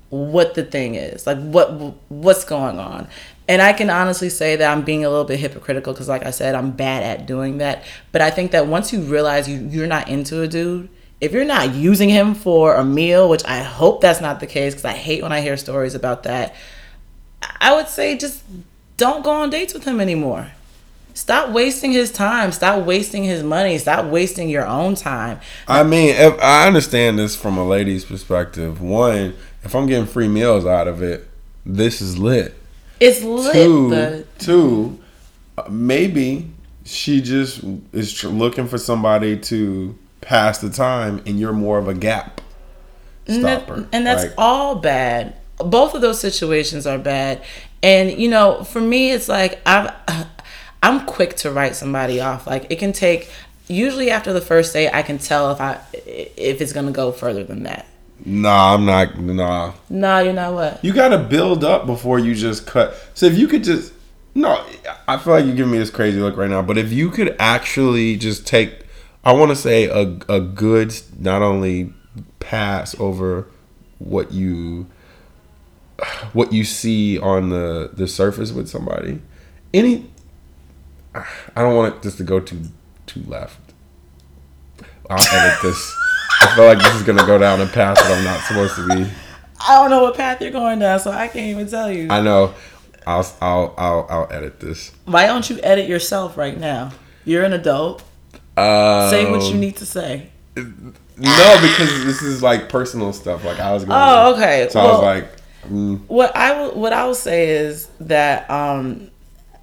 what 0.08 0.54
the 0.54 0.64
thing 0.64 0.96
is 0.96 1.24
like 1.26 1.38
what 1.38 1.70
what's 2.08 2.44
going 2.44 2.78
on. 2.78 3.06
And 3.48 3.62
i 3.62 3.72
can 3.72 3.90
honestly 3.90 4.28
say 4.28 4.56
that 4.56 4.70
i'm 4.70 4.82
being 4.82 5.04
a 5.04 5.08
little 5.10 5.24
bit 5.24 5.38
hypocritical 5.38 5.92
because 5.92 6.08
like 6.08 6.24
i 6.24 6.30
said 6.30 6.54
i'm 6.54 6.72
bad 6.72 7.02
at 7.02 7.26
doing 7.26 7.58
that. 7.58 7.84
But 8.10 8.20
i 8.20 8.30
think 8.30 8.50
that 8.50 8.66
once 8.66 8.92
you 8.92 9.02
realize 9.02 9.48
you, 9.48 9.58
you're 9.58 9.86
not 9.86 10.08
into 10.08 10.42
a 10.42 10.48
dude 10.48 10.88
if 11.20 11.32
you're 11.32 11.44
not 11.44 11.74
using 11.74 12.08
him 12.08 12.34
for 12.34 12.74
a 12.74 12.84
meal 12.84 13.28
which 13.28 13.44
i 13.44 13.58
hope 13.58 14.00
that's 14.00 14.20
not 14.20 14.40
the 14.40 14.46
case 14.46 14.72
because 14.72 14.84
i 14.84 14.92
hate 14.92 15.22
when 15.22 15.32
i 15.32 15.40
hear 15.40 15.56
stories 15.56 15.94
about 15.94 16.22
that 16.22 16.54
i 17.60 17.74
would 17.74 17.88
say 17.88 18.16
just 18.16 18.42
don't 18.96 19.22
go 19.22 19.30
on 19.30 19.50
dates 19.50 19.74
with 19.74 19.84
him 19.84 20.00
anymore 20.00 20.50
Stop 21.20 21.50
wasting 21.50 21.92
his 21.92 22.10
time. 22.10 22.50
Stop 22.50 22.86
wasting 22.86 23.24
his 23.24 23.42
money. 23.42 23.76
Stop 23.76 24.06
wasting 24.06 24.48
your 24.48 24.66
own 24.66 24.94
time. 24.94 25.38
I 25.68 25.82
mean, 25.82 26.14
if 26.16 26.40
I 26.40 26.66
understand 26.66 27.18
this 27.18 27.36
from 27.36 27.58
a 27.58 27.64
lady's 27.64 28.06
perspective. 28.06 28.80
One, 28.80 29.34
if 29.62 29.74
I'm 29.74 29.86
getting 29.86 30.06
free 30.06 30.28
meals 30.28 30.64
out 30.64 30.88
of 30.88 31.02
it, 31.02 31.28
this 31.66 32.00
is 32.00 32.16
lit. 32.16 32.54
It's 33.00 33.22
lit. 33.22 33.52
Two, 33.52 33.90
but 33.90 34.38
two, 34.38 34.98
maybe 35.68 36.50
she 36.86 37.20
just 37.20 37.62
is 37.92 38.14
tr- 38.14 38.28
looking 38.28 38.66
for 38.66 38.78
somebody 38.78 39.36
to 39.40 39.94
pass 40.22 40.56
the 40.58 40.70
time, 40.70 41.22
and 41.26 41.38
you're 41.38 41.52
more 41.52 41.76
of 41.76 41.86
a 41.86 41.92
gap 41.94 42.40
and, 43.26 43.44
that- 43.44 43.64
stopper. 43.64 43.86
and 43.92 44.06
that's 44.06 44.22
Like, 44.24 44.34
all 44.38 44.76
bad. 44.76 45.34
Both 45.58 45.94
of 45.94 46.00
those 46.00 46.18
situations 46.18 46.86
are 46.86 46.96
bad. 46.98 47.42
And 47.82 48.10
you 48.18 48.28
know, 48.28 48.62
for 48.64 48.80
me, 48.80 49.10
it's 49.12 49.28
like 49.28 49.60
I've 49.66 49.90
I'm 50.82 51.04
quick 51.06 51.36
to 51.36 51.50
write 51.50 51.74
somebody 51.76 52.20
off. 52.20 52.46
Like 52.46 52.66
it 52.70 52.78
can 52.78 52.92
take. 52.92 53.30
Usually 53.68 54.10
after 54.10 54.32
the 54.32 54.40
first 54.40 54.72
day, 54.72 54.90
I 54.92 55.02
can 55.02 55.18
tell 55.18 55.50
if 55.52 55.60
I 55.60 55.78
if 55.94 56.60
it's 56.60 56.72
gonna 56.72 56.90
go 56.92 57.12
further 57.12 57.44
than 57.44 57.62
that. 57.64 57.86
Nah, 58.24 58.74
I'm 58.74 58.84
not. 58.84 59.18
Nah, 59.18 59.72
No, 59.88 60.18
you're 60.18 60.32
not 60.34 60.52
what. 60.52 60.84
you 60.84 60.92
got 60.92 61.08
to 61.08 61.18
build 61.18 61.64
up 61.64 61.86
before 61.86 62.18
you 62.18 62.34
just 62.34 62.66
cut. 62.66 62.94
So 63.14 63.24
if 63.24 63.38
you 63.38 63.48
could 63.48 63.64
just 63.64 63.94
no, 64.34 64.62
I 65.08 65.16
feel 65.16 65.32
like 65.34 65.46
you're 65.46 65.56
giving 65.56 65.72
me 65.72 65.78
this 65.78 65.90
crazy 65.90 66.20
look 66.20 66.36
right 66.36 66.50
now. 66.50 66.62
But 66.62 66.76
if 66.78 66.92
you 66.92 67.10
could 67.10 67.34
actually 67.38 68.16
just 68.16 68.46
take, 68.46 68.84
I 69.24 69.32
want 69.32 69.50
to 69.50 69.56
say 69.56 69.84
a 69.86 70.18
a 70.28 70.40
good 70.40 70.94
not 71.18 71.40
only 71.42 71.92
pass 72.40 72.98
over 73.00 73.46
what 73.98 74.32
you 74.32 74.86
what 76.32 76.52
you 76.52 76.64
see 76.64 77.18
on 77.18 77.50
the 77.50 77.90
the 77.92 78.06
surface 78.08 78.52
with 78.52 78.68
somebody. 78.68 79.20
Any, 79.72 80.10
I 81.56 81.62
don't 81.62 81.76
want 81.76 81.96
it 81.96 82.02
just 82.02 82.18
to 82.18 82.24
go 82.24 82.40
too 82.40 82.62
too 83.06 83.22
left. 83.26 83.58
I'll 85.08 85.18
edit 85.18 85.58
this. 85.62 85.96
I 86.42 86.54
feel 86.54 86.66
like 86.66 86.78
this 86.78 86.94
is 86.94 87.02
gonna 87.02 87.26
go 87.26 87.38
down 87.38 87.60
a 87.60 87.66
path 87.66 87.96
that 87.96 88.10
I'm 88.16 88.24
not 88.24 88.40
supposed 88.44 88.76
to 88.76 88.86
be. 88.88 89.10
I 89.68 89.74
don't 89.74 89.90
know 89.90 90.02
what 90.02 90.16
path 90.16 90.40
you're 90.40 90.50
going 90.52 90.78
down, 90.78 91.00
so 91.00 91.10
I 91.10 91.28
can't 91.28 91.46
even 91.46 91.68
tell 91.68 91.90
you. 91.90 92.08
I 92.10 92.20
know. 92.20 92.54
I'll 93.06 93.26
I'll 93.40 93.74
I'll, 93.76 94.06
I'll 94.08 94.28
edit 94.32 94.60
this. 94.60 94.92
Why 95.04 95.26
don't 95.26 95.48
you 95.50 95.58
edit 95.62 95.88
yourself 95.88 96.36
right 96.36 96.58
now? 96.58 96.92
You're 97.24 97.44
an 97.44 97.52
adult. 97.52 98.02
Um, 98.56 99.10
Say 99.10 99.30
what 99.30 99.42
you 99.52 99.58
need 99.58 99.76
to 99.76 99.86
say. 99.86 100.30
No, 100.56 101.58
because 101.60 102.04
this 102.04 102.22
is 102.22 102.42
like 102.42 102.68
personal 102.68 103.12
stuff. 103.12 103.44
Like 103.44 103.58
I 103.58 103.72
was 103.72 103.84
going. 103.84 103.98
Oh, 104.00 104.34
okay. 104.34 104.68
So 104.70 104.80
I 104.80 104.84
was 104.84 105.02
like, 105.02 105.28
mm, 105.68 106.00
What 106.08 106.34
I 106.34 106.58
will 106.58 106.74
what 106.78 106.92
I 106.92 107.04
will 107.04 107.14
say 107.14 107.50
is 107.50 107.88
that 108.00 108.50
um 108.50 109.09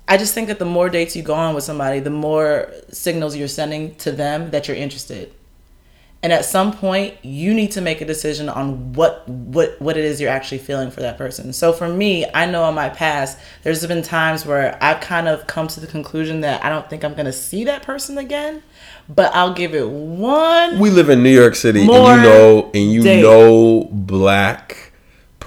I 0.07 0.17
just 0.17 0.33
think 0.33 0.47
that 0.47 0.59
the 0.59 0.65
more 0.65 0.89
dates 0.89 1.15
you 1.15 1.23
go 1.23 1.33
on 1.33 1.53
with 1.53 1.63
somebody, 1.63 1.99
the 1.99 2.09
more 2.09 2.71
signals 2.89 3.35
you're 3.35 3.47
sending 3.47 3.95
to 3.95 4.11
them 4.11 4.51
that 4.51 4.67
you're 4.67 4.77
interested. 4.77 5.33
And 6.23 6.33
at 6.33 6.45
some 6.45 6.73
point, 6.73 7.13
you 7.23 7.53
need 7.53 7.71
to 7.73 7.81
make 7.81 8.01
a 8.01 8.05
decision 8.05 8.49
on 8.49 8.93
what 8.93 9.27
what 9.29 9.79
what 9.79 9.97
it 9.97 10.03
is 10.03 10.19
you're 10.19 10.31
actually 10.31 10.57
feeling 10.57 10.89
for 10.89 11.01
that 11.01 11.17
person. 11.17 11.53
So 11.53 11.71
for 11.71 11.87
me, 11.87 12.25
I 12.33 12.47
know 12.47 12.67
in 12.67 12.73
my 12.73 12.89
past, 12.89 13.37
there's 13.61 13.85
been 13.85 14.01
times 14.01 14.43
where 14.43 14.77
I've 14.81 14.99
kind 14.99 15.27
of 15.27 15.45
come 15.45 15.67
to 15.67 15.79
the 15.79 15.85
conclusion 15.85 16.41
that 16.41 16.65
I 16.65 16.69
don't 16.69 16.89
think 16.89 17.03
I'm 17.03 17.13
gonna 17.13 17.31
see 17.31 17.65
that 17.65 17.83
person 17.83 18.17
again, 18.17 18.63
but 19.07 19.33
I'll 19.35 19.53
give 19.53 19.75
it 19.75 19.87
one 19.87 20.79
we 20.79 20.89
live 20.89 21.09
in 21.09 21.21
New 21.21 21.33
York 21.33 21.55
City, 21.55 21.81
and 21.81 21.89
you 21.89 21.95
know, 21.95 22.71
and 22.73 22.91
you 22.91 23.03
date. 23.03 23.21
know, 23.21 23.87
black 23.91 24.86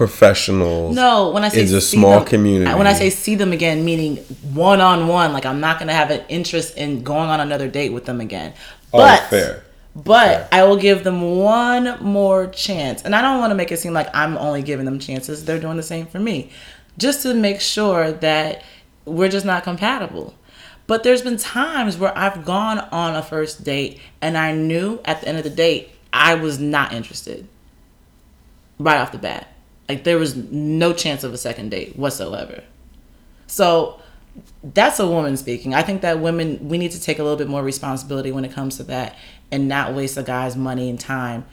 professionals. 0.05 0.95
No, 0.95 1.29
when 1.29 1.43
I 1.43 1.49
say 1.49 1.61
It's 1.61 1.71
a 1.73 1.79
small 1.81 2.19
them- 2.21 2.25
community. 2.25 2.73
When 2.73 2.87
I 2.87 2.93
say 2.93 3.11
see 3.11 3.35
them 3.35 3.51
again, 3.53 3.85
meaning 3.85 4.17
one 4.51 4.81
on 4.81 5.07
one, 5.07 5.31
like 5.31 5.45
I'm 5.45 5.59
not 5.59 5.77
gonna 5.77 5.93
have 5.93 6.09
an 6.09 6.21
interest 6.27 6.75
in 6.75 7.03
going 7.03 7.29
on 7.29 7.39
another 7.39 7.67
date 7.67 7.93
with 7.93 8.05
them 8.05 8.19
again. 8.19 8.53
Oh, 8.91 8.97
But 8.97 9.29
fair. 9.29 9.63
But 9.95 10.47
I 10.51 10.63
will 10.63 10.77
give 10.77 11.03
them 11.03 11.21
one 11.37 11.97
more 12.01 12.47
chance, 12.47 13.03
and 13.03 13.13
I 13.15 13.21
don't 13.21 13.37
want 13.39 13.51
to 13.51 13.55
make 13.55 13.71
it 13.71 13.77
seem 13.77 13.93
like 13.93 14.09
I'm 14.15 14.37
only 14.37 14.63
giving 14.63 14.85
them 14.85 14.97
chances. 14.97 15.45
They're 15.45 15.59
doing 15.59 15.77
the 15.77 15.83
same 15.83 16.07
for 16.07 16.17
me, 16.19 16.49
just 16.97 17.21
to 17.23 17.33
make 17.35 17.61
sure 17.61 18.11
that 18.11 18.63
we're 19.05 19.29
just 19.29 19.45
not 19.45 19.63
compatible. 19.63 20.33
But 20.87 21.03
there's 21.03 21.21
been 21.21 21.37
times 21.37 21.95
where 21.97 22.17
I've 22.17 22.43
gone 22.43 22.79
on 22.91 23.15
a 23.15 23.21
first 23.21 23.63
date 23.63 23.99
and 24.21 24.35
I 24.37 24.51
knew 24.51 24.99
at 25.05 25.21
the 25.21 25.27
end 25.27 25.37
of 25.37 25.43
the 25.43 25.49
date 25.51 25.91
I 26.11 26.33
was 26.35 26.59
not 26.59 26.91
interested 26.91 27.47
right 28.79 28.97
off 28.99 29.11
the 29.11 29.17
bat. 29.17 29.47
Like 29.91 30.05
there 30.05 30.17
was 30.17 30.37
no 30.37 30.93
chance 30.93 31.25
of 31.25 31.33
a 31.33 31.37
second 31.37 31.71
date 31.71 31.97
whatsoever. 31.97 32.63
So 33.47 33.99
that's 34.63 35.01
a 35.01 35.05
woman 35.05 35.35
speaking. 35.35 35.73
I 35.73 35.81
think 35.81 36.01
that 36.01 36.19
women 36.19 36.69
we 36.69 36.77
need 36.77 36.91
to 36.91 37.01
take 37.01 37.19
a 37.19 37.23
little 37.23 37.37
bit 37.37 37.49
more 37.49 37.61
responsibility 37.61 38.31
when 38.31 38.45
it 38.45 38.53
comes 38.53 38.77
to 38.77 38.83
that 38.83 39.17
and 39.51 39.67
not 39.67 39.93
waste 39.93 40.15
a 40.15 40.23
guy's 40.23 40.55
money 40.55 40.89
and 40.89 40.97
time 40.97 41.43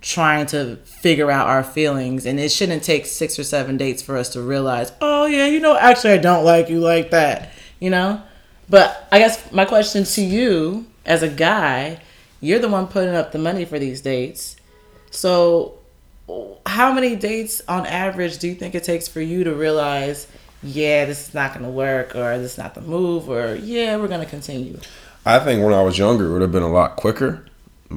trying 0.00 0.46
to 0.46 0.76
figure 0.78 1.30
out 1.30 1.46
our 1.46 1.62
feelings 1.62 2.26
and 2.26 2.40
it 2.40 2.50
shouldn't 2.50 2.82
take 2.82 3.06
6 3.06 3.38
or 3.38 3.44
7 3.44 3.76
dates 3.76 4.02
for 4.02 4.16
us 4.16 4.30
to 4.30 4.40
realize, 4.42 4.90
"Oh 5.00 5.26
yeah, 5.26 5.46
you 5.46 5.60
know 5.60 5.76
actually 5.78 6.14
I 6.14 6.18
don't 6.18 6.44
like 6.44 6.68
you 6.68 6.80
like 6.80 7.12
that." 7.12 7.52
You 7.78 7.90
know? 7.90 8.20
But 8.68 9.06
I 9.12 9.20
guess 9.20 9.52
my 9.52 9.64
question 9.64 10.02
to 10.02 10.22
you 10.22 10.86
as 11.06 11.22
a 11.22 11.28
guy, 11.28 12.00
you're 12.40 12.58
the 12.58 12.68
one 12.68 12.88
putting 12.88 13.14
up 13.14 13.30
the 13.30 13.38
money 13.38 13.64
for 13.64 13.78
these 13.78 14.00
dates. 14.00 14.56
So 15.12 15.78
how 16.66 16.92
many 16.92 17.16
dates 17.16 17.60
on 17.68 17.86
average 17.86 18.38
do 18.38 18.48
you 18.48 18.54
think 18.54 18.74
it 18.74 18.84
takes 18.84 19.08
for 19.08 19.20
you 19.20 19.44
to 19.44 19.54
realize 19.54 20.26
yeah 20.62 21.04
this 21.04 21.28
is 21.28 21.34
not 21.34 21.52
going 21.52 21.64
to 21.64 21.70
work 21.70 22.16
or 22.16 22.38
this 22.38 22.52
is 22.52 22.58
not 22.58 22.74
the 22.74 22.80
move 22.80 23.28
or 23.28 23.54
yeah 23.56 23.96
we're 23.96 24.08
going 24.08 24.20
to 24.24 24.30
continue 24.30 24.78
I 25.26 25.38
think 25.38 25.64
when 25.64 25.72
I 25.72 25.82
was 25.82 25.96
younger, 25.96 26.26
it 26.26 26.32
would 26.32 26.42
have 26.42 26.52
been 26.52 26.62
a 26.62 26.72
lot 26.72 26.96
quicker 26.96 27.46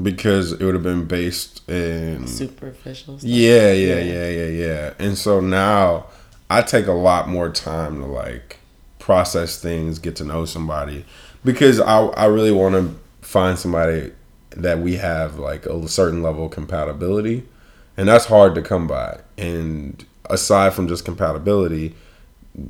because 0.02 0.54
it 0.54 0.64
would 0.64 0.74
have 0.74 0.84
been 0.84 1.06
based 1.06 1.68
in 1.70 2.26
superficial 2.28 3.20
stuff. 3.20 3.30
Yeah, 3.30 3.74
yeah, 3.74 4.00
yeah, 4.00 4.30
yeah, 4.30 4.46
yeah. 4.46 4.94
And 4.98 5.18
so 5.18 5.42
now 5.42 6.08
I 6.50 6.62
take 6.62 6.88
a 6.88 6.94
lot 6.94 7.28
more 7.28 7.50
time 7.50 8.00
to 8.00 8.06
like 8.06 8.60
process 9.00 9.62
things, 9.62 10.00
get 10.00 10.16
to 10.18 10.24
know 10.24 10.46
somebody 10.46 11.06
because 11.44 11.82
I 11.82 12.06
I 12.08 12.26
really 12.26 12.52
want 12.52 12.76
to 12.76 12.96
find 13.28 13.60
somebody 13.60 14.14
that 14.52 14.80
we 14.80 14.96
have 14.96 15.38
like 15.38 15.66
a 15.66 15.88
certain 15.90 16.24
level 16.24 16.46
of 16.46 16.52
compatibility. 16.52 17.44
And 17.98 18.08
that's 18.08 18.26
hard 18.26 18.56
to 18.56 18.62
come 18.62 18.88
by. 18.88 19.20
And 19.38 20.06
aside 20.30 20.74
from 20.74 20.88
just 20.88 21.04
compatibility, 21.04 21.96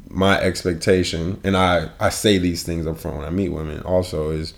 my 0.10 0.40
expectation, 0.40 1.40
and 1.44 1.56
I, 1.56 1.90
I 2.00 2.10
say 2.10 2.38
these 2.38 2.64
things 2.64 2.88
up 2.88 2.98
front 2.98 3.18
when 3.18 3.26
I 3.26 3.30
meet 3.30 3.50
women 3.50 3.82
also, 3.82 4.32
is 4.32 4.54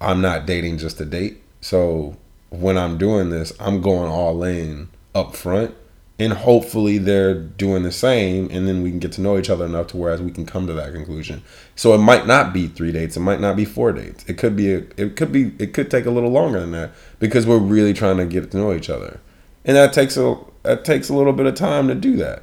I'm 0.00 0.20
not 0.20 0.46
dating 0.46 0.78
just 0.78 0.98
to 0.98 1.04
date. 1.04 1.42
So 1.60 2.16
when 2.50 2.78
I'm 2.78 2.98
doing 2.98 3.30
this, 3.30 3.52
I'm 3.60 3.80
going 3.80 4.10
all 4.10 4.42
in 4.42 4.88
up 5.14 5.36
front. 5.36 5.74
And 6.20 6.32
hopefully 6.32 6.98
they're 6.98 7.32
doing 7.32 7.84
the 7.84 7.92
same, 7.92 8.48
and 8.50 8.66
then 8.66 8.82
we 8.82 8.90
can 8.90 8.98
get 8.98 9.12
to 9.12 9.20
know 9.20 9.38
each 9.38 9.48
other 9.48 9.64
enough 9.64 9.86
to 9.88 9.96
whereas 9.96 10.20
we 10.20 10.32
can 10.32 10.46
come 10.46 10.66
to 10.66 10.72
that 10.72 10.92
conclusion. 10.92 11.44
So 11.76 11.94
it 11.94 11.98
might 11.98 12.26
not 12.26 12.52
be 12.52 12.66
three 12.66 12.90
dates, 12.90 13.16
it 13.16 13.20
might 13.20 13.38
not 13.40 13.54
be 13.54 13.64
four 13.64 13.92
dates. 13.92 14.24
It 14.26 14.36
could 14.36 14.56
be, 14.56 14.74
a, 14.74 14.78
it 14.96 15.14
could 15.14 15.30
be, 15.30 15.52
it 15.60 15.72
could 15.72 15.92
take 15.92 16.06
a 16.06 16.10
little 16.10 16.30
longer 16.30 16.58
than 16.58 16.72
that 16.72 16.90
because 17.20 17.46
we're 17.46 17.58
really 17.58 17.92
trying 17.92 18.16
to 18.16 18.26
get 18.26 18.50
to 18.50 18.56
know 18.56 18.72
each 18.72 18.90
other, 18.90 19.20
and 19.68 19.76
that 19.76 19.92
takes 19.92 20.16
a 20.16 20.36
that 20.64 20.84
takes 20.84 21.08
a 21.08 21.14
little 21.14 21.32
bit 21.32 21.46
of 21.46 21.54
time 21.54 21.86
to 21.88 21.94
do 21.94 22.16
that. 22.16 22.42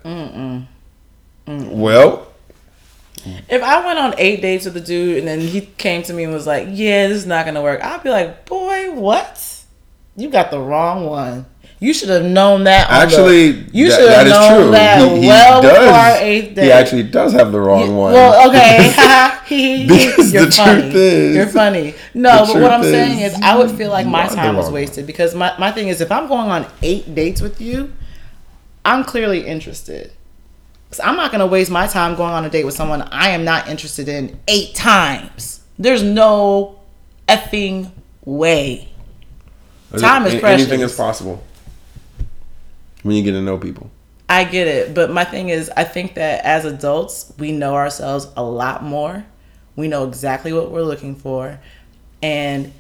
Well, 1.48 2.28
If 3.50 3.64
I 3.64 3.84
went 3.86 3.98
on 4.00 4.14
eight 4.20 4.42
dates 4.42 4.66
with 4.66 4.78
a 4.78 4.82
dude 4.82 5.18
and 5.18 5.28
then 5.28 5.42
he 5.42 5.62
came 5.62 6.04
to 6.04 6.14
me 6.14 6.24
and 6.24 6.32
was 6.34 6.46
like, 6.48 6.68
"Yeah, 6.72 7.08
this 7.08 7.18
is 7.18 7.26
not 7.26 7.46
gonna 7.46 7.62
work," 7.62 7.84
I'd 7.84 8.04
be 8.04 8.10
like, 8.10 8.46
"Boy, 8.46 8.92
what? 8.92 9.44
You 10.16 10.30
got 10.30 10.52
the 10.52 10.60
wrong 10.60 11.08
one." 11.08 11.48
You 11.80 11.94
should 11.94 12.08
have 12.10 12.24
known 12.24 12.64
that. 12.64 12.90
on 12.90 12.96
the- 12.96 13.02
Actually, 13.06 13.66
you 13.74 13.90
that- 13.90 14.00
should 14.00 14.10
have 14.10 14.28
is 14.28 14.32
known 14.34 14.72
that 14.72 15.02
He- 15.12 15.22
he 15.22 15.28
well 15.28 15.62
does- 15.62 15.72
before 15.78 15.94
our 15.94 16.18
eighth 16.22 16.56
date. 16.56 16.64
He 16.64 16.72
actually 16.72 17.04
does 17.04 17.34
have 17.34 17.52
the 17.52 17.60
wrong 17.60 17.96
one. 17.98 18.14
Well, 18.14 18.50
okay. 18.50 18.92
Ha, 18.96 19.44
he, 19.48 19.80
he, 19.86 19.88
Because 20.08 20.34
You're 20.34 20.46
the 20.46 20.52
funny. 20.52 20.82
truth 20.82 20.96
is- 20.96 21.36
You're 21.36 21.48
funny. 21.48 21.96
No, 22.14 22.46
but 22.48 22.62
what 22.62 22.72
I'm 22.72 22.82
truth 22.82 22.94
saying 22.94 23.20
is 23.20 23.34
is, 23.34 23.40
I 23.42 23.58
would 23.58 23.72
feel 23.72 23.92
like 23.92 24.08
my 24.08 24.28
time 24.28 24.56
was 24.56 24.70
wasted 24.72 25.06
because 25.06 25.36
my, 25.36 25.54
my 25.60 25.72
thing 25.72 25.90
is, 25.90 26.00
if 26.02 26.12
I'm 26.12 26.28
going 26.28 26.50
on 26.50 26.66
eight 26.82 27.14
dates 27.14 27.42
with 27.42 27.60
you, 27.60 27.92
I'm 28.86 29.04
clearly 29.04 29.46
interested. 29.46 30.12
Because 30.90 31.02
I'm 31.06 31.18
not 31.18 31.32
going 31.32 31.40
to 31.42 31.48
waste 31.48 31.72
my 31.72 31.88
time 31.88 32.16
going 32.16 32.32
on 32.32 32.46
a 32.46 32.50
date 32.50 32.64
with 32.66 32.76
someone 32.76 33.02
I 33.12 33.30
am 33.32 33.44
not 33.44 33.68
interested 33.68 34.08
in 34.08 34.40
eight 34.48 34.76
times. 34.76 35.62
There's 35.78 36.04
no 36.04 36.80
effing 37.28 37.92
way. 38.24 38.90
time 39.98 40.26
is 40.26 40.40
precious. 40.40 40.62
Anything 40.68 40.82
is 40.82 40.96
possible 40.96 41.44
when 43.06 43.16
you 43.16 43.22
get 43.22 43.34
to 43.34 43.42
know 43.42 43.56
people. 43.60 43.92
I 44.28 44.46
get 44.46 44.68
it, 44.68 44.96
but 44.96 45.12
my 45.12 45.24
thing 45.24 45.50
is, 45.50 45.70
I 45.78 45.84
think 45.84 46.16
that 46.16 46.44
as 46.44 46.66
adults, 46.66 47.32
we 47.38 47.52
know 47.52 47.76
ourselves 47.76 48.28
a 48.36 48.42
lot 48.42 48.82
more. 48.82 49.24
We 49.76 49.88
know 49.88 50.08
exactly 50.08 50.52
what 50.52 50.72
we're 50.72 50.82
looking 50.82 51.16
for, 51.16 51.60
and 52.24 52.74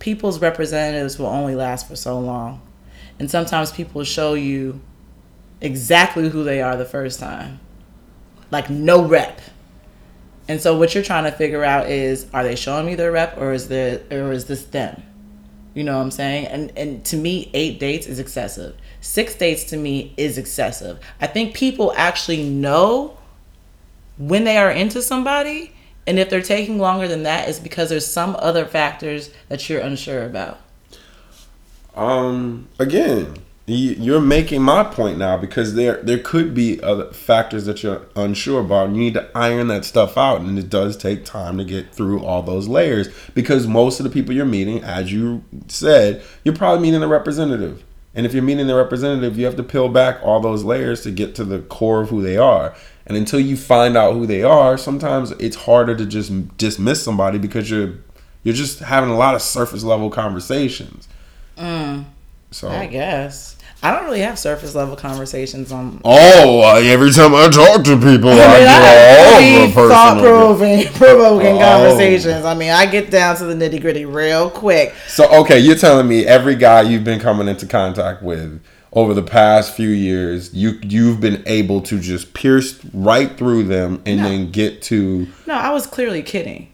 people's 0.00 0.40
representatives 0.40 1.16
will 1.16 1.28
only 1.28 1.54
last 1.54 1.86
for 1.86 1.94
so 1.94 2.18
long. 2.18 2.60
And 3.20 3.30
sometimes 3.30 3.70
people 3.70 4.02
show 4.02 4.34
you 4.34 4.80
exactly 5.60 6.28
who 6.28 6.42
they 6.42 6.60
are 6.60 6.76
the 6.76 6.84
first 6.84 7.20
time, 7.20 7.60
like 8.50 8.68
no 8.68 9.04
rep. 9.04 9.40
And 10.48 10.60
so, 10.60 10.76
what 10.76 10.92
you're 10.92 11.04
trying 11.04 11.24
to 11.24 11.32
figure 11.32 11.62
out 11.62 11.88
is, 11.88 12.26
are 12.34 12.42
they 12.42 12.56
showing 12.56 12.84
me 12.84 12.96
their 12.96 13.12
rep, 13.12 13.38
or 13.38 13.52
is 13.52 13.68
there, 13.68 14.02
or 14.10 14.32
is 14.32 14.46
this 14.46 14.64
them? 14.64 15.04
You 15.72 15.84
know 15.84 15.98
what 15.98 16.02
I'm 16.02 16.10
saying? 16.10 16.46
And 16.46 16.72
and 16.76 17.04
to 17.04 17.16
me, 17.16 17.48
eight 17.54 17.78
dates 17.78 18.08
is 18.08 18.18
excessive. 18.18 18.74
Six 19.00 19.34
dates 19.34 19.64
to 19.64 19.76
me 19.76 20.14
is 20.16 20.38
excessive. 20.38 20.98
I 21.20 21.26
think 21.26 21.54
people 21.54 21.92
actually 21.96 22.42
know 22.42 23.16
when 24.18 24.44
they 24.44 24.56
are 24.56 24.70
into 24.70 25.02
somebody, 25.02 25.72
and 26.06 26.18
if 26.18 26.30
they're 26.30 26.40
taking 26.40 26.78
longer 26.78 27.06
than 27.06 27.22
that, 27.24 27.48
is 27.48 27.60
because 27.60 27.88
there's 27.90 28.06
some 28.06 28.36
other 28.38 28.64
factors 28.64 29.30
that 29.48 29.68
you're 29.68 29.80
unsure 29.80 30.24
about. 30.24 30.58
Um, 31.94 32.68
again, 32.78 33.34
you- 33.66 33.96
you're 33.98 34.20
making 34.20 34.62
my 34.62 34.84
point 34.84 35.18
now 35.18 35.36
because 35.36 35.74
there 35.74 36.00
there 36.02 36.18
could 36.18 36.54
be 36.54 36.80
other 36.82 37.06
factors 37.12 37.64
that 37.66 37.82
you're 37.82 38.02
unsure 38.14 38.60
about. 38.60 38.88
and 38.88 38.96
You 38.96 39.02
need 39.02 39.14
to 39.14 39.26
iron 39.34 39.68
that 39.68 39.84
stuff 39.84 40.16
out, 40.16 40.40
and 40.40 40.58
it 40.58 40.70
does 40.70 40.96
take 40.96 41.24
time 41.24 41.58
to 41.58 41.64
get 41.64 41.92
through 41.92 42.22
all 42.22 42.42
those 42.42 42.68
layers 42.68 43.08
because 43.34 43.66
most 43.66 43.98
of 43.98 44.04
the 44.04 44.10
people 44.10 44.34
you're 44.34 44.44
meeting, 44.44 44.84
as 44.84 45.12
you 45.12 45.42
said, 45.68 46.22
you're 46.44 46.54
probably 46.54 46.82
meeting 46.82 47.02
a 47.02 47.08
representative. 47.08 47.82
And 48.16 48.24
if 48.24 48.32
you're 48.32 48.42
meeting 48.42 48.66
the 48.66 48.74
representative, 48.74 49.38
you 49.38 49.44
have 49.44 49.56
to 49.56 49.62
peel 49.62 49.90
back 49.90 50.20
all 50.22 50.40
those 50.40 50.64
layers 50.64 51.02
to 51.02 51.10
get 51.10 51.34
to 51.34 51.44
the 51.44 51.60
core 51.60 52.00
of 52.00 52.08
who 52.08 52.22
they 52.22 52.38
are. 52.38 52.74
And 53.06 53.16
until 53.16 53.38
you 53.38 53.58
find 53.58 53.94
out 53.94 54.14
who 54.14 54.26
they 54.26 54.42
are, 54.42 54.78
sometimes 54.78 55.32
it's 55.32 55.54
harder 55.54 55.94
to 55.94 56.06
just 56.06 56.56
dismiss 56.56 57.04
somebody 57.04 57.38
because 57.38 57.70
you're 57.70 57.94
you're 58.42 58.54
just 58.54 58.78
having 58.78 59.10
a 59.10 59.16
lot 59.16 59.34
of 59.34 59.42
surface 59.42 59.84
level 59.84 60.08
conversations. 60.08 61.08
Mm. 61.58 62.06
So 62.52 62.68
I 62.68 62.86
guess 62.86 63.55
I 63.86 63.92
don't 63.94 64.04
really 64.06 64.20
have 64.20 64.36
surface 64.38 64.74
level 64.74 64.96
conversations 64.96 65.70
on. 65.70 66.00
Oh, 66.04 66.60
uh, 66.62 66.80
every 66.80 67.12
time 67.12 67.34
I 67.34 67.48
talk 67.48 67.84
to 67.84 67.96
people, 67.96 68.30
I, 68.30 68.32
I 68.32 68.58
mean, 68.58 68.66
I 68.68 69.40
get 69.40 69.76
all 69.76 69.84
the 69.84 69.88
thought 69.88 70.18
provoking, 70.20 70.86
provoking 70.94 71.56
Oh. 71.56 71.58
conversations. 71.60 72.44
I 72.44 72.54
mean, 72.54 72.70
I 72.70 72.86
get 72.86 73.10
down 73.10 73.36
to 73.36 73.44
the 73.44 73.54
nitty 73.54 73.80
gritty 73.80 74.04
real 74.04 74.50
quick. 74.50 74.92
So, 75.06 75.32
okay, 75.42 75.60
you're 75.60 75.76
telling 75.76 76.08
me 76.08 76.26
every 76.26 76.56
guy 76.56 76.82
you've 76.82 77.04
been 77.04 77.20
coming 77.20 77.46
into 77.46 77.64
contact 77.66 78.24
with 78.24 78.60
over 78.92 79.14
the 79.14 79.22
past 79.22 79.74
few 79.76 79.90
years, 79.90 80.52
you 80.52 80.80
you've 80.82 81.20
been 81.20 81.42
able 81.46 81.80
to 81.82 82.00
just 82.00 82.34
pierce 82.34 82.80
right 82.92 83.36
through 83.38 83.64
them 83.64 84.02
and 84.04 84.16
No. 84.22 84.28
then 84.28 84.50
get 84.50 84.82
to 84.82 85.28
No, 85.46 85.54
I 85.54 85.70
was 85.70 85.86
clearly 85.86 86.22
kidding. 86.22 86.72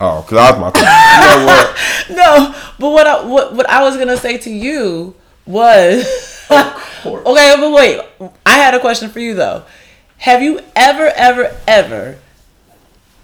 oh, 0.00 0.22
because 0.22 0.38
I 0.38 0.50
was 0.58 0.60
my. 0.60 0.72
You 1.12 1.40
know 1.40 1.46
what? 1.46 1.76
No, 2.10 2.54
but 2.78 2.90
what 2.90 3.06
I 3.06 3.24
what, 3.24 3.54
what 3.54 3.68
I 3.68 3.82
was 3.82 3.96
gonna 3.98 4.16
say 4.16 4.38
to 4.38 4.50
you 4.50 5.14
was 5.46 6.04
okay. 6.50 7.54
But 7.58 7.72
wait, 7.72 8.00
I 8.46 8.56
had 8.56 8.74
a 8.74 8.80
question 8.80 9.10
for 9.10 9.20
you 9.20 9.34
though. 9.34 9.64
Have 10.18 10.42
you 10.42 10.60
ever, 10.76 11.10
ever, 11.16 11.56
ever 11.66 12.18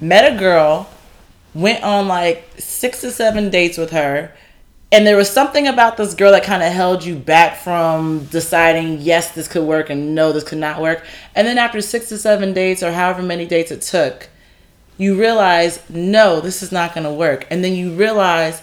met 0.01 0.33
a 0.33 0.39
girl, 0.39 0.89
went 1.55 1.83
on 1.83 2.09
like 2.09 2.49
six 2.59 3.01
to 3.03 3.11
seven 3.11 3.51
dates 3.51 3.79
with 3.79 3.91
her, 3.91 4.33
and 4.91 5.07
there 5.07 5.17
was 5.17 5.31
something 5.31 5.69
about 5.69 5.97
this 5.97 6.15
girl 6.15 6.33
that 6.33 6.43
kind 6.45 6.63
of 6.63 6.73
held 6.73 7.05
you 7.05 7.15
back 7.15 7.59
from 7.59 8.25
deciding 8.27 9.01
yes, 9.01 9.33
this 9.33 9.49
could 9.49 9.65
work 9.65 9.91
and 9.91 10.15
no, 10.15 10.33
this 10.33 10.45
could 10.45 10.59
not 10.59 10.81
work, 10.81 11.05
and 11.35 11.47
then 11.47 11.59
after 11.59 11.81
six 11.81 12.09
to 12.09 12.19
seven 12.19 12.53
dates 12.53 12.83
or 12.83 12.93
however 12.93 13.23
many 13.23 13.47
dates 13.47 13.71
it 13.71 13.83
took, 13.83 14.29
you 14.97 15.19
realize 15.19 15.89
no, 15.89 16.41
this 16.41 16.63
is 16.63 16.73
not 16.73 16.95
gonna 16.95 17.15
work, 17.15 17.47
and 17.51 17.63
then 17.63 17.75
you 17.75 17.93
realize 17.93 18.63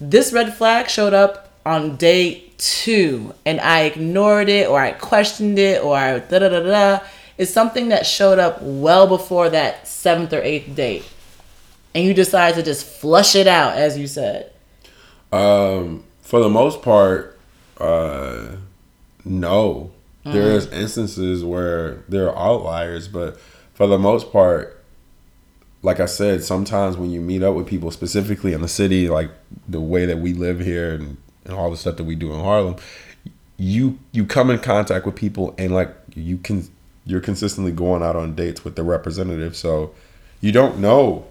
this 0.00 0.32
red 0.32 0.54
flag 0.54 0.88
showed 0.88 1.14
up 1.14 1.50
on 1.66 1.96
day 1.96 2.49
two 2.60 3.34
and 3.46 3.60
I 3.60 3.82
ignored 3.82 4.48
it 4.48 4.68
or 4.68 4.78
I 4.78 4.92
questioned 4.92 5.58
it 5.58 5.82
or 5.82 5.96
I 5.96 6.18
da 6.18 6.38
da 6.38 6.48
da 6.48 6.60
da. 6.60 7.04
It's 7.38 7.50
something 7.50 7.88
that 7.88 8.06
showed 8.06 8.38
up 8.38 8.60
well 8.60 9.06
before 9.06 9.48
that 9.48 9.88
seventh 9.88 10.32
or 10.32 10.42
eighth 10.42 10.76
date. 10.76 11.04
And 11.94 12.04
you 12.04 12.14
decide 12.14 12.54
to 12.54 12.62
just 12.62 12.86
flush 12.86 13.34
it 13.34 13.46
out, 13.46 13.76
as 13.76 13.98
you 13.98 14.06
said. 14.06 14.52
Um, 15.32 16.04
for 16.20 16.40
the 16.40 16.50
most 16.50 16.82
part, 16.82 17.38
uh, 17.78 18.56
no. 19.24 19.90
There's 20.22 20.66
instances 20.66 21.42
where 21.42 22.04
there 22.08 22.30
are 22.30 22.36
outliers, 22.36 23.08
but 23.08 23.40
for 23.72 23.86
the 23.86 23.98
most 23.98 24.30
part, 24.30 24.84
like 25.82 25.98
I 25.98 26.06
said, 26.06 26.44
sometimes 26.44 26.98
when 26.98 27.10
you 27.10 27.20
meet 27.22 27.42
up 27.42 27.54
with 27.54 27.66
people, 27.66 27.90
specifically 27.90 28.52
in 28.52 28.60
the 28.60 28.68
city, 28.68 29.08
like 29.08 29.30
the 29.66 29.80
way 29.80 30.04
that 30.04 30.18
we 30.18 30.34
live 30.34 30.60
here 30.60 30.94
and, 30.94 31.16
and 31.50 31.58
all 31.58 31.70
the 31.70 31.76
stuff 31.76 31.96
that 31.96 32.04
we 32.04 32.14
do 32.14 32.32
in 32.32 32.40
Harlem, 32.40 32.76
you 33.56 33.98
you 34.12 34.24
come 34.24 34.50
in 34.50 34.58
contact 34.58 35.04
with 35.04 35.14
people 35.14 35.54
and 35.58 35.74
like 35.74 35.94
you 36.14 36.38
can 36.38 36.68
you're 37.04 37.20
consistently 37.20 37.72
going 37.72 38.02
out 38.02 38.16
on 38.16 38.34
dates 38.34 38.64
with 38.64 38.76
the 38.76 38.82
representative, 38.82 39.56
so 39.56 39.92
you 40.40 40.52
don't 40.52 40.78
know 40.78 41.26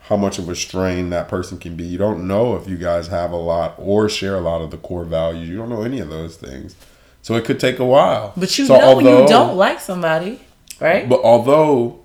how 0.00 0.16
much 0.16 0.38
of 0.38 0.48
a 0.48 0.56
strain 0.56 1.10
that 1.10 1.28
person 1.28 1.58
can 1.58 1.76
be. 1.76 1.84
You 1.84 1.98
don't 1.98 2.26
know 2.26 2.56
if 2.56 2.66
you 2.68 2.76
guys 2.76 3.08
have 3.08 3.30
a 3.30 3.36
lot 3.36 3.74
or 3.78 4.08
share 4.08 4.34
a 4.34 4.40
lot 4.40 4.60
of 4.60 4.70
the 4.70 4.76
core 4.78 5.04
values. 5.04 5.48
You 5.48 5.56
don't 5.56 5.68
know 5.68 5.82
any 5.82 6.00
of 6.00 6.08
those 6.08 6.36
things. 6.36 6.74
So 7.22 7.34
it 7.34 7.44
could 7.44 7.60
take 7.60 7.78
a 7.78 7.84
while. 7.84 8.32
But 8.36 8.58
you 8.58 8.66
So 8.66 8.78
know 8.78 8.96
when 8.96 9.04
you 9.04 9.28
don't 9.28 9.56
like 9.56 9.78
somebody, 9.78 10.40
right? 10.80 11.08
But 11.08 11.20
although 11.20 11.99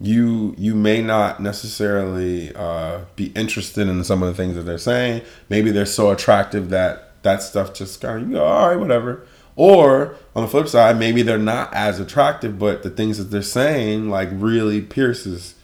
you 0.00 0.54
you 0.58 0.74
may 0.74 1.02
not 1.02 1.40
necessarily 1.40 2.54
uh, 2.54 3.00
be 3.16 3.26
interested 3.28 3.88
in 3.88 4.02
some 4.04 4.22
of 4.22 4.28
the 4.28 4.34
things 4.34 4.56
that 4.56 4.62
they're 4.62 4.78
saying, 4.78 5.22
maybe 5.48 5.70
they're 5.70 5.86
so 5.86 6.10
attractive 6.10 6.70
that 6.70 7.22
that 7.22 7.42
stuff 7.42 7.74
just 7.74 8.00
kind 8.00 8.22
of 8.22 8.28
you 8.28 8.34
go, 8.36 8.44
all 8.44 8.68
right, 8.68 8.78
whatever. 8.78 9.26
Or 9.56 10.16
on 10.34 10.42
the 10.42 10.48
flip 10.48 10.66
side, 10.66 10.98
maybe 10.98 11.22
they're 11.22 11.38
not 11.38 11.72
as 11.72 12.00
attractive, 12.00 12.58
but 12.58 12.82
the 12.82 12.90
things 12.90 13.18
that 13.18 13.24
they're 13.24 13.42
saying 13.42 14.10
like 14.10 14.28
really 14.32 14.80
pierces 14.80 15.54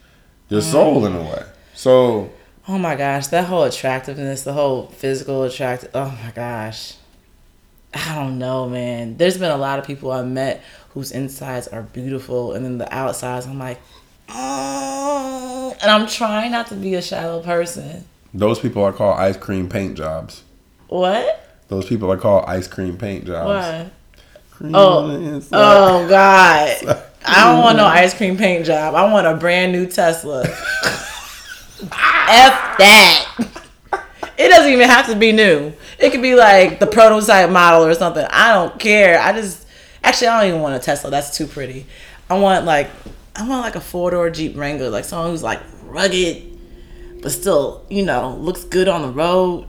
your 0.48 0.62
soul 0.62 1.04
in 1.06 1.14
a 1.14 1.22
way. 1.22 1.44
So 1.74 2.30
oh 2.68 2.78
my 2.78 2.94
gosh, 2.94 3.26
that 3.28 3.46
whole 3.46 3.64
attractiveness, 3.64 4.42
the 4.42 4.52
whole 4.52 4.86
physical 4.88 5.42
attract 5.42 5.86
oh 5.92 6.16
my 6.24 6.30
gosh. 6.30 6.94
I 7.92 8.14
don't 8.14 8.38
know, 8.38 8.68
man. 8.68 9.16
There's 9.16 9.36
been 9.36 9.50
a 9.50 9.56
lot 9.56 9.80
of 9.80 9.84
people 9.84 10.12
I've 10.12 10.28
met 10.28 10.62
whose 10.90 11.10
insides 11.10 11.66
are 11.66 11.82
beautiful 11.82 12.52
and 12.52 12.64
then 12.64 12.78
the 12.78 12.92
outsides 12.94 13.46
I'm 13.46 13.58
like, 13.58 13.80
oh, 14.32 15.76
and 15.82 15.90
I'm 15.90 16.06
trying 16.06 16.52
not 16.52 16.68
to 16.68 16.74
be 16.74 16.94
a 16.94 17.02
shallow 17.02 17.42
person. 17.42 18.04
those 18.34 18.58
people 18.60 18.82
are 18.84 18.92
called 18.92 19.18
ice 19.18 19.36
cream 19.36 19.68
paint 19.68 19.96
jobs. 19.96 20.42
What? 20.88 21.46
Those 21.68 21.86
people 21.86 22.10
are 22.10 22.16
called 22.16 22.44
ice 22.46 22.66
cream 22.66 22.96
paint 22.96 23.26
jobs. 23.26 23.46
What? 23.46 23.92
Cream 24.50 24.74
Oh. 24.74 24.98
on 25.04 25.08
the 25.24 25.30
inside. 25.34 25.56
Oh 25.58 26.08
God. 26.08 27.02
I 27.24 27.44
don't 27.44 27.60
want 27.62 27.76
no 27.76 27.84
ice 27.84 28.14
cream 28.16 28.36
paint 28.36 28.64
job. 28.66 28.94
I 28.94 29.10
want 29.12 29.26
a 29.26 29.34
brand 29.34 29.72
new 29.72 29.86
Tesla. 29.86 30.42
F 30.42 31.88
that. 32.78 33.26
It 34.38 34.48
doesn't 34.48 34.72
even 34.72 34.88
have 34.88 35.06
to 35.08 35.16
be 35.16 35.32
new. 35.32 35.72
It 35.98 36.10
could 36.12 36.22
be 36.22 36.34
like 36.34 36.78
the 36.80 36.86
prototype 36.86 37.50
model 37.50 37.84
or 37.84 37.94
something. 37.94 38.24
I 38.30 38.52
don't 38.54 38.78
care. 38.80 39.20
I 39.20 39.32
just 39.32 39.66
actually 40.02 40.28
I 40.28 40.40
don't 40.40 40.48
even 40.48 40.60
want 40.62 40.74
a 40.76 40.78
Tesla. 40.78 41.10
That's 41.10 41.36
too 41.36 41.46
pretty. 41.46 41.86
I 42.30 42.38
want 42.38 42.64
like 42.64 42.90
I 43.40 43.48
want 43.48 43.62
like 43.62 43.74
a 43.74 43.80
four 43.80 44.10
door 44.10 44.28
Jeep 44.28 44.54
Wrangler, 44.54 44.90
like 44.90 45.06
someone 45.06 45.30
who's 45.30 45.42
like 45.42 45.60
rugged, 45.84 46.58
but 47.22 47.32
still 47.32 47.86
you 47.88 48.04
know 48.04 48.36
looks 48.36 48.64
good 48.64 48.86
on 48.86 49.00
the 49.00 49.08
road. 49.08 49.66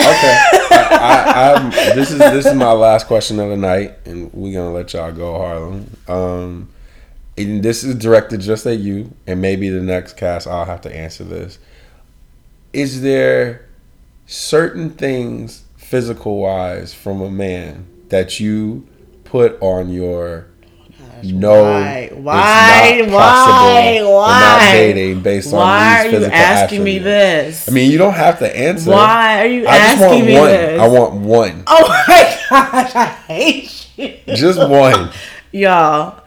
Okay. 0.00 0.38
I, 0.72 1.54
I, 1.56 1.94
this 1.94 2.10
is 2.10 2.18
this 2.18 2.46
is 2.46 2.54
my 2.54 2.72
last 2.72 3.06
question 3.06 3.38
of 3.38 3.48
the 3.48 3.56
night, 3.56 3.94
and 4.06 4.32
we're 4.32 4.52
gonna 4.52 4.72
let 4.74 4.92
y'all 4.92 5.12
go, 5.12 5.38
Harlem. 5.38 5.96
Um, 6.08 6.68
and 7.38 7.62
this 7.62 7.84
is 7.84 7.94
directed 7.94 8.40
just 8.40 8.66
at 8.66 8.78
you, 8.78 9.14
and 9.24 9.40
maybe 9.40 9.68
the 9.68 9.80
next 9.80 10.16
cast 10.16 10.48
I'll 10.48 10.64
have 10.64 10.80
to 10.80 10.94
answer 10.94 11.22
this. 11.22 11.60
Is 12.72 13.02
there 13.02 13.68
certain 14.26 14.90
things 14.90 15.62
physical 15.76 16.38
wise 16.38 16.92
from 16.92 17.20
a 17.20 17.30
man 17.30 17.86
that 18.08 18.40
you 18.40 18.88
put 19.22 19.56
on 19.62 19.90
your 19.90 20.49
no 21.24 21.62
Why? 21.62 22.10
Why? 22.12 23.02
Why? 23.02 23.08
possible, 23.10 24.10
we're 24.10 24.26
not 24.26 24.58
Why? 24.58 24.72
dating 24.72 25.20
based 25.22 25.52
Why 25.52 26.06
on 26.08 26.14
are 26.14 26.18
you 26.20 26.24
asking 26.26 26.84
me 26.84 26.98
this? 26.98 27.68
I 27.68 27.72
mean, 27.72 27.90
you 27.90 27.98
don't 27.98 28.14
have 28.14 28.38
to 28.40 28.56
answer. 28.56 28.90
Why 28.90 29.40
are 29.42 29.46
you 29.46 29.66
I 29.66 29.78
just 29.78 30.02
asking 30.02 30.08
want 30.10 30.26
me 30.26 30.38
one. 30.38 30.48
this? 30.48 30.80
I 30.80 30.88
want 30.88 31.14
one. 31.14 31.64
Oh 31.66 31.88
my 31.88 32.36
gosh, 32.50 32.94
I 32.94 33.04
hate 33.06 33.88
you. 33.96 34.18
Just 34.34 34.58
one. 34.58 35.10
Y'all, 35.52 36.19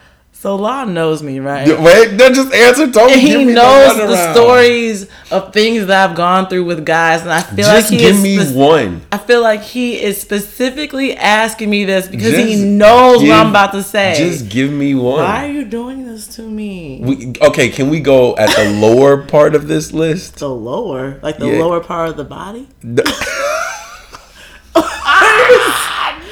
so 0.43 0.57
Law 0.57 0.83
knows 0.83 1.23
me, 1.23 1.39
right? 1.39 1.65
Wait, 1.79 2.11
no, 2.15 2.27
just 2.29 2.53
answer. 2.53 2.85
Give 2.87 3.11
he 3.11 3.45
the 3.45 3.53
knows 3.53 3.95
the, 3.95 4.03
runaround. 4.03 4.33
stories 4.33 5.07
of 5.31 5.53
things 5.53 5.85
that 5.85 6.09
I've 6.09 6.17
gone 6.17 6.49
through 6.49 6.65
with 6.65 6.85
guys, 6.85 7.21
and 7.21 7.31
I 7.31 7.39
feel 7.41 7.63
Just 7.63 7.91
like 7.91 7.97
he 8.01 8.05
give 8.05 8.15
is 8.17 8.21
me 8.53 8.59
one. 8.59 9.01
I 9.09 9.19
feel 9.19 9.41
like 9.41 9.61
he 9.61 10.01
is 10.03 10.19
specifically 10.19 11.15
asking 11.15 11.69
me 11.69 11.85
this 11.85 12.09
because 12.09 12.35
he 12.35 12.55
Just 12.55 12.63
knows 12.65 13.21
what 13.21 13.31
I'm 13.31 13.51
about 13.51 13.71
to 13.71 13.83
say. 13.83 14.15
Just 14.17 14.49
give 14.49 14.69
me 14.69 14.95
one. 14.95 15.23
Why 15.23 15.47
are 15.47 15.49
you 15.49 15.63
doing 15.63 16.05
this 16.05 16.27
to 16.35 16.41
me? 16.41 16.99
We, 17.01 17.33
okay, 17.41 17.69
can 17.69 17.89
we 17.89 18.01
go 18.01 18.35
at 18.35 18.53
the 18.53 18.69
lower 18.81 19.23
part 19.23 19.55
of 19.55 19.69
this 19.69 19.93
list? 19.93 20.39
the 20.39 20.49
lower, 20.49 21.19
like 21.23 21.37
the 21.37 21.47
Yeah. 21.47 21.59
lower 21.59 21.79
part 21.79 22.09
of 22.09 22.17
the 22.17 22.25
body. 22.25 22.67
No, 22.83 23.01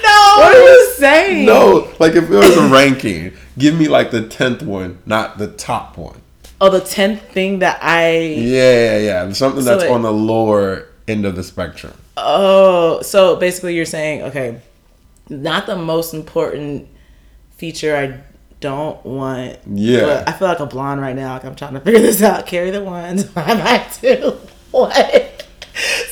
No, 0.03 0.31
what 0.42 0.56
are 0.56 0.60
you 0.60 0.94
saying? 0.96 1.46
no, 1.46 1.92
like 2.00 2.14
if 2.14 2.30
it 2.30 2.30
was 2.30 2.58
a 2.58 2.68
ranking, 2.68 3.34
give 3.58 3.78
me 3.78 3.88
like 3.88 4.12
the 4.12 4.28
tenth 4.28 4.62
one, 4.62 5.00
not 5.06 5.38
the 5.38 5.48
top 5.48 5.98
one. 5.98 6.22
Oh, 6.60 6.70
the 6.70 6.82
tenth 6.82 7.22
thing 7.32 7.60
that 7.60 7.80
I. 7.82 8.18
Yeah, 8.18 8.74
yeah, 8.74 8.98
yeah. 8.98 9.32
Something 9.32 9.64
So 9.64 9.78
that's 9.78 9.89
on 9.92 10.04
the 10.04 10.14
lower 10.14 10.88
end 11.08 11.26
of 11.26 11.36
the 11.36 11.44
spectrum. 11.44 11.94
Oh, 12.18 13.02
so 13.02 13.36
basically 13.38 13.76
you're 13.76 13.86
saying, 13.86 14.22
okay, 14.24 14.62
not 15.30 15.66
the 15.66 15.76
most 15.76 16.14
important 16.14 16.88
feature 17.58 17.96
I 17.96 18.22
don't 18.60 19.04
want. 19.06 19.58
Yeah. 19.66 20.02
But 20.02 20.30
I 20.30 20.32
feel 20.34 20.48
like 20.48 20.60
a 20.60 20.66
blonde 20.66 21.02
right 21.02 21.16
now. 21.16 21.34
Like 21.34 21.46
I'm 21.46 21.56
trying 21.56 21.74
to 21.74 21.80
figure 21.80 22.00
this 22.00 22.22
out. 22.22 22.46
Carry 22.46 22.70
the 22.70 22.84
ones. 22.84 23.26
Five 23.26 23.58
by 23.58 23.80
two. 23.94 24.38
What? 24.72 25.48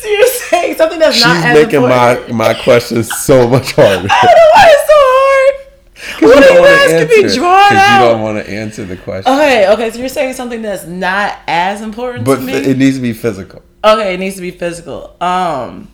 You're 0.03 0.27
saying 0.49 0.75
something 0.77 0.99
that's 0.99 1.15
She's 1.15 1.25
not 1.25 1.45
as 1.45 1.55
making 1.55 1.83
important. 1.83 2.31
my 2.33 2.53
my 2.53 2.63
questions 2.63 3.09
so 3.15 3.47
much 3.47 3.71
harder. 3.75 4.07
I 4.09 4.21
don't 4.21 4.35
know 4.35 4.49
why 4.53 4.65
it's 4.67 4.87
so 4.87 4.95
hard. 4.95 5.55
What 6.21 6.43
are 6.43 6.53
you 6.53 6.65
asking 6.65 7.07
me? 7.27 7.35
Draw 7.35 7.65
it 7.65 7.69
Because 7.69 7.91
you 7.93 7.99
don't 8.09 8.21
want 8.21 8.45
to 8.45 8.51
answer 8.51 8.85
the 8.85 8.97
question. 8.97 9.33
Okay, 9.33 9.69
okay. 9.69 9.91
So 9.91 9.99
you're 9.99 10.09
saying 10.09 10.33
something 10.33 10.61
that's 10.61 10.85
not 10.85 11.37
as 11.47 11.81
important 11.81 12.25
but 12.25 12.37
to 12.37 12.41
me. 12.41 12.53
it 12.53 12.77
needs 12.77 12.95
to 12.97 13.01
be 13.01 13.13
physical. 13.13 13.61
Okay, 13.83 14.13
it 14.13 14.19
needs 14.19 14.35
to 14.35 14.41
be 14.41 14.51
physical. 14.51 15.15
Um, 15.21 15.89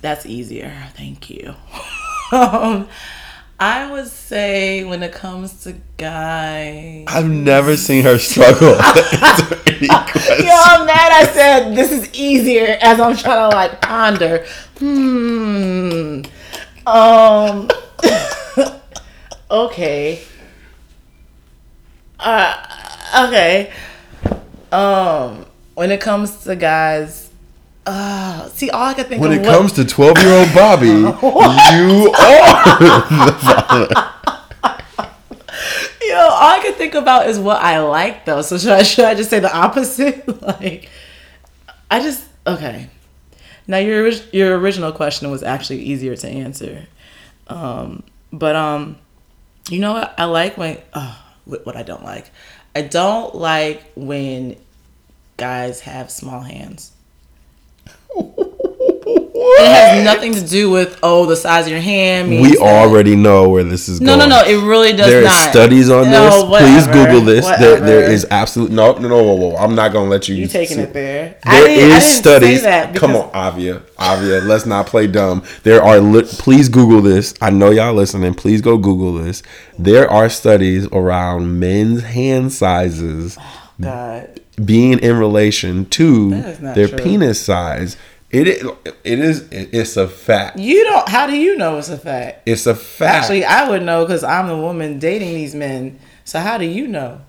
that's 0.00 0.24
easier. 0.26 0.72
Thank 0.96 1.30
you. 1.30 1.54
um, 2.32 2.88
I 3.60 3.90
would 3.90 4.06
say 4.06 4.84
when 4.84 5.02
it 5.02 5.12
comes 5.12 5.64
to 5.64 5.74
guys, 5.96 7.04
I've 7.08 7.28
never 7.28 7.76
seen 7.76 8.04
her 8.04 8.16
struggle 8.18 8.76
to 8.76 9.18
answer 9.20 9.60
any 9.66 9.88
question. 9.88 10.46
yo, 10.46 10.52
I'm 10.54 10.86
mad. 10.86 11.12
I 11.12 11.28
said 11.32 11.74
this 11.74 11.90
is 11.90 12.08
easier 12.14 12.78
as 12.80 13.00
I'm 13.00 13.16
trying 13.16 13.50
to 13.50 13.56
like 13.56 13.80
ponder. 13.80 14.46
Hmm. 14.78 16.22
Um. 16.86 17.68
okay. 19.50 20.22
Uh. 22.20 23.26
Okay. 23.26 23.72
Um. 24.70 25.46
When 25.74 25.90
it 25.90 26.00
comes 26.00 26.44
to 26.44 26.54
guys, 26.54 27.27
uh, 27.88 28.48
see, 28.50 28.68
all 28.70 28.84
I 28.88 28.94
can 28.94 29.06
think 29.06 29.22
When 29.22 29.32
it 29.32 29.40
what- 29.40 29.48
comes 29.56 29.72
to 29.72 29.84
12 29.84 30.18
year 30.18 30.32
old 30.40 30.54
Bobby, 30.54 30.86
you 30.88 32.12
are. 32.12 34.04
Yo, 36.02 36.16
all 36.16 36.52
I 36.52 36.60
can 36.62 36.74
think 36.74 36.94
about 36.94 37.28
is 37.28 37.38
what 37.38 37.60
I 37.62 37.80
like 37.80 38.24
though. 38.24 38.42
So 38.42 38.56
should 38.58 38.72
I 38.72 38.82
should 38.82 39.04
I 39.04 39.14
just 39.14 39.30
say 39.30 39.40
the 39.40 39.54
opposite? 39.54 40.26
like, 40.42 40.88
I 41.90 42.00
just 42.00 42.24
okay. 42.46 42.88
Now 43.66 43.78
your 43.78 44.08
your 44.32 44.58
original 44.58 44.92
question 44.92 45.30
was 45.30 45.42
actually 45.42 45.80
easier 45.80 46.16
to 46.16 46.28
answer, 46.28 46.86
um, 47.48 48.02
but 48.32 48.56
um, 48.56 48.96
you 49.68 49.80
know 49.80 49.92
what 49.94 50.14
I 50.18 50.24
like 50.24 50.56
when 50.56 50.78
oh, 50.94 51.22
what 51.44 51.76
I 51.76 51.82
don't 51.82 52.04
like. 52.04 52.30
I 52.74 52.82
don't 52.82 53.34
like 53.34 53.82
when 53.96 54.56
guys 55.36 55.80
have 55.80 56.10
small 56.10 56.40
hands. 56.40 56.92
It 59.10 59.70
has 59.72 60.04
nothing 60.04 60.34
to 60.34 60.46
do 60.46 60.70
with 60.70 60.98
oh 61.02 61.26
the 61.26 61.36
size 61.36 61.66
of 61.66 61.72
your 61.72 61.80
hand. 61.80 62.30
We 62.30 62.50
that- 62.50 62.58
already 62.58 63.16
know 63.16 63.48
where 63.48 63.64
this 63.64 63.88
is 63.88 64.00
no, 64.00 64.16
going. 64.16 64.28
no, 64.30 64.36
no. 64.36 64.42
No. 64.42 64.48
It 64.48 64.66
really 64.66 64.92
does 64.92 65.06
There 65.08 65.22
not. 65.24 65.32
is 65.46 65.50
studies 65.50 65.90
on 65.90 66.10
No, 66.10 66.48
this. 66.50 66.60
Please 66.62 66.86
Google 66.86 67.20
this. 67.22 67.44
There, 67.58 67.80
there 67.80 68.10
whatever. 68.10 68.26
absolute 68.30 68.70
no, 68.70 68.92
no, 68.94 69.08
no, 69.08 69.22
whoa, 69.22 69.34
whoa. 69.34 69.56
I'm 69.56 69.74
not 69.74 69.92
gonna 69.92 70.10
let 70.10 70.28
you. 70.28 70.34
You 70.36 70.46
taking 70.48 70.78
it 70.78 70.92
there? 70.92 71.36
There 71.44 71.68
is 71.68 72.04
studies. 72.04 72.62
Come 72.98 73.16
on, 73.16 73.30
Avia, 73.34 73.82
Avia. 73.98 74.40
let's 74.40 74.66
not 74.66 74.86
play 74.86 75.06
dumb. 75.06 75.42
There 75.62 75.82
are. 75.82 75.98
Li- 76.00 76.24
please 76.24 76.68
Google 76.68 77.00
this. 77.00 77.34
I 77.40 77.50
know 77.50 77.70
y'all 77.70 77.94
listening. 77.94 78.34
Please 78.34 78.60
go 78.60 78.76
Google 78.76 79.14
this. 79.14 79.42
There 79.78 80.10
are 80.10 80.28
studies 80.28 80.86
around 80.92 81.58
men's 81.58 82.02
hand 82.02 82.52
sizes 82.52 83.36
oh, 83.40 83.72
God. 83.80 84.40
Being 84.64 84.98
in 84.98 85.16
relation 85.18 85.86
to 85.86 86.30
That 86.30 86.48
is 86.48 86.60
not 86.60 86.74
their 86.74 86.88
true. 86.88 86.98
penis 86.98 87.40
size. 87.40 87.96
It 88.30 88.46
is. 88.46 88.62
It 89.04 89.18
is. 89.20 89.48
It's 89.50 89.96
a 89.96 90.06
fact. 90.06 90.58
You 90.58 90.84
don't. 90.84 91.08
How 91.08 91.26
do 91.26 91.34
you 91.36 91.56
know 91.56 91.78
it's 91.78 91.88
a 91.88 91.96
fact? 91.96 92.42
It's 92.46 92.66
a 92.66 92.74
fact. 92.74 93.22
Actually, 93.24 93.44
I 93.46 93.68
would 93.70 93.82
know 93.82 94.04
because 94.04 94.22
I'm 94.22 94.48
the 94.48 94.56
woman 94.56 94.98
dating 94.98 95.32
these 95.34 95.54
men. 95.54 95.98
So 96.24 96.38
how 96.40 96.58
do 96.58 96.66
you 96.66 96.86
know? 96.86 97.22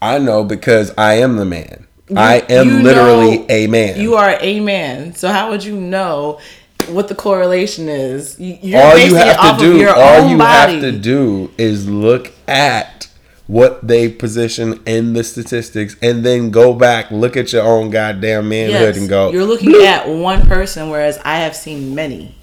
I 0.00 0.18
know 0.18 0.44
because 0.44 0.94
I 0.96 1.14
am 1.14 1.36
the 1.36 1.44
man. 1.44 1.86
I 2.16 2.38
am 2.48 2.82
literally 2.82 3.44
a 3.50 3.66
man. 3.66 4.00
You 4.00 4.14
are 4.14 4.36
a 4.40 4.60
man. 4.60 5.14
So 5.14 5.28
how 5.28 5.50
would 5.50 5.62
you 5.62 5.76
know 5.76 6.40
what 6.88 7.08
the 7.08 7.14
correlation 7.14 7.88
is? 7.90 8.40
You- 8.40 8.58
You're 8.62 8.80
all 8.82 8.98
you 8.98 9.14
have 9.16 9.58
to 9.58 9.62
do, 9.64 9.88
all 9.90 10.28
you 10.30 10.38
body. 10.38 10.72
have 10.72 10.80
to 10.80 10.92
do 10.92 11.50
is 11.58 11.86
look 11.86 12.32
at 12.48 13.08
what 13.50 13.84
they 13.86 14.08
position 14.08 14.80
in 14.86 15.12
the 15.12 15.24
statistics 15.24 15.96
and 16.00 16.24
then 16.24 16.50
go 16.50 16.72
back, 16.72 17.10
look 17.10 17.36
at 17.36 17.52
your 17.52 17.62
own 17.64 17.90
goddamn 17.90 18.48
manhood 18.48 18.80
Yes, 18.80 18.96
and 18.96 19.08
go, 19.08 19.32
You're 19.32 19.44
looking 19.44 19.74
at 19.82 20.08
one 20.08 20.46
person, 20.46 20.88
whereas 20.88 21.18
I 21.24 21.38
have 21.38 21.56
seen 21.56 21.92
many. 21.94 22.36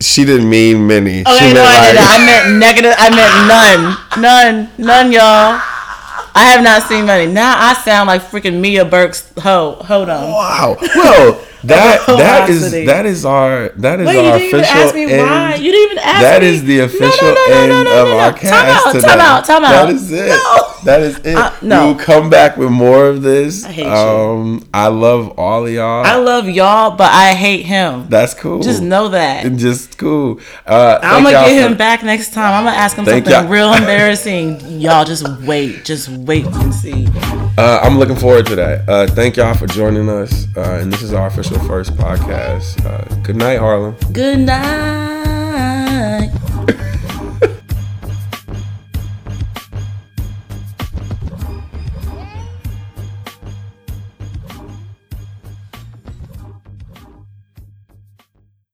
she 0.00 0.24
didn't 0.24 0.48
mean 0.48 0.86
many. 0.86 1.24
Oh, 1.26 1.36
she 1.38 1.48
no, 1.48 1.54
meant 1.54 1.68
I 1.68 1.78
like, 1.78 1.92
didn't. 1.92 2.06
I 2.08 2.26
meant 2.26 2.58
negative. 2.58 2.94
I 2.96 3.10
meant 3.10 4.16
none, 4.16 4.66
none, 4.78 4.86
none, 4.86 5.12
y'all. 5.12 5.60
I 6.34 6.50
have 6.52 6.62
not 6.62 6.84
seen 6.84 7.04
many. 7.06 7.30
Now 7.30 7.54
I 7.58 7.74
sound 7.74 8.06
like 8.06 8.22
freaking 8.22 8.60
Mia 8.60 8.84
Burke's 8.84 9.30
ho. 9.40 9.72
Hold 9.84 10.08
on. 10.08 10.30
wow. 10.30 10.76
Well, 10.94 11.44
that 11.64 12.06
that 12.06 12.48
is 12.48 12.70
that 12.70 13.04
is 13.06 13.24
our 13.24 13.70
that 13.70 13.98
is 14.00 14.06
Wait, 14.06 14.14
you 14.14 14.20
our 14.30 14.38
didn't 14.38 14.48
even 14.48 14.60
official 14.60 14.80
ask 14.80 14.94
me 14.94 15.06
why. 15.06 15.52
end. 15.54 15.62
You 15.62 15.72
didn't 15.72 15.92
even 15.92 16.04
ask 16.04 16.22
That 16.22 16.42
me. 16.42 16.48
is 16.48 16.64
the 16.64 16.80
official 16.80 17.28
no, 17.28 17.34
no, 17.34 17.48
no, 17.48 17.78
end 17.78 17.88
of 17.88 18.08
our 18.08 18.30
Time 18.32 18.38
cast 18.40 18.86
out, 18.86 18.92
today. 18.92 19.06
time 19.08 19.20
out, 19.20 19.44
time 19.44 19.64
out. 19.64 19.70
That 19.70 19.90
is 19.90 20.12
it. 20.12 20.40
That 20.84 21.00
is 21.02 21.18
it. 21.18 21.36
Uh, 21.36 21.52
no. 21.62 21.86
We 21.88 21.92
will 21.94 21.98
come 22.00 22.30
back 22.30 22.56
with 22.56 22.70
more 22.70 23.06
of 23.08 23.22
this. 23.22 23.64
I 23.64 23.72
hate 23.72 23.86
you. 23.86 23.90
um, 23.92 24.68
I 24.72 24.86
love 24.86 25.36
all 25.38 25.66
of 25.66 25.72
y'all. 25.72 26.04
I 26.06 26.14
love 26.16 26.48
y'all, 26.48 26.96
but 26.96 27.10
I 27.12 27.34
hate 27.34 27.66
him. 27.66 28.06
That's 28.08 28.34
cool. 28.34 28.60
Just 28.62 28.80
know 28.82 29.08
that. 29.08 29.44
Just 29.56 29.98
cool. 29.98 30.40
Uh, 30.64 31.00
I'm 31.02 31.24
gonna 31.24 31.32
get 31.48 31.70
him 31.70 31.76
back 31.76 32.04
next 32.04 32.32
time. 32.32 32.52
I'm 32.54 32.64
gonna 32.64 32.76
ask 32.76 32.96
him 32.96 33.04
something 33.04 33.32
y'all. 33.32 33.48
real 33.48 33.72
embarrassing. 33.74 34.60
y'all 34.80 35.04
just 35.04 35.26
wait. 35.42 35.84
Just 35.84 36.08
wait 36.08 36.46
and 36.46 36.72
see. 36.72 37.06
Uh, 37.58 37.80
I'm 37.82 37.98
looking 37.98 38.14
forward 38.14 38.46
to 38.46 38.54
that. 38.54 38.88
Uh, 38.88 39.08
thank 39.08 39.36
y'all 39.36 39.52
for 39.52 39.66
joining 39.66 40.08
us. 40.08 40.46
Uh, 40.56 40.78
and 40.80 40.92
this 40.92 41.02
is 41.02 41.12
our 41.12 41.26
official 41.26 41.58
first 41.66 41.92
podcast. 41.94 42.86
Uh, 42.86 43.02
good 43.22 43.34
night, 43.34 43.58
Harlem. 43.58 43.96
Good 44.12 44.38
night. 44.38 45.17